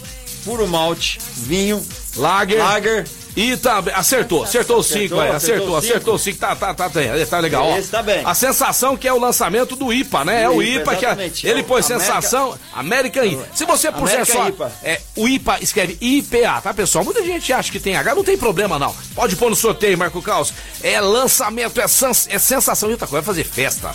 puro 0.44 0.66
malte, 0.66 1.18
vinho, 1.36 1.84
lager, 2.16 2.58
lager 2.58 3.06
e 3.36 3.54
tá, 3.58 3.82
acertou, 3.94 4.44
acertou 4.44 4.78
os 4.78 4.86
cinco, 4.86 5.20
é, 5.20 5.30
acertou, 5.30 5.76
acertou 5.76 6.14
os 6.14 6.22
cinco, 6.22 6.38
tá, 6.38 6.56
tá, 6.56 6.72
tá, 6.72 6.88
tá, 6.88 7.00
tá 7.28 7.38
legal. 7.38 7.66
Ó. 7.66 7.76
Esse 7.76 7.90
tá 7.90 8.02
bem. 8.02 8.22
A 8.24 8.34
sensação 8.34 8.96
que 8.96 9.06
é 9.06 9.12
o 9.12 9.18
lançamento 9.18 9.76
do 9.76 9.92
IPA, 9.92 10.24
né? 10.24 10.42
É 10.44 10.48
o 10.48 10.62
IPA, 10.62 10.96
que 10.96 11.04
é, 11.04 11.30
ele 11.44 11.62
pôs 11.62 11.84
sensação 11.84 12.58
American 12.72 13.24
IPA. 13.24 13.48
Se 13.54 13.66
você 13.66 13.92
puser 13.92 14.24
só 14.24 14.48
é, 14.82 15.00
o 15.14 15.28
IPA, 15.28 15.58
escreve 15.60 15.98
IPA, 16.00 16.62
tá, 16.62 16.72
pessoal? 16.72 17.04
Muita 17.04 17.22
gente 17.22 17.52
acha 17.52 17.70
que 17.70 17.78
tem 17.78 17.94
H, 17.94 18.14
não 18.14 18.24
tem 18.24 18.38
problema 18.38 18.78
não. 18.78 18.94
Pode 19.14 19.36
pôr 19.36 19.50
no 19.50 19.56
sorteio, 19.56 19.98
Marco 19.98 20.22
Caos. 20.22 20.54
É 20.82 20.98
lançamento, 20.98 21.78
é, 21.78 21.86
sens, 21.86 22.26
é 22.30 22.38
sensação. 22.38 22.88
E 22.88 22.92
outra 22.92 23.06
coisa, 23.06 23.22
vai 23.22 23.34
fazer 23.34 23.44
festa. 23.44 23.94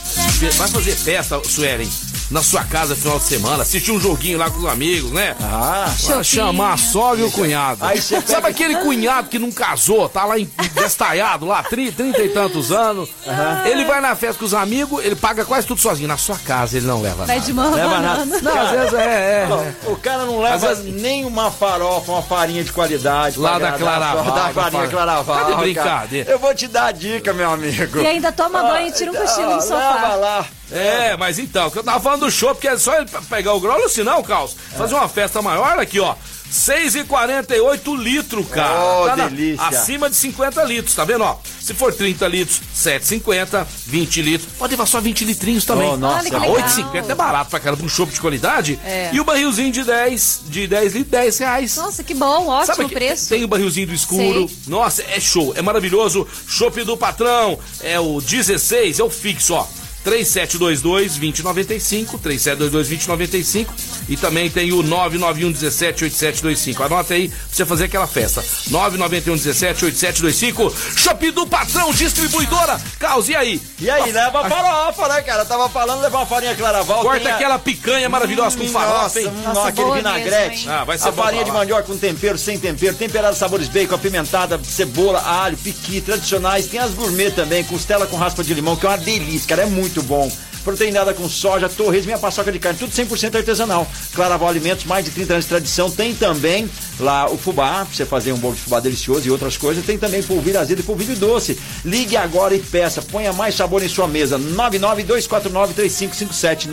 Vai 0.57 0.67
fazer 0.67 0.95
festa, 0.95 1.41
Suelen 1.43 1.89
na 2.31 2.41
sua 2.41 2.63
casa 2.63 2.95
no 2.95 3.01
final 3.01 3.19
de 3.19 3.25
semana, 3.25 3.63
assistir 3.63 3.91
um 3.91 3.99
joguinho 3.99 4.37
lá 4.37 4.49
com 4.49 4.59
os 4.59 4.65
amigos, 4.65 5.11
né? 5.11 5.35
Ah, 5.41 5.93
chamar 6.23 6.73
a 6.73 6.77
sogra 6.77 7.21
e 7.21 7.27
o 7.27 7.31
cunhado. 7.31 7.83
Aí 7.85 8.01
Sabe 8.01 8.25
pega... 8.25 8.47
aquele 8.47 8.75
cunhado 8.77 9.27
que 9.27 9.37
não 9.37 9.51
casou, 9.51 10.07
tá 10.07 10.23
lá 10.23 10.35
destalhado 10.73 11.45
lá, 11.45 11.61
30, 11.61 11.91
30 11.91 12.23
e 12.23 12.29
tantos 12.29 12.71
anos. 12.71 13.09
Uhum. 13.25 13.65
Ele 13.65 13.83
vai 13.85 13.99
na 13.99 14.15
festa 14.15 14.39
com 14.39 14.45
os 14.45 14.53
amigos, 14.53 15.03
ele 15.03 15.15
paga 15.15 15.43
quase 15.43 15.67
tudo 15.67 15.81
sozinho. 15.81 16.07
Na 16.07 16.17
sua 16.17 16.37
casa 16.37 16.77
ele 16.77 16.87
não 16.87 17.01
leva 17.01 17.25
vai 17.25 17.35
nada. 17.35 17.45
de 17.45 17.53
mão, 17.53 17.73
leva 17.73 17.99
nada. 17.99 18.25
Não, 18.25 18.61
às 18.61 18.71
vezes 18.71 18.93
é, 18.93 19.03
é, 19.03 19.47
é. 19.49 19.89
O 19.91 19.97
cara 19.97 20.25
não 20.25 20.39
leva 20.39 20.67
vezes... 20.73 21.01
nem 21.01 21.25
uma 21.25 21.51
farofa, 21.51 22.13
uma 22.13 22.21
farinha 22.21 22.63
de 22.63 22.71
qualidade. 22.71 23.37
Lá 23.37 23.59
da 23.59 23.73
Claraval. 23.73 24.31
Da 24.33 24.49
farinha 24.49 24.87
Claraval. 24.87 25.45
Tá 25.45 25.51
de 25.51 25.55
brincadeira. 25.55 26.31
Eu 26.31 26.39
vou 26.39 26.55
te 26.55 26.67
dar 26.67 26.85
a 26.85 26.91
dica, 26.91 27.33
meu 27.33 27.51
amigo. 27.51 27.99
E 27.99 28.07
ainda 28.07 28.31
toma 28.31 28.63
banho 28.63 28.87
e 28.87 28.91
tira 28.91 29.11
um 29.11 29.15
cochilo 29.15 29.55
no 29.55 29.61
sofá. 29.61 29.93
Leva 29.95 30.15
lá. 30.15 30.45
É, 30.71 31.17
mas 31.17 31.37
então, 31.37 31.69
que 31.69 31.79
eu 31.79 31.83
tava 31.83 31.99
falando 31.99 32.21
do 32.21 32.31
show, 32.31 32.53
porque 32.55 32.67
é 32.67 32.77
só 32.77 32.95
ele 32.97 33.09
pegar 33.29 33.53
o 33.53 33.59
grau, 33.59 33.89
se 33.89 34.03
não, 34.03 34.23
Caos, 34.23 34.55
fazer 34.77 34.95
uma 34.95 35.09
festa 35.09 35.41
maior 35.41 35.77
aqui, 35.79 35.99
ó. 35.99 36.15
6,48 36.51 37.97
litros, 37.97 38.45
cara. 38.49 39.01
Oh, 39.01 39.05
tá 39.05 39.15
delícia. 39.27 39.65
acima 39.65 40.09
de 40.09 40.17
50 40.17 40.61
litros, 40.65 40.93
tá 40.93 41.05
vendo, 41.05 41.23
ó? 41.23 41.39
Se 41.61 41.73
for 41.73 41.93
30 41.93 42.27
litros, 42.27 42.61
7,50, 42.75 43.65
20 43.87 44.21
litros. 44.21 44.51
Pode 44.57 44.71
levar 44.71 44.85
só 44.85 44.99
20 44.99 45.23
litrinhos 45.23 45.63
também. 45.63 45.87
Oh, 45.87 45.95
nossa, 45.95 46.27
ah, 46.35 46.41
8,50 46.41 47.09
é 47.09 47.15
barato 47.15 47.49
pra 47.49 47.59
cara, 47.59 47.77
pra 47.77 47.85
um 47.85 47.89
chopp 47.89 48.11
de 48.11 48.19
qualidade. 48.19 48.77
É. 48.83 49.11
E 49.13 49.19
o 49.21 49.23
barrilzinho 49.23 49.71
de 49.71 49.83
10, 49.83 50.41
de 50.47 50.67
10 50.67 50.93
litros, 50.93 51.11
10 51.11 51.37
reais. 51.37 51.77
Nossa, 51.77 52.03
que 52.03 52.13
bom, 52.13 52.47
ótimo 52.47 52.75
Sabe 52.75 52.89
preço. 52.89 53.29
Tem 53.29 53.43
o 53.45 53.47
barrilzinho 53.47 53.87
do 53.87 53.93
escuro. 53.93 54.49
Sei. 54.49 54.57
Nossa, 54.67 55.03
é 55.03 55.19
show, 55.21 55.53
é 55.55 55.61
maravilhoso. 55.61 56.27
Chopp 56.47 56.83
do 56.83 56.97
patrão, 56.97 57.57
é 57.81 57.97
o 57.97 58.19
16, 58.19 58.99
é 58.99 59.03
o 59.03 59.09
fixo, 59.09 59.53
ó. 59.53 59.65
3722-2095, 60.05 62.19
3722-2095 62.19 63.67
e 64.09 64.17
também 64.17 64.49
tem 64.49 64.73
o 64.73 64.83
991-17-8725. 64.83 66.85
Anota 66.85 67.13
aí 67.13 67.29
pra 67.29 67.37
você 67.51 67.65
fazer 67.65 67.85
aquela 67.85 68.07
festa. 68.07 68.43
991-17-8725, 68.71 70.73
Shopping 70.97 71.31
do 71.31 71.47
Patrão, 71.47 71.93
distribuidora. 71.93 72.81
Caos, 72.99 73.29
e 73.29 73.35
aí? 73.35 73.61
E 73.79 73.89
aí, 73.89 74.11
leva 74.11 74.45
a 74.45 74.49
farofa, 74.49 75.07
né, 75.07 75.21
cara? 75.21 75.45
Tava 75.45 75.69
falando 75.69 76.01
levar 76.01 76.19
uma 76.19 76.25
farinha 76.25 76.55
claraval. 76.55 77.01
Corta 77.01 77.29
aquela 77.29 77.59
picanha 77.59 78.09
maravilhosa 78.09 78.57
hum, 78.57 78.61
com 78.61 78.69
farofa, 78.69 79.19
hein? 79.19 79.31
Nossa, 79.43 79.67
aquele 79.69 79.91
vinagrete. 79.91 80.57
Mesmo, 80.57 80.71
ah, 80.71 80.83
vai 80.83 80.97
ser 80.97 81.09
a 81.09 81.11
farinha 81.11 81.43
de 81.43 81.51
mandioca 81.51 81.83
com 81.83 81.97
tempero, 81.97 82.37
sem 82.37 82.57
tempero, 82.57 82.95
temperada 82.95 83.35
sabores 83.35 83.67
bacon, 83.67 83.95
apimentada, 83.95 84.59
cebola, 84.63 85.21
alho, 85.21 85.57
piqui, 85.57 86.01
tradicionais. 86.01 86.67
Tem 86.67 86.79
as 86.79 86.91
gourmet 86.91 87.31
também, 87.31 87.63
costela 87.63 88.07
com 88.07 88.17
raspa 88.17 88.43
de 88.43 88.53
limão, 88.53 88.75
que 88.75 88.85
é 88.85 88.89
uma 88.89 88.97
delícia, 88.97 89.47
cara. 89.47 89.63
É 89.63 89.65
muito 89.65 89.90
muito 89.91 90.01
bom. 90.03 90.31
Proteinada 90.63 91.11
com 91.11 91.27
soja, 91.27 91.67
torres, 91.67 92.05
minha 92.05 92.19
paçoca 92.19 92.51
de 92.51 92.59
carne, 92.59 92.77
tudo 92.77 92.91
100% 92.91 93.35
artesanal. 93.35 93.87
Claraval 94.13 94.47
Alimentos, 94.47 94.85
mais 94.85 95.03
de 95.03 95.09
30 95.09 95.33
anos 95.33 95.45
de 95.45 95.49
tradição. 95.49 95.89
Tem 95.89 96.13
também 96.13 96.69
lá 96.99 97.27
o 97.31 97.37
fubá, 97.37 97.83
pra 97.83 97.87
você 97.91 98.05
fazer 98.05 98.31
um 98.31 98.37
bolo 98.37 98.53
de 98.53 98.61
fubá 98.61 98.79
delicioso 98.79 99.27
e 99.27 99.31
outras 99.31 99.57
coisas. 99.57 99.83
Tem 99.83 99.97
também 99.97 100.21
polvilho 100.21 100.59
azedo 100.59 100.81
e 100.81 100.83
polvilho 100.83 101.15
doce. 101.15 101.59
Ligue 101.83 102.15
agora 102.15 102.53
e 102.53 102.59
peça. 102.59 103.01
Ponha 103.01 103.33
mais 103.33 103.55
sabor 103.55 103.81
em 103.81 103.89
sua 103.89 104.07
mesa. 104.07 104.37
992493557. 104.37 106.69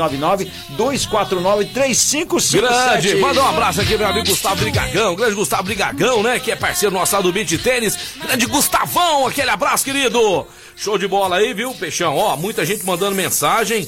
992493557. 0.76 2.60
Grande. 2.60 3.14
Manda 3.16 3.42
um 3.42 3.48
abraço 3.48 3.80
aqui, 3.80 3.96
meu 3.96 4.06
amigo 4.06 4.28
Gustavo 4.28 4.56
Brigagão. 4.56 5.16
Grande 5.16 5.34
Gustavo 5.34 5.62
Brigagão, 5.62 6.22
né? 6.22 6.38
Que 6.38 6.50
é 6.50 6.56
parceiro 6.56 6.94
nosso 6.94 7.16
lá 7.16 7.22
do 7.22 7.32
Beat 7.32 7.56
Tênis. 7.62 7.96
Grande 8.22 8.44
Gustavão, 8.44 9.26
aquele 9.26 9.48
abraço, 9.48 9.82
querido. 9.82 10.46
Show 10.78 10.96
de 10.96 11.08
bola 11.08 11.36
aí, 11.36 11.52
viu, 11.52 11.74
Peixão? 11.74 12.16
Ó, 12.16 12.36
muita 12.36 12.64
gente 12.64 12.86
mandando 12.86 13.16
mensagem. 13.16 13.86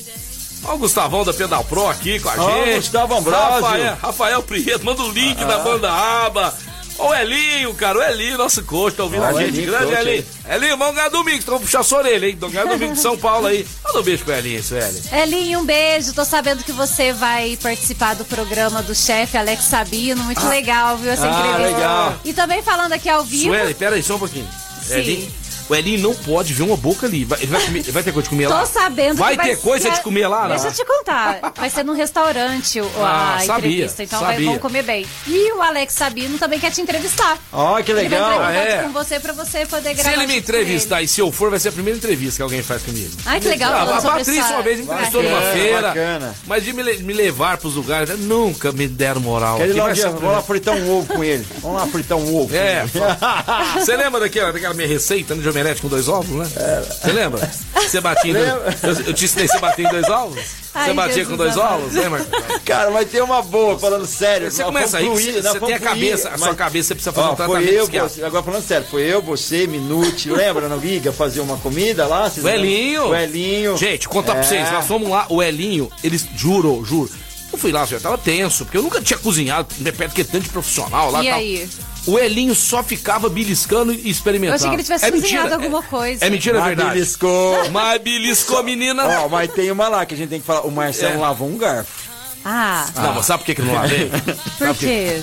Ó 0.65 0.75
o 0.75 0.79
Gustavão 0.79 1.25
da 1.25 1.33
Pedal 1.33 1.65
Pro 1.65 1.89
aqui 1.89 2.19
com 2.19 2.29
a 2.29 2.37
gente. 2.37 2.77
Gustavo 2.79 3.15
Ambrosio. 3.15 3.41
Rafael, 3.41 3.99
Rafael 4.03 4.43
Prieto, 4.43 4.85
manda 4.85 5.03
o 5.03 5.11
link 5.11 5.41
ah. 5.41 5.47
da 5.47 5.59
banda 5.61 5.91
aba. 5.91 6.53
Ó 6.99 7.11
o 7.11 7.15
Elinho, 7.15 7.73
cara, 7.75 7.99
o 7.99 8.03
Elinho, 8.03 8.37
nosso 8.37 8.63
coach, 8.65 8.95
tá 8.95 9.05
ouvindo 9.05 9.25
a 9.25 9.33
gente. 9.33 9.57
Elinho, 9.57 9.71
Grande 9.71 9.87
coach, 9.87 10.01
Elinho. 10.01 10.25
Elinho, 10.51 10.77
vamos 10.77 10.95
ganhar 10.97 11.09
domingo, 11.09 11.43
vamos 11.47 11.63
puxar 11.63 11.83
sua 11.83 11.99
orelha, 11.99 12.27
hein? 12.27 12.37
Vamos 12.39 12.55
ganhar 12.55 12.69
domingo 12.69 12.93
de 12.93 13.01
São 13.01 13.17
Paulo 13.17 13.47
aí. 13.47 13.67
Manda 13.85 14.01
um 14.01 14.03
beijo 14.03 14.25
pro 14.25 14.35
Elinho, 14.35 14.63
Sueli. 14.63 15.03
Elinho, 15.13 15.61
um 15.61 15.65
beijo. 15.65 16.13
Tô 16.13 16.25
sabendo 16.27 16.63
que 16.63 16.73
você 16.73 17.13
vai 17.13 17.57
participar 17.63 18.15
do 18.15 18.25
programa 18.27 18.83
do 18.83 18.95
chefe 18.95 19.39
Alex 19.39 19.65
Sabino. 19.65 20.23
Muito 20.25 20.45
ah. 20.45 20.49
legal, 20.51 20.99
viu, 20.99 21.11
essa 21.11 21.25
ah, 21.25 21.31
entrevista. 21.31 21.77
legal. 21.77 22.21
E 22.25 22.33
também 22.35 22.63
falando 22.63 22.93
aqui 22.93 23.09
ao 23.09 23.25
vivo. 23.25 23.55
Sueli, 23.55 23.75
pera 23.75 23.97
aí, 23.97 24.03
só 24.03 24.17
um 24.17 24.19
pouquinho. 24.19 24.49
Sim. 24.83 24.95
Elinho. 24.95 25.40
O 25.71 25.75
Elinho 25.77 26.01
não 26.01 26.15
pode 26.17 26.53
ver 26.53 26.65
uma 26.65 26.77
boca 26.77 27.07
ali. 27.07 27.25
Vai, 27.25 27.39
vai, 27.47 27.65
comer, 27.65 27.83
vai 27.93 28.03
ter 28.03 28.13
coisa 28.13 28.25
de 28.25 28.29
comer 28.29 28.49
Tô 28.49 28.55
lá? 28.55 28.67
sabendo 28.67 29.17
vai 29.17 29.37
que 29.37 29.43
ter 29.45 29.57
coisa 29.59 29.89
ser... 29.89 29.95
de 29.95 30.01
comer 30.03 30.27
lá, 30.27 30.49
Deixa 30.49 30.67
eu 30.67 30.73
te 30.73 30.85
contar. 30.85 31.53
Vai 31.57 31.71
ser 31.71 31.85
num 31.85 31.95
restaurante 31.95 32.81
Ah, 32.99 33.37
a 33.37 33.41
sabia, 33.41 33.69
entrevista. 33.71 34.03
Então 34.03 34.19
vai, 34.19 34.33
sabia. 34.33 34.51
vão 34.51 34.59
comer 34.59 34.83
bem. 34.83 35.07
E 35.29 35.53
o 35.53 35.63
Alex 35.63 35.95
Sabino 35.95 36.39
também 36.39 36.59
quer 36.59 36.73
te 36.73 36.81
entrevistar. 36.81 37.39
Ó, 37.53 37.81
que 37.83 37.93
Ele 37.93 38.01
vai 38.01 38.09
legal. 38.09 38.33
entrar 38.33 38.53
em 38.53 38.57
contato 38.59 38.67
é. 38.67 38.83
com 38.83 38.93
você 38.93 39.21
pra 39.21 39.33
você 39.33 39.67
poder 39.67 39.89
Se 39.91 39.95
gravar. 39.95 40.13
ele 40.13 40.27
me 40.27 40.33
ele. 40.33 40.39
entrevistar 40.41 41.03
e 41.03 41.07
se 41.09 41.21
eu 41.21 41.31
for, 41.31 41.51
vai 41.51 41.61
ser 41.61 41.69
a 41.69 41.73
primeira 41.73 41.97
entrevista 41.97 42.39
que 42.39 42.43
alguém 42.43 42.63
faz 42.65 42.83
comigo. 42.83 43.11
Ai, 43.25 43.39
que 43.39 43.47
legal. 43.49 43.73
Ah, 43.73 43.99
a 43.99 44.03
Patrícia 44.03 44.45
uma 44.55 44.63
vez 44.63 44.79
me 44.79 44.85
entrevistou 44.87 45.23
numa 45.23 45.41
feira, 45.53 45.83
bacana. 45.83 46.35
mas 46.49 46.65
de 46.65 46.73
me, 46.73 46.83
me 46.99 47.13
levar 47.13 47.59
pros 47.59 47.77
lugares, 47.77 48.19
nunca 48.19 48.73
me 48.73 48.89
deram 48.89 49.21
moral. 49.21 49.57
Quer 49.59 49.69
ir 49.69 49.73
lá 49.75 49.85
vai 49.85 49.95
dia, 49.95 50.09
vamos 50.11 50.33
lá 50.33 50.43
fritar 50.43 50.75
um 50.75 50.99
ovo 50.99 51.15
com 51.15 51.23
ele. 51.23 51.47
Vamos 51.61 51.81
lá 51.81 51.87
fritar 51.87 52.19
um 52.19 52.35
ovo. 52.37 52.55
É, 52.57 52.85
Você 53.79 53.97
lembra 53.97 54.19
daquela, 54.21 54.53
daquela 54.53 54.75
minha 54.75 54.89
receita 54.89 55.35
né, 55.35 55.43
omelete 55.61 55.83
com 55.83 55.89
dois 55.89 56.09
ovos, 56.09 56.31
né? 56.31 56.85
Você 56.89 57.13
lembra? 57.13 57.51
Você 57.75 58.01
batia 58.01 58.31
em 58.31 58.35
dois, 58.35 58.83
eu, 59.01 59.07
eu 59.07 59.15
te 59.15 59.25
ensinei 59.25 59.49
você 59.49 59.59
bater 59.59 59.87
em 59.87 59.89
dois 59.89 60.09
ovos? 60.09 60.39
Ai, 60.75 60.87
Você 60.89 60.95
batia 60.95 61.15
Jesus 61.15 61.29
com 61.31 61.37
dois 61.37 61.57
amado. 61.57 61.75
ovos, 61.83 61.93
lembra? 61.95 62.27
Cara, 62.65 62.91
mas 62.91 63.11
tem 63.11 63.21
uma 63.21 63.43
boa, 63.43 63.79
falando 63.79 64.07
sério. 64.07 64.51
Você 64.51 64.63
começa 64.63 64.99
aí, 64.99 65.07
você, 65.09 65.43
você 65.43 65.61
tem 65.61 65.75
a 65.75 65.81
cabeça, 65.81 66.29
a 66.31 66.39
sua 66.39 66.55
cabeça 66.55 66.89
você 66.89 66.95
precisa 66.95 67.13
fazer 67.13 67.27
Ó, 67.29 67.33
um 67.33 67.37
foi 67.37 67.47
tratamento 67.47 67.73
eu, 67.73 67.83
psiquiátrico. 67.83 68.15
você, 68.21 68.25
agora 68.25 68.43
falando 68.45 68.63
sério, 68.63 68.87
foi 68.91 69.03
eu, 69.03 69.21
você, 69.23 69.67
Minute, 69.67 70.31
lembra 70.31 70.69
no 70.69 70.81
Giga 70.81 71.13
fazer 71.13 71.41
uma 71.41 71.57
comida 71.57 72.07
lá? 72.07 72.31
O 72.43 72.49
Elinho. 72.49 73.09
O 73.09 73.15
Elinho. 73.17 73.77
Gente, 73.77 74.09
contar 74.09 74.33
pra 74.33 74.41
É. 74.41 74.45
vocês, 74.45 74.71
nós 74.73 74.87
fomos 74.87 75.09
lá, 75.11 75.27
o 75.29 75.43
Elinho, 75.43 75.91
eles, 76.05 76.27
juro, 76.37 76.85
juro. 76.85 77.11
Eu 77.53 77.59
fui 77.59 77.73
lá, 77.73 77.85
eu 77.91 78.01
tava 78.01 78.17
tenso, 78.17 78.65
porque 78.65 78.79
eu 78.79 78.83
nunca 78.83 79.03
tinha 79.03 79.19
cozinhado 79.19 79.67
né, 79.81 79.91
perto 79.91 80.15
que 80.15 80.23
tanto 80.23 80.45
de 80.45 80.51
profissional 80.51 81.11
lá 81.11 81.25
E 81.25 81.27
tal. 81.29 81.39
aí? 81.39 81.69
O 82.11 82.19
Elinho 82.19 82.55
só 82.55 82.83
ficava 82.83 83.29
beliscando 83.29 83.93
e 83.93 84.11
experimentando. 84.11 84.53
Eu 84.53 84.57
achei 84.57 84.69
que 84.71 84.75
ele 84.77 84.83
tivesse 84.83 85.05
é 85.05 85.11
cozinhado 85.11 85.45
mentira, 85.51 85.55
alguma 85.65 85.79
é- 85.79 85.89
coisa. 85.89 86.25
É 86.25 86.31
mentira, 86.31 86.57
é 86.57 86.61
Mas 86.61 86.69
verdade. 86.69 86.91
beliscou. 86.95 87.71
Mas 87.71 88.03
beliscou, 88.03 88.63
menina. 88.63 89.07
Ó, 89.25 89.29
mas 89.29 89.53
tem 89.53 89.71
uma 89.71 89.89
lá 89.89 90.05
que 90.05 90.15
a 90.15 90.17
gente 90.17 90.29
tem 90.31 90.41
que 90.41 90.47
falar. 90.47 90.63
O 90.63 90.71
Marcelo 90.71 91.15
É. 91.15 91.19
lavou 91.19 91.49
um 91.49 91.57
garfo. 91.57 92.10
Ah, 92.45 92.87
Não, 92.97 93.15
mas 93.15 93.27
sabe 93.27 93.41
por 93.41 93.47
que, 93.47 93.55
que 93.55 93.61
eu 93.61 93.67
não 93.67 93.75
lavei? 93.75 94.11
por 94.59 94.75
quê? 94.77 95.21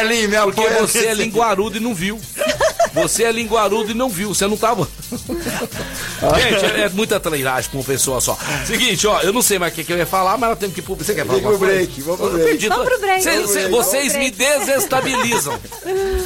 Elinho, 0.00 0.28
me 0.30 0.36
Porque 0.38 0.60
apoia 0.62 0.80
você 0.80 1.06
é 1.06 1.14
linguarudo 1.14 1.76
e 1.76 1.80
não 1.80 1.94
viu. 1.94 2.18
Você 2.94 3.24
é 3.24 3.32
linguarudo 3.32 3.90
e 3.90 3.94
não 3.94 4.08
viu, 4.08 4.34
você 4.34 4.46
não 4.46 4.56
tava. 4.56 4.86
Gente, 5.10 6.64
é, 6.64 6.80
é 6.82 6.88
muita 6.90 7.18
trairagem 7.18 7.70
com 7.70 7.78
uma 7.78 7.84
pessoa 7.84 8.20
só. 8.20 8.36
Seguinte, 8.66 9.06
ó, 9.06 9.20
eu 9.22 9.32
não 9.32 9.42
sei 9.42 9.58
mais 9.58 9.72
o 9.72 9.76
que, 9.76 9.84
que 9.84 9.92
eu 9.92 9.96
ia 9.96 10.06
falar, 10.06 10.36
mas 10.38 10.50
nós 10.50 10.58
temos 10.58 10.74
que 10.74 10.82
pro. 10.82 10.94
Você 10.94 11.14
quer 11.14 11.26
falar 11.26 11.40
Vamos 11.40 11.58
pro 11.58 11.66
break, 11.66 12.02
coisa? 12.02 12.16
vamos 12.16 12.18
pro 12.18 12.38
Eu 12.38 12.44
break. 12.44 12.68
Vamos 12.68 12.84
pro 12.88 13.00
break, 13.00 13.22
Cê- 13.22 13.46
cê- 13.46 13.52
break, 13.54 13.70
vocês 13.70 14.12
vamos 14.12 14.18
me 14.26 14.30
break. 14.30 14.58
desestabilizam. 14.60 15.58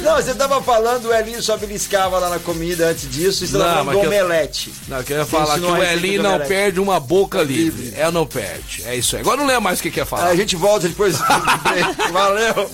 Não, 0.03 0.15
você 0.17 0.33
tava 0.35 0.61
falando, 0.61 1.05
o 1.07 1.13
Elinho 1.13 1.41
só 1.41 1.57
beliscava 1.57 2.19
lá 2.19 2.29
na 2.29 2.39
comida 2.39 2.87
antes 2.89 3.09
disso, 3.09 3.43
e 3.43 3.47
você 3.47 3.57
Não, 3.57 3.65
tava 3.65 3.75
falando 3.85 3.91
do 3.93 4.03
eu- 4.03 4.07
omelete. 4.07 4.73
Não, 4.87 4.97
eu 4.97 5.03
queria 5.03 5.25
falar 5.25 5.59
que 5.59 5.65
o 5.65 5.83
Elinho 5.83 6.23
não 6.23 6.39
perde 6.41 6.79
uma 6.79 6.99
boca 6.99 7.41
livre. 7.41 7.93
É, 7.95 8.09
não 8.11 8.25
perde. 8.25 8.83
É 8.85 8.95
isso 8.95 9.15
aí. 9.15 9.21
Agora 9.21 9.37
não 9.37 9.45
lembro 9.47 9.63
mais 9.63 9.79
o 9.79 9.83
que 9.83 9.96
quer 9.97 10.05
falar. 10.05 10.27
A 10.27 10.35
gente 10.35 10.55
volta 10.55 10.87
depois. 10.87 11.17
Valeu. 12.11 12.69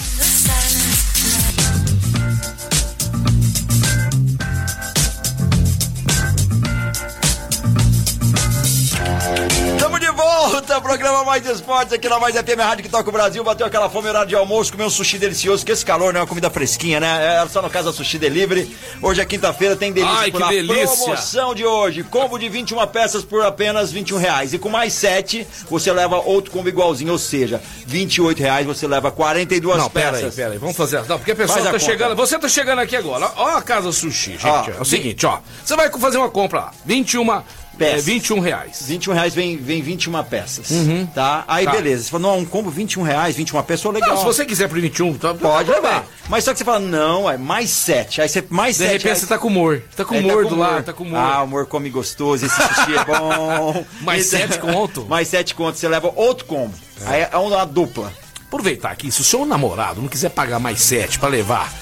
Volta, 10.73 10.81
programa 10.81 11.23
Mais 11.23 11.45
Esportes 11.45 11.93
aqui 11.93 12.07
na 12.09 12.19
Mais 12.19 12.35
FM 12.35 12.59
Rádio 12.59 12.83
que 12.83 12.89
toca 12.89 13.07
o 13.09 13.11
Brasil. 13.11 13.43
Bateu 13.43 13.65
aquela 13.65 13.89
fome, 13.89 14.07
horário 14.09 14.27
de 14.27 14.35
almoço, 14.35 14.71
comeu 14.71 14.87
um 14.87 14.89
sushi 14.89 15.17
delicioso, 15.17 15.65
que 15.65 15.71
esse 15.71 15.85
calor, 15.85 16.13
né? 16.13 16.19
Uma 16.19 16.27
comida 16.27 16.49
fresquinha, 16.49 16.99
né? 16.99 17.41
É 17.43 17.47
só 17.47 17.61
no 17.61 17.69
caso 17.69 17.87
da 17.91 17.93
Sushi 17.93 18.17
Delivery. 18.17 18.75
Hoje 19.01 19.21
é 19.21 19.25
quinta-feira, 19.25 19.75
tem 19.75 19.91
delícia 19.91 20.15
Ai, 20.17 20.31
por 20.31 20.37
que 20.37 20.43
lá. 20.43 20.49
delícia. 20.49 20.97
Promoção 21.05 21.53
de 21.53 21.65
hoje, 21.65 22.03
combo 22.03 22.37
de 22.37 22.49
21 22.49 22.85
peças 22.87 23.23
por 23.23 23.43
apenas 23.43 23.91
21 23.91 24.17
reais. 24.17 24.53
E 24.53 24.57
com 24.59 24.69
mais 24.69 24.93
7, 24.93 25.45
você 25.69 25.91
leva 25.91 26.17
outro 26.17 26.51
combo 26.51 26.69
igualzinho, 26.69 27.11
ou 27.11 27.19
seja, 27.19 27.61
28 27.85 28.39
reais 28.39 28.65
você 28.65 28.87
leva 28.87 29.11
42 29.11 29.77
Não, 29.77 29.89
peças. 29.89 30.11
pera 30.11 30.25
aí, 30.27 30.31
pera 30.31 30.51
aí. 30.53 30.57
Vamos 30.57 30.75
fazer. 30.75 31.03
Não, 31.07 31.17
porque 31.17 31.31
a 31.31 31.35
pessoa 31.35 31.57
Faz 31.59 31.67
a 31.67 31.71
tá 31.71 31.79
conta. 31.79 31.91
chegando. 31.91 32.15
Você 32.15 32.39
tá 32.39 32.47
chegando 32.47 32.79
aqui 32.79 32.95
agora. 32.95 33.31
Ó, 33.35 33.57
a 33.57 33.61
Casa 33.61 33.91
Sushi, 33.91 34.37
gente. 34.37 34.71
É 34.71 34.81
o 34.81 34.85
seguinte, 34.85 35.25
ó. 35.25 35.39
Você 35.63 35.75
vai 35.75 35.89
fazer 35.91 36.17
uma 36.17 36.29
compra 36.29 36.59
lá. 36.59 36.71
21, 36.85 37.43
é, 37.75 37.77
Peças. 37.77 38.05
21 38.05 38.39
reais. 38.39 38.83
21 38.87 39.13
reais 39.13 39.33
vem, 39.33 39.57
vem 39.57 39.81
21 39.81 40.23
peças. 40.23 40.69
Tá? 41.13 41.43
Aí 41.47 41.65
Tá. 41.65 41.71
beleza. 41.71 42.03
Você 42.03 42.09
fala, 42.11 42.23
não, 42.23 42.39
um 42.39 42.45
combo 42.45 42.69
21 42.69 43.01
reais, 43.03 43.35
21 43.35 43.61
peças, 43.63 43.91
legal. 43.91 44.09
Não, 44.11 44.17
se 44.17 44.25
você 44.25 44.45
quiser 44.45 44.67
por 44.69 44.79
21, 44.79 45.13
tá, 45.17 45.33
Pode 45.33 45.69
tá 45.69 45.75
levar. 45.75 46.05
Mas 46.29 46.43
só 46.43 46.51
que 46.51 46.59
você 46.59 46.63
fala, 46.65 46.79
não, 46.79 47.29
é 47.29 47.37
mais 47.37 47.69
7. 47.69 48.21
Aí 48.21 48.29
você 48.29 48.43
mais 48.49 48.77
De 48.77 48.83
7. 48.83 48.91
repente 49.03 49.19
você 49.19 49.27
tá 49.27 49.37
com 49.37 49.47
humor. 49.47 49.81
Tá 49.95 50.05
com 50.05 50.13
Aí 50.15 50.21
humor 50.23 50.43
com 50.43 50.49
do 50.49 50.55
lado, 50.55 50.83
tá 50.83 50.93
com 50.93 51.03
humor. 51.03 51.19
Ah, 51.19 51.41
o 51.41 51.45
humor 51.45 51.65
come 51.65 51.89
gostoso, 51.89 52.45
esse 52.45 52.55
sushi 52.55 52.95
é 52.95 53.05
bom. 53.05 53.85
Mais 54.01 54.27
Então- 54.33 54.39
sete 54.47 54.59
conto? 54.59 55.05
Mais 55.09 55.27
7 55.27 55.55
conto, 55.55 55.77
você 55.77 55.87
leva 55.87 56.11
outro 56.15 56.45
combo. 56.45 56.73
Aí 57.05 57.27
é 57.29 57.37
uma 57.37 57.65
dupla. 57.65 58.11
Aproveitar 58.47 58.91
aqui, 58.91 59.11
se 59.11 59.19
o 59.19 59.23
seu 59.23 59.45
namorado 59.47 59.99
não 59.99 60.07
quiser 60.07 60.29
pagar 60.29 60.59
mais 60.59 60.79
7 60.79 61.17
pra 61.17 61.27
levar 61.27 61.73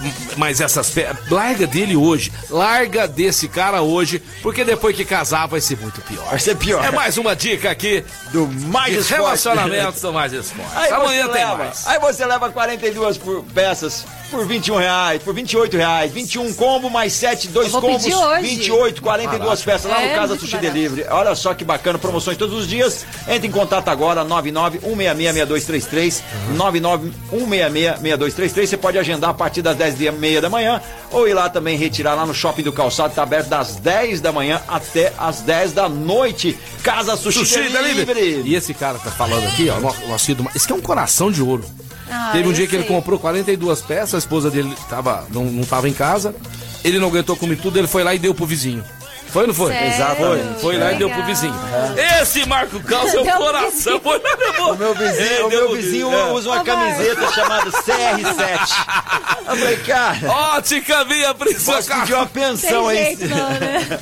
m- 0.00 0.12
mais 0.36 0.60
essas 0.60 0.92
larga 1.30 1.66
dele 1.66 1.96
hoje. 1.96 2.32
Larga 2.48 3.06
desse 3.06 3.48
cara 3.48 3.82
hoje, 3.82 4.22
porque 4.42 4.64
depois 4.64 4.94
que 4.96 5.04
casar 5.04 5.46
vai 5.46 5.60
ser 5.60 5.76
muito 5.78 6.00
pior. 6.02 6.24
Vai 6.30 6.38
ser 6.38 6.56
pior. 6.56 6.84
É 6.84 6.90
mais 6.90 7.18
uma 7.18 7.34
dica 7.36 7.70
aqui 7.70 8.04
Do 8.32 8.46
mais 8.48 8.94
esporte. 8.96 9.12
relacionamentos 9.20 10.00
do 10.00 10.12
mais 10.12 10.32
esporte. 10.34 10.70
Aí 10.74 10.90
Amanhã 10.92 11.24
tem 11.26 11.34
leva, 11.34 11.56
mais. 11.56 11.86
Aí 11.86 11.98
você 11.98 12.24
leva 12.26 12.50
42 12.50 13.18
por 13.18 13.44
peças 13.54 14.04
por 14.30 14.46
21 14.46 14.76
reais, 14.76 15.22
por 15.22 15.34
28 15.34 15.76
reais, 15.76 16.12
21 16.12 16.54
combo 16.54 16.88
mais 16.88 17.12
7, 17.12 17.48
dois 17.48 17.66
Eu 17.66 17.72
vou 17.72 17.80
combos, 17.82 18.02
pedir 18.04 18.14
hoje. 18.14 18.42
28, 18.42 19.02
42 19.02 19.62
peças 19.62 19.90
lá 19.90 19.98
no 20.00 20.06
É, 20.06 20.14
Casa 20.14 20.28
muito 20.28 20.40
Sushi 20.40 20.56
barato. 20.56 20.72
Delivery. 20.72 21.08
Olha 21.10 21.34
só 21.34 21.52
que 21.54 21.64
bacana, 21.64 21.98
promoções 21.98 22.36
todos 22.38 22.56
os 22.56 22.68
dias. 22.68 23.04
Entre 23.28 23.48
em 23.48 23.50
contato 23.50 23.88
agora, 23.88 24.24
991666233, 24.24 26.22
991666233. 26.56 28.66
Você 28.66 28.76
pode 28.76 28.98
agendar 28.98 29.30
a 29.30 29.34
partir 29.34 29.62
das 29.62 29.76
10 29.76 30.00
e 30.00 30.10
meia 30.12 30.40
da 30.40 30.48
manhã 30.48 30.80
ou 31.10 31.28
ir 31.28 31.34
lá 31.34 31.48
também 31.48 31.76
retirar 31.76 32.14
lá 32.14 32.24
no 32.24 32.34
Shopping 32.34 32.62
do 32.62 32.72
Calçado, 32.72 33.14
tá 33.14 33.22
aberto 33.22 33.48
das 33.48 33.76
10 33.76 34.20
da 34.20 34.32
manhã 34.32 34.60
até 34.68 35.12
as 35.18 35.40
10 35.40 35.72
da 35.72 35.88
noite. 35.88 36.56
Casa 36.82 37.16
Sushi, 37.16 37.40
Sushi 37.40 37.68
Delivery. 37.68 38.04
Delivery. 38.04 38.42
E 38.48 38.54
esse 38.54 38.72
cara 38.74 38.98
tá 38.98 39.10
falando 39.10 39.46
aqui, 39.48 39.68
ó, 39.68 39.80
nosso, 39.80 40.06
nosso. 40.06 40.30
Esse 40.54 40.64
aqui 40.64 40.72
é 40.72 40.76
um 40.76 40.80
coração 40.80 41.30
de 41.30 41.42
ouro. 41.42 41.64
Ah, 42.10 42.30
Teve 42.32 42.48
um 42.48 42.52
dia 42.52 42.66
que 42.66 42.74
ele 42.76 42.84
sei. 42.84 42.94
comprou 42.94 43.18
42 43.18 43.80
peças, 43.82 44.14
a 44.14 44.18
esposa 44.18 44.50
dele 44.50 44.74
tava, 44.88 45.26
não, 45.30 45.44
não 45.44 45.64
tava 45.64 45.88
em 45.88 45.92
casa, 45.92 46.34
ele 46.84 46.98
não 46.98 47.08
aguentou 47.08 47.36
comer 47.36 47.56
tudo, 47.56 47.78
ele 47.78 47.86
foi 47.86 48.02
lá 48.02 48.14
e 48.14 48.18
deu 48.18 48.34
pro 48.34 48.46
vizinho. 48.46 48.82
Foi 49.32 49.42
ou 49.42 49.48
não 49.48 49.54
foi? 49.54 49.72
Sério? 49.72 49.94
Exato. 49.94 50.16
Foi, 50.16 50.44
foi 50.60 50.78
lá 50.78 50.92
e 50.92 50.96
deu 50.96 51.08
pro 51.10 51.24
vizinho. 51.24 51.54
Esse 52.20 52.46
Marco 52.46 52.80
Cal, 52.80 53.08
seu 53.08 53.22
Deu 53.22 53.32
pro 53.36 53.44
coração. 53.44 54.00
Foi 54.00 54.18
lá 54.18 54.30
e 54.30 54.36
levou. 54.50 54.72
O 54.72 54.76
meu 54.76 54.94
vizinho, 54.94 55.30
É, 55.32 55.44
o 55.44 55.48
meu 55.48 55.76
vizinho 55.76 56.12
é. 56.14 56.32
usa 56.32 56.48
uma 56.50 56.60
Ô, 56.60 56.64
camiseta 56.64 57.32
chamada 57.32 57.70
CR7. 57.70 58.86
Eu 59.48 59.56
falei, 59.56 59.76
cara, 59.78 60.30
Ótica 60.56 61.04
Via 61.04 61.34
Prisma. 61.34 61.74
posso 61.74 61.90
pedir 61.90 62.14
uma 62.14 62.26
pensão 62.26 62.88
Tem 62.88 62.98
aí. 62.98 63.04
jeito 63.16 63.28
não, 63.28 63.50
né? 63.50 63.98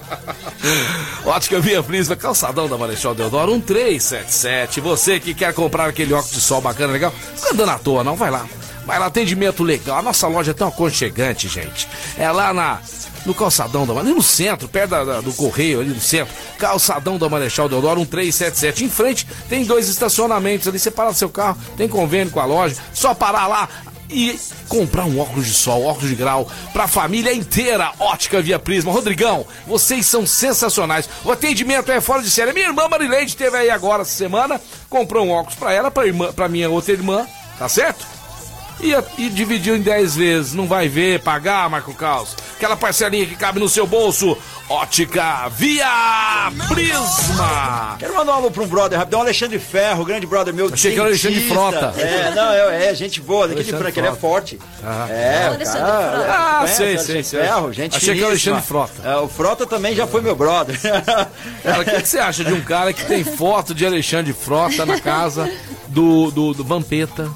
Ótica 1.24 1.60
Via 1.60 1.82
Prisma, 1.82 2.16
calçadão 2.16 2.68
da 2.68 2.76
Marechal 2.76 3.14
Deodoro, 3.14 3.52
1377. 3.52 4.80
Você 4.80 5.20
que 5.20 5.34
quer 5.34 5.52
comprar 5.54 5.88
aquele 5.88 6.12
óculos 6.12 6.32
de 6.34 6.40
sol 6.40 6.60
bacana, 6.60 6.92
legal, 6.92 7.12
não 7.30 7.36
fica 7.36 7.52
andando 7.52 7.70
à 7.70 7.78
toa, 7.78 8.04
não. 8.04 8.16
Vai 8.16 8.30
lá. 8.30 8.46
Vai 8.86 8.98
lá, 8.98 9.06
atendimento 9.06 9.62
legal. 9.62 9.98
A 9.98 10.02
nossa 10.02 10.26
loja 10.26 10.50
é 10.50 10.54
tão 10.54 10.68
aconchegante, 10.68 11.48
gente. 11.48 11.86
É 12.18 12.30
lá 12.30 12.52
na. 12.52 12.78
No 13.26 13.34
calçadão 13.34 13.86
da 13.86 13.92
ali 14.00 14.12
no 14.14 14.22
centro, 14.22 14.66
perto 14.68 14.90
da- 14.90 15.04
da- 15.04 15.20
do 15.20 15.32
correio, 15.34 15.80
ali 15.80 15.90
no 15.90 16.00
centro. 16.00 16.34
Calçadão 16.58 17.18
da 17.18 17.28
Marechal 17.28 17.68
Deodoro, 17.68 18.00
1377. 18.00 18.84
Em 18.84 18.88
frente 18.90 19.26
tem 19.48 19.64
dois 19.64 19.88
estacionamentos 19.88 20.66
ali. 20.66 20.78
Você 20.78 20.90
para 20.90 21.12
seu 21.12 21.28
carro, 21.28 21.58
tem 21.76 21.86
convênio 21.88 22.32
com 22.32 22.40
a 22.40 22.44
loja. 22.46 22.76
Só 22.94 23.12
parar 23.14 23.46
lá 23.46 23.68
e 24.08 24.36
comprar 24.68 25.04
um 25.04 25.20
óculos 25.20 25.46
de 25.46 25.52
sol, 25.54 25.84
óculos 25.84 26.08
de 26.08 26.16
grau, 26.16 26.48
pra 26.72 26.88
família 26.88 27.32
inteira. 27.32 27.92
Ótica 27.98 28.40
Via 28.42 28.58
Prisma. 28.58 28.90
Rodrigão, 28.90 29.46
vocês 29.66 30.06
são 30.06 30.26
sensacionais. 30.26 31.08
O 31.24 31.30
atendimento 31.30 31.92
é 31.92 32.00
fora 32.00 32.22
de 32.22 32.30
série. 32.30 32.52
Minha 32.52 32.68
irmã 32.68 32.88
Marileide 32.88 33.36
teve 33.36 33.56
aí 33.56 33.70
agora 33.70 34.02
essa 34.02 34.10
semana, 34.12 34.60
comprou 34.88 35.26
um 35.26 35.30
óculos 35.30 35.56
pra 35.58 35.72
ela, 35.72 35.90
pra 35.90 36.48
minha 36.48 36.68
outra 36.70 36.92
irmã, 36.92 37.26
tá 37.58 37.68
certo? 37.68 38.04
E, 38.82 39.22
e 39.22 39.28
dividiu 39.28 39.76
em 39.76 39.80
10 39.82 40.16
vezes. 40.16 40.54
Não 40.54 40.66
vai 40.66 40.88
ver, 40.88 41.20
pagar, 41.20 41.68
Marco 41.68 41.92
Caos. 41.94 42.34
Aquela 42.56 42.76
parcelinha 42.76 43.26
que 43.26 43.36
cabe 43.36 43.60
no 43.60 43.68
seu 43.68 43.86
bolso. 43.86 44.36
Ótica 44.70 45.48
Via 45.48 46.52
Prisma. 46.68 47.96
Quero 47.98 48.14
mandar 48.14 48.34
um 48.34 48.36
alô 48.36 48.50
pra 48.52 48.62
um 48.62 48.68
brother 48.68 48.96
rapidão, 48.96 49.20
Alexandre 49.20 49.58
Ferro, 49.58 50.04
grande 50.04 50.28
brother 50.28 50.54
meu. 50.54 50.70
Achei 50.72 50.92
que 50.92 50.98
era 51.00 51.08
Alexandre. 51.08 51.40
Frota. 51.48 51.92
É, 51.98 52.32
não, 52.36 52.52
é, 52.52 52.86
é 52.86 52.94
gente 52.94 53.20
boa, 53.20 53.48
daqui 53.48 53.64
de 53.64 53.72
Franca, 53.72 53.98
ele 53.98 54.06
é 54.06 54.12
forte. 54.12 54.60
Ah. 54.84 55.08
É, 55.10 55.48
o 55.50 55.54
Alexandre 55.54 55.80
cara- 55.80 56.10
Frota. 56.12 56.32
Ah, 56.32 56.58
conhece 56.60 56.76
sei, 56.76 56.98
sei, 56.98 57.22
sei. 57.24 57.40
Ferro, 57.40 57.72
gente 57.72 57.96
Achei 57.96 58.14
que 58.14 58.20
era. 58.20 58.28
Alexandre 58.28 58.62
Frota. 58.62 58.92
É, 59.04 59.16
o 59.16 59.28
Frota 59.28 59.66
também 59.66 59.96
já 59.96 60.06
foi 60.06 60.20
meu 60.20 60.36
brother. 60.36 60.78
Cara, 61.64 61.80
o 61.80 61.84
que, 61.84 62.02
que 62.02 62.08
você 62.08 62.18
acha 62.20 62.44
de 62.44 62.52
um 62.52 62.60
cara 62.60 62.92
que 62.92 63.04
tem 63.06 63.24
foto 63.24 63.74
de 63.74 63.84
Alexandre 63.84 64.32
Frota 64.32 64.86
na 64.86 65.00
casa 65.00 65.50
do, 65.88 66.30
do, 66.30 66.54
do 66.54 66.62
Vampeta? 66.62 67.28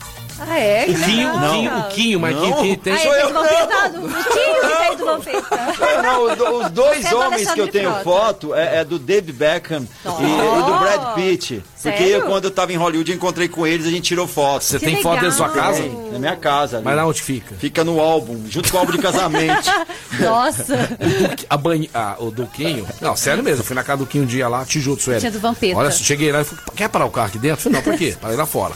Ah, 0.49 0.59
é? 0.59 0.87
O 0.89 0.95
Quinho, 0.95 1.35
o 1.35 1.51
Quinho, 1.51 1.79
o 1.79 1.89
Quinho, 1.89 2.21
mas 2.21 2.39
quem, 2.39 2.53
quem 2.55 2.75
tem... 2.77 2.93
Ah, 2.93 2.99
Sou 2.99 3.15
eu. 3.15 3.29
O 3.29 4.25
Quinho 4.33 4.61
que 4.61 4.77
tem 4.77 4.97
do 4.97 5.05
Vampeta. 5.05 6.03
Não, 6.03 6.61
os 6.61 6.71
dois 6.71 7.05
é 7.05 7.15
homens 7.15 7.51
que 7.51 7.61
eu 7.61 7.69
tenho 7.69 7.91
Frota. 7.91 8.05
foto 8.05 8.55
é, 8.55 8.81
é, 8.81 8.85
do 8.85 8.99
David 8.99 9.33
Beckham 9.33 9.87
e, 10.05 10.09
e, 10.09 10.63
do 10.63 10.79
Brad 10.79 11.15
Pitt. 11.15 11.65
Porque 11.83 11.99
Sério? 11.99 12.23
quando 12.23 12.45
eu 12.45 12.51
tava 12.51 12.73
em 12.73 12.77
Hollywood, 12.77 13.11
eu 13.11 13.17
encontrei 13.17 13.47
com 13.47 13.67
eles, 13.67 13.87
a 13.87 13.91
gente 13.91 14.05
tirou 14.05 14.27
foto. 14.27 14.65
Você 14.65 14.79
tem 14.79 14.97
legal. 14.97 15.03
foto 15.03 15.25
da 15.25 15.33
sua 15.33 15.51
casa? 15.51 15.83
Tem, 15.83 16.11
na 16.13 16.19
minha 16.19 16.37
casa. 16.37 16.77
Ali. 16.79 16.85
Mas 16.85 16.99
onde 16.99 17.23
fica? 17.23 17.55
Fica 17.57 17.85
no 17.85 18.01
álbum, 18.01 18.43
junto 18.49 18.71
com 18.71 18.77
o 18.79 18.81
álbum 18.81 18.93
de 18.93 18.99
casamento. 18.99 19.71
Nossa. 20.19 20.97
A 21.49 21.57
banha, 21.57 21.89
ah, 21.93 22.17
o 22.19 22.31
Duquinho. 22.31 22.87
Não, 23.01 23.15
sério 23.17 23.43
mesmo, 23.43 23.61
eu 23.61 23.65
fui 23.65 23.75
na 23.75 23.85
casa 23.85 23.99
do 23.99 24.05
Duquinho 24.05 24.25
um 24.25 24.27
dia 24.27 24.49
lá, 24.49 24.65
Tijuto, 24.65 25.03
Sueli. 25.03 25.21
Tinha 25.21 25.33
do 25.33 25.41
Vampeta. 25.41 25.77
Olha, 25.77 25.91
cheguei 25.91 26.33
lá 26.33 26.41
e 26.41 26.45
falei, 26.45 26.65
quer 26.75 26.89
parar 26.89 27.05
o 27.05 27.11
carro 27.11 27.29
aqui 27.29 27.39
dentro? 27.39 27.63
Falei, 27.63 27.77
não, 27.77 27.83
por 27.83 27.99
quê? 27.99 28.17
Parei 28.19 28.37
lá 28.37 28.47
fora. 28.47 28.75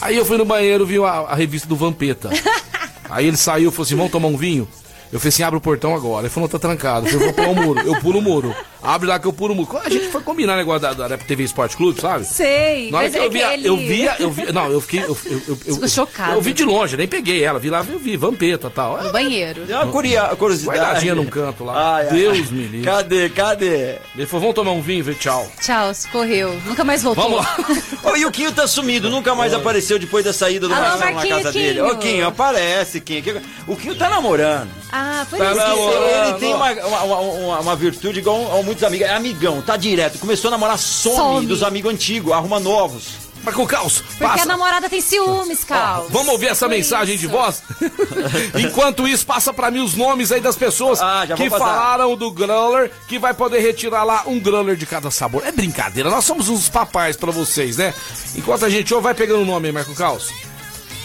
Aí 0.00 0.16
eu 0.16 0.24
fui 0.24 0.36
no 0.36 0.44
banheiro, 0.44 0.86
vi 0.86 0.98
a, 0.98 1.08
a 1.08 1.34
revista 1.34 1.68
do 1.68 1.76
Vampeta. 1.76 2.30
Aí 3.10 3.26
ele 3.26 3.36
saiu 3.36 3.70
e 3.70 3.72
falou 3.72 3.84
assim: 3.84 3.96
vamos 3.96 4.12
tomar 4.12 4.28
um 4.28 4.36
vinho? 4.36 4.68
Eu 5.10 5.18
falei 5.18 5.30
assim, 5.30 5.42
abre 5.42 5.56
o 5.56 5.60
portão 5.60 5.94
agora. 5.94 6.26
Ele 6.26 6.32
falou, 6.32 6.48
tá 6.48 6.58
trancado. 6.58 7.06
Eu 7.06 7.12
falei, 7.12 7.26
vou 7.26 7.34
pular 7.34 7.48
o 7.48 7.54
muro. 7.54 7.80
Eu 7.80 8.00
pulo 8.00 8.18
o 8.18 8.22
muro. 8.22 8.54
Abre 8.88 9.06
lá 9.06 9.18
que 9.18 9.26
eu 9.26 9.34
pulo 9.34 9.52
o 9.52 9.56
muro. 9.56 9.78
A 9.84 9.90
gente 9.90 10.08
foi 10.08 10.22
combinar 10.22 10.54
o 10.54 10.56
negócio 10.56 10.80
da, 10.80 11.08
da, 11.08 11.18
TV 11.18 11.44
Esporte 11.44 11.76
Clube, 11.76 12.00
sabe? 12.00 12.24
Sei. 12.24 12.90
Na 12.90 12.98
hora 12.98 13.10
que 13.10 13.18
eu, 13.18 13.24
é 13.24 13.28
via, 13.28 13.52
ele... 13.52 13.68
eu 13.68 13.76
via, 13.76 14.16
eu 14.18 14.30
via. 14.30 14.50
Não, 14.50 14.72
eu 14.72 14.80
fiquei. 14.80 15.00
Eu, 15.00 15.14
eu, 15.26 15.42
eu, 15.46 15.78
eu, 15.82 15.88
chocado. 15.88 16.32
Eu 16.32 16.40
vi 16.40 16.54
de 16.54 16.64
longe, 16.64 16.96
nem 16.96 17.06
peguei 17.06 17.44
ela. 17.44 17.58
Vi 17.58 17.68
lá, 17.68 17.84
eu 17.86 17.98
vi, 17.98 18.16
vampeta 18.16 18.68
e 18.68 18.70
tal. 18.70 19.02
No 19.02 19.12
banheiro. 19.12 19.66
Deu 19.66 19.76
uma 19.76 19.92
curiosidade. 20.36 20.78
Guardadinha 20.78 21.14
num 21.14 21.26
canto 21.26 21.64
lá. 21.64 21.96
Ai, 21.96 22.06
Deus 22.06 22.38
ai. 22.38 22.44
me 22.50 22.62
livre. 22.62 22.82
Cadê, 22.82 23.28
cadê? 23.28 23.96
Ele 24.16 24.24
falou, 24.24 24.40
vamos 24.40 24.54
tomar 24.54 24.72
um 24.72 24.80
vinho, 24.80 25.04
falei, 25.04 25.18
tchau. 25.18 25.46
Tchau, 25.60 25.92
correu. 26.10 26.58
Nunca 26.64 26.82
mais 26.82 27.02
voltou. 27.02 27.24
Vamos 27.24 27.44
lá. 27.44 27.56
Ô, 28.10 28.16
e 28.16 28.24
o 28.24 28.30
Quinho 28.30 28.52
tá 28.52 28.66
sumido, 28.66 29.10
nunca 29.10 29.34
mais 29.34 29.52
apareceu 29.52 29.98
depois 29.98 30.24
da 30.24 30.32
saída 30.32 30.66
do 30.66 30.72
Alô, 30.72 30.82
Marcelo 30.82 31.14
na 31.14 31.26
casa 31.26 31.52
Quinho. 31.52 31.64
dele. 31.64 31.80
Ô, 31.82 31.96
Quinho, 31.98 32.26
aparece, 32.26 33.02
Quinho. 33.02 33.42
O 33.66 33.76
Quinho 33.76 33.94
tá 33.96 34.08
namorando. 34.08 34.70
Ah, 34.90 35.26
foi 35.28 35.38
tá 35.38 35.50
isso. 35.50 35.60
Namorando. 35.60 36.28
Ele 36.28 36.38
tem 36.38 36.54
uma, 36.54 36.72
uma, 36.72 37.18
uma, 37.18 37.60
uma 37.60 37.76
virtude 37.76 38.20
igual 38.20 38.50
a 38.50 38.56
muitos 38.78 38.84
amigos. 38.84 39.06
É 39.06 39.14
amigão, 39.14 39.62
tá 39.62 39.76
direto. 39.76 40.18
Começou 40.18 40.48
a 40.48 40.52
namorar, 40.52 40.78
some, 40.78 41.16
some. 41.16 41.46
dos 41.46 41.62
amigos 41.62 41.92
antigos, 41.92 42.32
arruma 42.32 42.60
novos. 42.60 43.28
Marco 43.42 43.66
Caos, 43.66 44.00
Porque 44.00 44.24
passa. 44.24 44.42
a 44.42 44.46
namorada 44.46 44.90
tem 44.90 45.00
ciúmes, 45.00 45.62
Caos. 45.64 46.10
Vamos 46.10 46.28
ouvir 46.32 46.48
essa 46.48 46.68
mensagem 46.68 47.14
isso. 47.14 47.26
de 47.26 47.28
voz? 47.28 47.62
Enquanto 48.58 49.06
isso, 49.06 49.24
passa 49.24 49.54
para 49.54 49.70
mim 49.70 49.78
os 49.78 49.94
nomes 49.94 50.32
aí 50.32 50.40
das 50.40 50.56
pessoas 50.56 51.00
ah, 51.00 51.24
que 51.36 51.48
falaram 51.48 52.16
do 52.16 52.30
growler, 52.32 52.90
que 53.06 53.18
vai 53.18 53.32
poder 53.32 53.60
retirar 53.60 54.02
lá 54.02 54.24
um 54.26 54.40
growler 54.40 54.76
de 54.76 54.84
cada 54.84 55.10
sabor. 55.10 55.46
É 55.46 55.52
brincadeira, 55.52 56.10
nós 56.10 56.24
somos 56.24 56.48
uns 56.48 56.68
papais 56.68 57.16
para 57.16 57.30
vocês, 57.30 57.76
né? 57.76 57.94
Enquanto 58.34 58.64
a 58.64 58.68
gente 58.68 58.92
ouve, 58.92 59.04
vai 59.04 59.14
pegando 59.14 59.42
o 59.42 59.46
nome 59.46 59.68
aí, 59.68 59.72
Marco 59.72 59.94
Caos. 59.94 60.30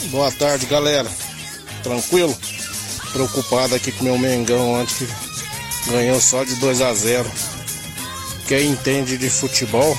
Boa 0.05 0.31
tarde, 0.31 0.65
galera. 0.65 1.09
Tranquilo? 1.83 2.35
Preocupado 3.13 3.75
aqui 3.75 3.91
com 3.91 4.05
meu 4.05 4.17
Mengão 4.17 4.75
antes 4.75 4.97
que 4.97 5.91
ganhou 5.91 6.19
só 6.19 6.43
de 6.43 6.55
2 6.55 6.81
a 6.81 6.93
0 6.93 7.29
Quem 8.55 8.69
entende 8.69 9.17
de 9.17 9.31
futebol 9.31 9.97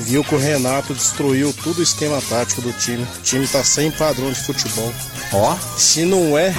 viu 0.00 0.22
que 0.22 0.34
o 0.34 0.38
Renato 0.38 0.92
destruiu 0.92 1.54
todo 1.64 1.78
o 1.78 1.82
esquema 1.82 2.20
tático 2.20 2.60
do 2.60 2.70
time. 2.74 3.02
O 3.02 3.22
time 3.22 3.48
tá 3.48 3.64
sem 3.64 3.90
padrão 3.90 4.30
de 4.30 4.44
futebol. 4.44 4.92
Ó. 5.32 5.54
Oh. 5.54 5.78
Se 5.78 6.04
não 6.04 6.36
é, 6.36 6.54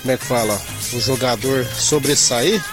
como 0.00 0.10
é 0.10 0.16
que 0.16 0.24
fala? 0.24 0.58
O 0.94 0.98
jogador 0.98 1.66
sobressair, 1.66 2.64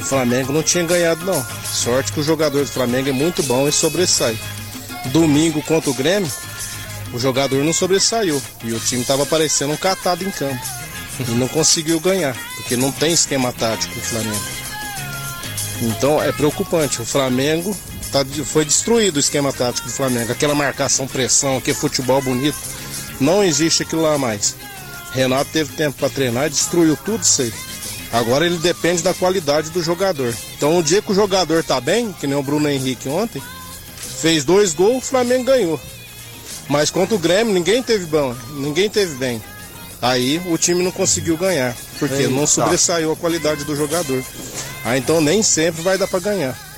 o 0.00 0.02
Flamengo 0.02 0.50
não 0.50 0.62
tinha 0.62 0.82
ganhado, 0.82 1.26
não. 1.26 1.46
Sorte 1.70 2.10
que 2.10 2.20
o 2.20 2.24
jogador 2.24 2.64
do 2.64 2.70
Flamengo 2.70 3.10
é 3.10 3.12
muito 3.12 3.42
bom 3.42 3.68
e 3.68 3.72
sobressai. 3.72 4.34
Domingo 5.12 5.60
contra 5.60 5.90
o 5.90 5.94
Grêmio, 5.94 6.32
o 7.12 7.18
jogador 7.18 7.62
não 7.62 7.74
sobressaiu. 7.74 8.40
E 8.64 8.72
o 8.72 8.80
time 8.80 9.04
tava 9.04 9.26
parecendo 9.26 9.74
um 9.74 9.76
catado 9.76 10.24
em 10.24 10.30
campo. 10.30 10.66
E 11.20 11.32
não 11.32 11.48
conseguiu 11.48 12.00
ganhar, 12.00 12.34
porque 12.56 12.78
não 12.78 12.90
tem 12.90 13.12
esquema 13.12 13.52
tático 13.52 13.98
o 13.98 14.02
Flamengo. 14.02 14.61
Então 15.82 16.22
é 16.22 16.30
preocupante. 16.30 17.02
O 17.02 17.04
Flamengo 17.04 17.76
tá, 18.12 18.24
foi 18.46 18.64
destruído 18.64 19.16
o 19.16 19.20
esquema 19.20 19.52
tático 19.52 19.88
do 19.88 19.92
Flamengo. 19.92 20.30
Aquela 20.30 20.54
marcação, 20.54 21.06
pressão, 21.08 21.56
aquele 21.56 21.76
futebol 21.76 22.22
bonito. 22.22 22.56
Não 23.20 23.42
existe 23.42 23.82
aquilo 23.82 24.02
lá 24.02 24.16
mais. 24.16 24.54
Renato 25.12 25.50
teve 25.52 25.72
tempo 25.74 25.98
para 25.98 26.08
treinar 26.08 26.46
e 26.46 26.50
destruiu 26.50 26.96
tudo 26.96 27.22
isso 27.22 27.42
aí. 27.42 27.52
Agora 28.12 28.46
ele 28.46 28.58
depende 28.58 29.02
da 29.02 29.12
qualidade 29.12 29.70
do 29.70 29.82
jogador. 29.82 30.34
Então 30.56 30.78
o 30.78 30.82
dia 30.82 31.02
que 31.02 31.10
o 31.10 31.14
jogador 31.14 31.64
tá 31.64 31.80
bem, 31.80 32.12
que 32.12 32.26
nem 32.26 32.36
o 32.36 32.42
Bruno 32.42 32.68
Henrique 32.68 33.08
ontem, 33.08 33.42
fez 34.20 34.44
dois 34.44 34.74
gols, 34.74 34.98
o 34.98 35.06
Flamengo 35.06 35.44
ganhou. 35.44 35.80
Mas 36.68 36.90
contra 36.90 37.14
o 37.14 37.18
Grêmio 37.18 37.52
ninguém 37.52 37.82
teve 37.82 38.06
bom, 38.06 38.34
ninguém 38.54 38.88
teve 38.88 39.14
bem. 39.16 39.42
Aí 40.00 40.40
o 40.46 40.58
time 40.58 40.82
não 40.82 40.90
conseguiu 40.90 41.36
ganhar, 41.36 41.76
porque 41.98 42.14
Eita. 42.14 42.30
não 42.30 42.46
sobressaiu 42.46 43.12
a 43.12 43.16
qualidade 43.16 43.64
do 43.64 43.76
jogador. 43.76 44.22
Aí 44.84 44.98
então 44.98 45.20
nem 45.20 45.42
sempre 45.42 45.82
vai 45.82 45.96
dar 45.96 46.08
para 46.08 46.20
ganhar. 46.20 46.71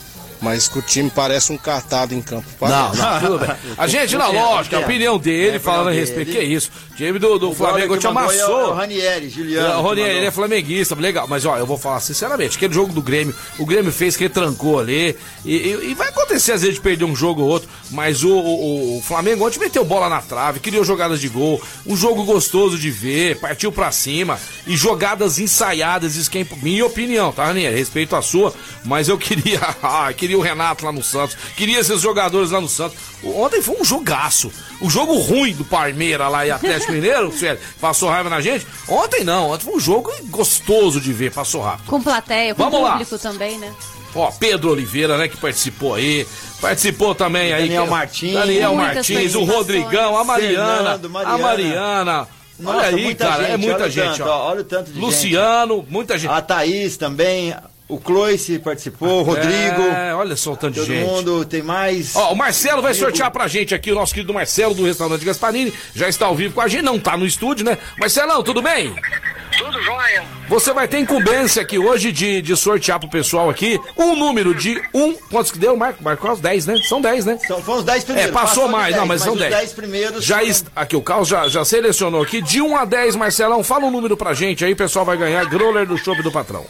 Mas 0.45 0.69
que 0.69 0.79
o 0.79 0.83
time 0.83 1.11
parece 1.11 1.51
um 1.51 1.57
catado 1.57 2.15
em 2.15 2.21
campo. 2.21 2.45
Não, 2.61 2.95
não, 2.95 3.21
tudo 3.21 3.39
bem. 3.39 3.57
A 3.79 3.87
gente, 3.87 4.15
na 4.15 4.29
lógica, 4.29 4.77
a 4.77 4.81
opinião 4.81 5.19
dele, 5.19 5.57
é, 5.57 5.59
falando 5.59 5.89
a 5.89 5.93
respeito, 5.93 6.33
que 6.33 6.37
é 6.37 6.45
isso. 6.45 6.71
O 6.93 6.97
time 6.97 7.19
do, 7.19 7.39
do 7.39 7.55
Flamengo 7.55 7.97
te 7.97 8.07
amassou. 8.07 8.61
É 8.61 8.65
o 8.67 8.75
Ranieri, 8.75 9.31
Juliano. 9.31 9.73
É, 9.73 9.77
o 9.79 9.83
Ranieri, 9.83 10.17
ele 10.17 10.27
é 10.27 10.31
flamenguista, 10.31 10.95
legal. 10.95 11.27
Mas, 11.27 11.47
ó, 11.47 11.57
eu 11.57 11.65
vou 11.65 11.79
falar 11.79 11.99
sinceramente, 12.01 12.59
aquele 12.59 12.75
jogo 12.75 12.93
do 12.93 13.01
Grêmio, 13.01 13.35
o 13.59 13.65
Grêmio 13.65 13.91
fez 13.91 14.17
que 14.17 14.25
retrancou 14.25 14.79
ali. 14.79 15.17
E, 15.47 15.57
e, 15.57 15.91
e, 15.91 15.95
vai 15.95 16.09
acontecer 16.09 16.53
às 16.53 16.61
vezes 16.61 16.77
de 16.77 16.83
perder 16.83 17.07
um 17.07 17.17
jogo 17.17 17.41
ou 17.41 17.49
outro. 17.49 17.69
Mas 17.91 18.23
o, 18.23 18.31
o, 18.31 18.99
o 18.99 19.03
Flamengo 19.03 19.47
ontem 19.47 19.59
meteu 19.59 19.83
bola 19.83 20.11
na 20.11 20.21
trave, 20.21 20.61
criou 20.61 20.85
jogadas 20.85 21.21
de 21.21 21.29
gol. 21.29 21.61
Um 21.87 21.97
jogo 21.97 22.23
gostoso 22.25 22.79
de 22.79 22.91
ver, 22.91 23.41
partiu 23.41 23.73
pra 23.73 23.91
cima. 23.91 24.39
E 24.67 24.77
jogadas 24.77 25.39
ensaiadas, 25.39 26.17
isso 26.17 26.31
que 26.31 26.39
é 26.39 26.47
minha 26.63 26.85
opinião, 26.85 27.33
tá, 27.33 27.47
Ranieri? 27.47 27.77
Respeito 27.77 28.15
a 28.15 28.21
sua, 28.21 28.53
mas 28.85 29.09
eu 29.09 29.17
queria. 29.17 29.55
Ah, 29.83 30.13
queria 30.35 30.39
o 30.39 30.43
Renato 30.43 30.85
lá 30.85 30.93
no 30.93 31.03
Santos, 31.03 31.37
queria 31.57 31.79
esses 31.81 32.01
jogadores 32.01 32.51
lá 32.51 32.61
no 32.61 32.69
Santos. 32.69 32.99
Ontem 33.23 33.63
foi 33.63 33.77
um 33.81 33.85
jogaço. 33.85 34.53
O 34.81 34.91
jogo 34.91 35.17
ruim 35.19 35.55
do 35.55 35.65
Parmeira 35.65 36.29
lá 36.29 36.47
e 36.47 36.51
Atlético 36.51 36.93
Mineiro, 36.93 37.33
sério, 37.37 37.61
passou 37.81 38.09
raiva 38.09 38.29
na 38.29 38.41
gente. 38.41 38.67
Ontem 38.89 39.25
não, 39.25 39.51
ontem 39.51 39.65
foi 39.65 39.75
um 39.75 39.81
jogo 39.81 40.13
gostoso 40.25 41.01
de 41.01 41.13
ver, 41.13 41.33
passou 41.33 41.63
rápido. 41.63 41.87
Com 41.87 42.03
plateia, 42.03 42.55
com 42.55 42.63
Vamos 42.69 42.91
público 42.91 43.15
lá. 43.15 43.19
também, 43.21 43.59
né? 43.59 43.73
Ó, 44.15 44.31
Pedro 44.31 44.71
Oliveira, 44.71 45.19
né, 45.19 45.29
que 45.29 45.37
participou 45.37 45.95
aí. 45.95 46.27
Participou 46.61 47.15
também 47.15 47.53
aí. 47.53 47.63
Daniel 47.63 47.87
Martins. 47.87 48.35
Daniel 48.35 48.75
Martins, 48.75 49.35
o 49.35 49.45
Rodrigão, 49.45 50.17
a 50.17 50.25
Mariana. 50.25 50.77
Fernando, 50.77 51.11
Mariana. 51.11 51.35
A 51.35 51.39
Mariana. 51.39 52.29
Nossa, 52.57 52.79
olha 52.79 52.87
aí, 52.87 53.15
cara, 53.17 53.43
é 53.43 53.47
gente, 53.47 53.53
é 53.53 53.57
muita 53.57 53.83
olha 53.83 53.91
gente. 53.91 54.19
Tanto, 54.19 54.29
ó. 54.29 54.51
Olha 54.51 54.61
o 54.61 54.65
tanto 54.65 54.93
de 54.93 55.01
Luciano, 55.01 55.77
gente. 55.79 55.91
muita 55.91 56.17
gente. 56.17 56.31
A 56.31 56.41
Thaís 56.41 56.97
também. 56.97 57.53
O 57.87 57.99
Cloice 57.99 58.59
participou, 58.59 59.21
o 59.21 59.23
Rodrigo. 59.23 59.83
É, 59.83 60.15
olha 60.15 60.37
só 60.37 60.53
o 60.53 60.57
tanto 60.57 60.81
de 60.81 60.87
gente. 60.87 61.05
Todo 61.05 61.17
mundo, 61.17 61.45
tem 61.45 61.63
mais. 61.63 62.17
Ó, 62.17 62.33
o 62.33 62.37
Marcelo 62.37 62.81
vai 62.81 62.95
sortear 62.95 63.31
pra 63.31 63.47
gente 63.47 63.75
aqui, 63.75 63.93
o 63.93 63.95
nosso 63.95 64.15
querido 64.15 64.33
Marcelo 64.33 64.75
do 64.75 64.85
restaurante 64.85 65.23
Gasparini. 65.23 65.73
Já 65.95 66.09
está 66.09 66.25
ao 66.25 66.35
vivo 66.35 66.55
com 66.55 66.63
a 66.63 66.69
gente, 66.69 66.83
não 66.83 66.99
tá 66.99 67.15
no 67.15 67.27
estúdio, 67.27 67.63
né? 67.63 67.77
Marcelão, 67.99 68.43
tudo 68.43 68.63
bem? 68.63 68.95
Tudo 69.59 69.83
jóia. 69.83 70.25
Você 70.49 70.73
vai 70.73 70.89
ter 70.89 70.99
incumbência 70.99 71.61
aqui 71.61 71.79
hoje 71.79 72.11
de, 72.11 72.41
de 72.41 72.57
sortear 72.57 72.99
pro 72.99 73.09
pessoal 73.09 73.51
aqui 73.51 73.79
um 73.99 74.17
número 74.17 74.55
de 74.55 74.83
um. 74.93 75.15
Quantos 75.31 75.53
que 75.53 75.59
deu, 75.59 75.77
Marco? 75.77 76.03
Marcou 76.03 76.33
os 76.33 76.41
10, 76.41 76.67
né? 76.67 76.77
São 76.89 77.03
10, 77.03 77.27
né? 77.27 77.39
São, 77.47 77.63
foram 77.63 77.81
os 77.81 77.85
10 77.85 78.05
primeiros. 78.05 78.31
É, 78.31 78.33
passou, 78.33 78.65
passou 78.65 78.69
mais, 78.69 78.95
10, 78.95 78.97
não, 78.97 79.07
mas, 79.07 79.21
mas 79.21 79.29
são 79.29 79.37
10. 79.37 79.55
10 79.55 79.73
primeiros. 79.75 80.25
Já 80.25 80.43
est... 80.43 80.67
Aqui, 80.75 80.97
o 80.97 81.03
Carlos 81.03 81.29
já, 81.29 81.49
já 81.49 81.65
selecionou 81.67 82.23
aqui. 82.23 82.41
De 82.41 82.63
1 82.63 82.77
a 82.79 82.85
10, 82.87 83.15
Marcelão, 83.17 83.63
fala 83.63 83.85
um 83.85 83.91
número 83.91 84.17
pra 84.17 84.33
gente 84.33 84.65
aí, 84.65 84.73
o 84.73 84.77
pessoal 84.77 85.05
vai 85.05 85.19
ganhar 85.19 85.45
growler 85.45 85.87
do 85.87 85.99
show 85.99 86.15
do 86.23 86.33
patrão. 86.33 86.65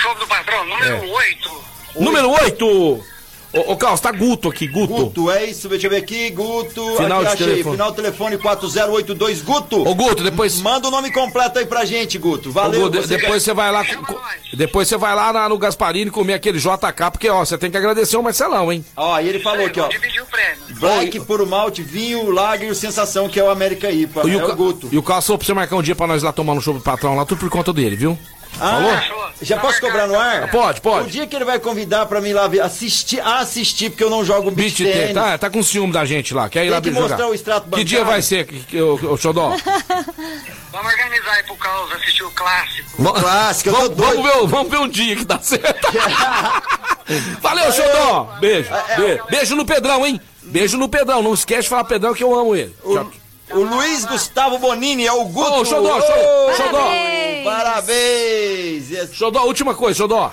Show 0.00 0.14
do 0.14 0.26
patrão, 0.26 0.64
número 0.66 0.94
é. 0.94 1.10
8. 1.10 1.64
Número 1.96 2.30
8! 2.30 3.04
Ô, 3.52 3.72
ô 3.72 3.76
Carlos, 3.76 4.00
tá 4.00 4.12
Guto 4.12 4.48
aqui, 4.48 4.68
Guto. 4.68 4.94
Guto, 4.94 5.30
é 5.30 5.46
isso, 5.46 5.68
deixa 5.68 5.88
eu 5.88 5.90
ver 5.90 5.96
aqui, 5.96 6.30
Guto. 6.30 6.96
Final 6.96 7.22
aqui, 7.22 7.36
de 7.36 7.44
telefone. 7.44 7.76
Final 7.76 7.92
telefone 7.92 8.38
4082, 8.38 9.42
Guto. 9.42 9.88
Ô, 9.88 9.94
Guto, 9.94 10.22
depois. 10.22 10.60
Manda 10.60 10.86
o 10.86 10.90
nome 10.90 11.10
completo 11.10 11.58
aí 11.58 11.66
pra 11.66 11.84
gente, 11.84 12.16
Guto. 12.16 12.52
Valeu. 12.52 12.82
Ô, 12.82 12.84
Guto, 12.84 13.02
você 13.02 13.16
depois 13.16 13.42
você 13.42 13.52
vai 13.52 13.72
lá. 13.72 13.84
Depois 14.54 14.86
você 14.86 14.96
vai 14.96 15.16
lá 15.16 15.32
na, 15.32 15.48
no 15.48 15.58
Gasparini 15.58 16.12
comer 16.12 16.34
aquele 16.34 16.58
JK, 16.58 17.10
porque, 17.10 17.28
ó, 17.28 17.44
você 17.44 17.58
tem 17.58 17.72
que 17.72 17.76
agradecer 17.76 18.16
o 18.16 18.22
Marcelão, 18.22 18.72
hein? 18.72 18.84
Ó, 18.96 19.18
e 19.18 19.28
ele 19.28 19.40
falou 19.40 19.66
aqui, 19.66 19.80
ó. 19.80 19.88
Dividir 19.88 20.22
o 20.22 20.26
prêmio. 20.26 20.60
Black, 20.78 21.20
puro 21.20 21.46
malte, 21.46 21.82
vinho, 21.82 22.30
lager 22.30 22.68
e 22.68 22.70
o 22.70 22.74
sensação, 22.74 23.28
que 23.28 23.40
é 23.40 23.42
o 23.42 23.50
América 23.50 23.90
IPA. 23.90 24.28
E 24.28 24.32
é 24.32 24.36
o, 24.36 24.48
o 24.48 24.56
Guto. 24.56 24.88
E 24.92 24.96
o 24.96 25.02
Carlos 25.02 25.26
falou 25.26 25.38
pra 25.38 25.46
você 25.46 25.54
marcar 25.54 25.76
um 25.76 25.82
dia 25.82 25.96
pra 25.96 26.06
nós 26.06 26.22
lá 26.22 26.32
tomar 26.32 26.54
no 26.54 26.62
show 26.62 26.72
do 26.72 26.80
patrão 26.80 27.16
lá, 27.16 27.26
tudo 27.26 27.40
por 27.40 27.50
conta 27.50 27.72
dele, 27.72 27.96
viu? 27.96 28.16
Ah, 28.60 28.70
Falou? 28.70 29.19
Já 29.42 29.58
posso 29.58 29.80
cobrar 29.80 30.06
no 30.06 30.18
ar? 30.18 30.50
Pode, 30.50 30.80
pode. 30.80 31.08
O 31.08 31.10
dia 31.10 31.26
que 31.26 31.34
ele 31.34 31.44
vai 31.44 31.58
convidar 31.58 32.06
pra 32.06 32.20
mim 32.20 32.32
lá 32.32 32.46
ver, 32.46 32.60
assistir, 32.60 33.20
assistir, 33.20 33.90
porque 33.90 34.04
eu 34.04 34.10
não 34.10 34.24
jogo 34.24 34.50
beat, 34.50 34.78
beat 34.78 34.92
tênis. 34.92 35.14
Tá, 35.14 35.38
tá 35.38 35.50
com 35.50 35.62
ciúme 35.62 35.92
da 35.92 36.04
gente 36.04 36.34
lá. 36.34 36.48
Quer 36.48 36.60
ir 36.60 36.62
Tem 36.64 36.70
lá 36.70 36.80
que 36.80 36.88
jogar. 36.92 37.00
mostrar 37.08 37.28
o 37.28 37.34
extrato 37.34 37.64
bancário. 37.64 37.84
Que 37.84 37.88
dia 37.88 38.04
vai 38.04 38.20
ser, 38.20 38.46
o, 38.74 39.12
o 39.12 39.16
Xodó? 39.16 39.56
Vamos 40.72 40.92
organizar 40.92 41.32
aí 41.32 41.42
pro 41.42 41.56
Carlos 41.56 41.92
assistir 41.92 42.22
o 42.22 42.30
clássico. 42.30 43.02
O 43.02 43.12
clássico, 43.12 43.70
eu 43.70 43.74
vamos, 43.74 43.96
vamos, 43.96 44.22
ver, 44.22 44.46
vamos 44.46 44.70
ver 44.70 44.78
um 44.78 44.88
dia 44.88 45.16
que 45.16 45.24
dá 45.24 45.40
certo. 45.40 45.88
Valeu, 47.40 47.72
Xodó. 47.72 48.36
Beijo, 48.40 48.72
é, 48.72 48.92
é, 48.92 48.96
beijo. 48.96 49.24
Beijo 49.30 49.56
no 49.56 49.66
Pedrão, 49.66 50.06
hein? 50.06 50.20
Beijo 50.42 50.78
no 50.78 50.88
Pedrão. 50.88 51.22
Não 51.22 51.34
esquece 51.34 51.62
de 51.62 51.68
falar 51.68 51.84
Pedrão 51.84 52.14
que 52.14 52.22
eu 52.22 52.32
amo 52.32 52.54
ele. 52.54 52.74
O, 52.84 52.94
O 53.52 53.62
Luiz 53.62 54.04
Gustavo 54.04 54.58
Bonini 54.58 55.06
é 55.06 55.12
o 55.12 55.24
Guto. 55.24 55.52
Ô, 55.52 55.64
Xodó, 55.64 55.96
Ô, 55.96 56.00
Xodó, 56.00 56.56
Xodó. 56.56 56.84
Parabéns. 57.44 59.12
Xodó, 59.12 59.42
última 59.44 59.74
coisa, 59.74 59.98
Xodó. 59.98 60.32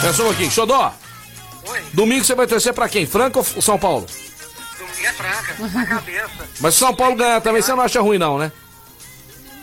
Pensa 0.00 0.22
um 0.22 0.30
aqui, 0.30 0.50
Xodó. 0.50 0.92
Oi. 1.68 1.82
Domingo 1.92 2.24
você 2.24 2.34
vai 2.34 2.46
torcer 2.46 2.72
pra 2.72 2.88
quem? 2.88 3.06
Franca 3.06 3.38
ou 3.38 3.44
São 3.62 3.78
Paulo? 3.78 4.06
Domingo 4.78 5.06
é 5.06 5.12
franca, 5.12 5.56
na 5.78 5.86
cabeça. 5.86 6.48
Mas 6.60 6.74
se 6.74 6.80
São 6.80 6.94
Paulo 6.94 7.16
ganhar 7.16 7.40
também, 7.40 7.62
você 7.62 7.72
não 7.72 7.82
acha 7.82 8.00
ruim 8.00 8.18
não, 8.18 8.38
né? 8.38 8.50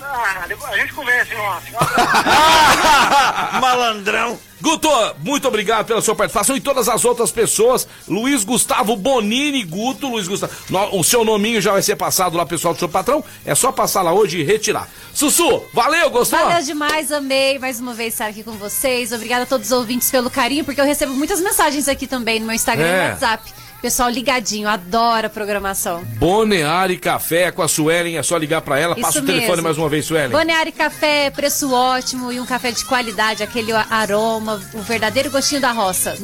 Ah, 0.10 0.46
depois 0.48 0.72
a 0.72 0.78
gente 0.78 0.94
conversa, 0.94 1.34
hein, 1.34 1.40
off. 1.42 1.72
Malandrão. 3.60 4.40
Guto, 4.60 4.90
muito 5.20 5.48
obrigado 5.48 5.86
pela 5.86 6.02
sua 6.02 6.16
participação 6.16 6.56
e 6.56 6.60
todas 6.60 6.90
as 6.90 7.06
outras 7.06 7.32
pessoas. 7.32 7.88
Luiz 8.08 8.44
Gustavo 8.44 8.96
Bonini 8.96 9.64
Guto, 9.64 10.08
Luiz 10.08 10.28
Gustavo. 10.28 10.52
No- 10.70 11.00
o 11.00 11.04
seu 11.04 11.24
nominho 11.24 11.62
já 11.62 11.74
vai 11.74 11.82
ser 11.84 11.96
passado 11.96 12.36
lá, 12.36 12.44
pessoal 12.46 12.74
do 12.74 12.80
seu 12.80 12.90
patrão. 12.90 13.24
É 13.46 13.54
só 13.54 13.72
passar 13.72 14.02
lá 14.02 14.12
hoje 14.14 14.40
e 14.40 14.44
retirar. 14.44 14.88
Sussu, 15.14 15.64
valeu, 15.74 16.10
gostou? 16.10 16.40
Valeu 16.40 16.64
demais, 16.64 17.12
amei 17.12 17.60
mais 17.60 17.80
uma 17.80 17.94
vez 17.94 18.14
estar 18.14 18.26
aqui 18.28 18.44
com 18.44 18.54
vocês. 18.54 19.12
Obrigada 19.12 19.44
a 19.44 19.46
todos 19.46 19.68
os 19.68 19.72
ouvintes 19.78 20.10
pelo 20.10 20.30
carinho, 20.30 20.66
porque 20.66 20.82
eu 20.82 20.86
recebo 20.86 21.14
muitas 21.14 21.40
mensagens 21.40 21.88
aqui 21.88 22.08
também 22.08 22.40
no 22.40 22.48
meu 22.48 22.56
Instagram 22.56 22.86
É. 22.88 22.90
e 22.90 23.04
no 23.06 23.10
WhatsApp. 23.12 23.54
Pessoal 23.82 24.10
ligadinho, 24.10 24.68
adora 24.68 25.28
a 25.28 25.30
programação. 25.30 26.04
Boneari 26.18 26.98
Café 26.98 27.52
com 27.52 27.62
a 27.62 27.68
Suelen, 27.68 28.18
é 28.18 28.24
só 28.24 28.36
ligar 28.36 28.62
pra 28.62 28.80
ela. 28.80 28.96
Passa 28.96 29.20
Isso 29.20 29.20
o 29.20 29.26
telefone 29.26 29.50
mesmo. 29.50 29.64
mais 29.64 29.78
uma 29.78 29.88
vez, 29.88 30.06
Suelen. 30.06 30.30
Boneari 30.30 30.72
Café, 30.72 31.30
preço 31.30 31.72
ótimo 31.72 32.32
e 32.32 32.40
um 32.40 32.46
café 32.46 32.72
de 32.72 32.84
qualidade, 32.86 33.44
aquele 33.44 33.72
aroma, 33.72 34.60
o 34.74 34.82
verdadeiro 34.82 35.30
gostinho 35.30 35.62
da 35.62 35.72
roça. 35.72 36.16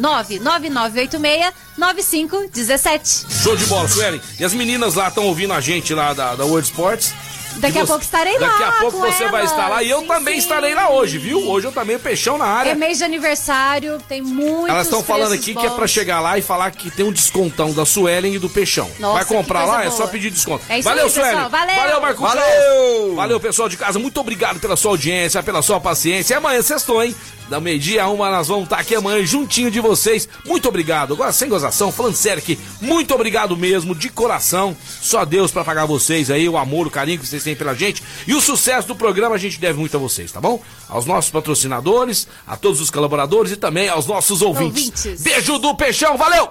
99986-9517. 1.77 3.25
Show 3.43 3.55
de 3.55 3.65
bola, 3.65 3.87
Suelen. 3.87 4.19
E 4.39 4.43
as 4.43 4.53
meninas 4.53 4.95
lá 4.95 5.09
estão 5.09 5.25
ouvindo 5.25 5.53
a 5.53 5.61
gente 5.61 5.93
lá 5.93 6.13
da, 6.13 6.35
da 6.35 6.45
World 6.45 6.67
Sports. 6.67 7.13
Daqui 7.57 7.79
a 7.79 7.85
pouco 7.85 8.01
estarei 8.03 8.37
lá 8.37 8.47
Daqui 8.47 8.63
a 8.63 8.71
pouco 8.73 8.97
com 8.99 9.05
você 9.11 9.27
vai 9.29 9.41
elas. 9.41 9.51
estar 9.51 9.67
lá 9.69 9.81
e 9.83 9.89
eu 9.89 9.99
Sim, 10.01 10.07
também 10.07 10.33
sim. 10.33 10.39
estarei 10.39 10.75
lá 10.75 10.89
hoje, 10.89 11.17
viu? 11.17 11.39
Hoje 11.49 11.67
eu 11.67 11.71
também, 11.71 11.97
peixão 11.97 12.37
na 12.37 12.45
área. 12.45 12.71
É 12.71 12.75
mês 12.75 12.97
de 12.97 13.03
aniversário, 13.03 13.99
tem 14.07 14.21
muitos 14.21 14.69
Elas 14.69 14.87
estão 14.87 15.03
falando 15.03 15.33
aqui 15.33 15.53
que 15.53 15.65
é 15.65 15.69
bons. 15.69 15.75
pra 15.75 15.87
chegar 15.87 16.19
lá 16.19 16.37
e 16.37 16.41
falar 16.41 16.71
que 16.71 16.91
tem 16.91 17.05
um 17.05 17.11
descontão 17.11 17.71
da 17.73 17.85
Suelen 17.85 18.33
e 18.35 18.39
do 18.39 18.49
Peixão. 18.49 18.89
Nossa, 18.99 19.13
Vai 19.15 19.25
comprar 19.25 19.65
lá, 19.65 19.81
é 19.83 19.87
boa. 19.87 19.97
só 19.97 20.07
pedir 20.07 20.29
desconto. 20.31 20.63
É 20.67 20.79
isso 20.79 20.87
valeu, 20.89 21.05
aí, 21.05 21.09
pessoal. 21.11 21.25
Suelen. 21.31 21.49
Valeu. 21.49 21.75
Valeu, 21.75 22.01
Marcos. 22.01 22.21
Valeu. 22.21 23.15
Valeu, 23.15 23.39
pessoal 23.39 23.69
de 23.69 23.77
casa. 23.77 23.97
Muito 23.99 24.19
obrigado 24.19 24.59
pela 24.59 24.75
sua 24.75 24.91
audiência, 24.91 25.41
pela 25.43 25.61
sua 25.61 25.79
paciência. 25.79 26.33
E 26.33 26.37
amanhã 26.37 26.61
sextou, 26.61 27.01
hein? 27.03 27.15
Da 27.49 27.59
meio-dia 27.59 28.03
a 28.03 28.09
uma, 28.09 28.29
nós 28.29 28.47
vamos 28.47 28.63
estar 28.63 28.79
aqui 28.79 28.95
amanhã 28.95 29.23
juntinho 29.25 29.69
de 29.69 29.79
vocês. 29.79 30.27
Muito 30.45 30.67
obrigado. 30.67 31.13
Agora, 31.13 31.31
sem 31.31 31.49
gozação, 31.49 31.91
falando 31.91 32.15
sério 32.15 32.41
aqui, 32.41 32.57
muito 32.81 33.13
obrigado 33.13 33.55
mesmo, 33.55 33.93
de 33.93 34.09
coração. 34.09 34.75
Só 35.01 35.25
Deus 35.25 35.51
pra 35.51 35.63
pagar 35.63 35.85
vocês 35.85 36.31
aí, 36.31 36.47
o 36.47 36.57
amor, 36.57 36.87
o 36.87 36.91
carinho 36.91 37.19
que 37.19 37.27
vocês 37.27 37.43
têm 37.43 37.55
pela 37.55 37.73
gente. 37.73 38.01
E 38.25 38.33
o 38.33 38.41
sucesso 38.41 38.87
do 38.87 38.95
programa 38.95 39.35
a 39.35 39.37
gente 39.39 39.59
deve 39.59 39.79
muito 39.79 39.95
a 39.95 39.99
vocês, 39.99 40.31
tá 40.31 40.41
bom? 40.41 40.61
Aos 40.89 41.05
nossos 41.05 41.31
patrocinadores, 41.31 42.27
a 42.47 42.55
todos 42.55 42.81
os 42.81 42.89
colaboradores 42.89 43.51
e 43.51 43.55
também 43.55 43.89
aos 43.89 44.05
nossos 44.07 44.41
ouvintes. 44.41 44.87
Ouvintes. 44.87 45.21
Beijo 45.21 45.57
do 45.59 45.75
Peixão, 45.75 46.17
valeu! 46.17 46.49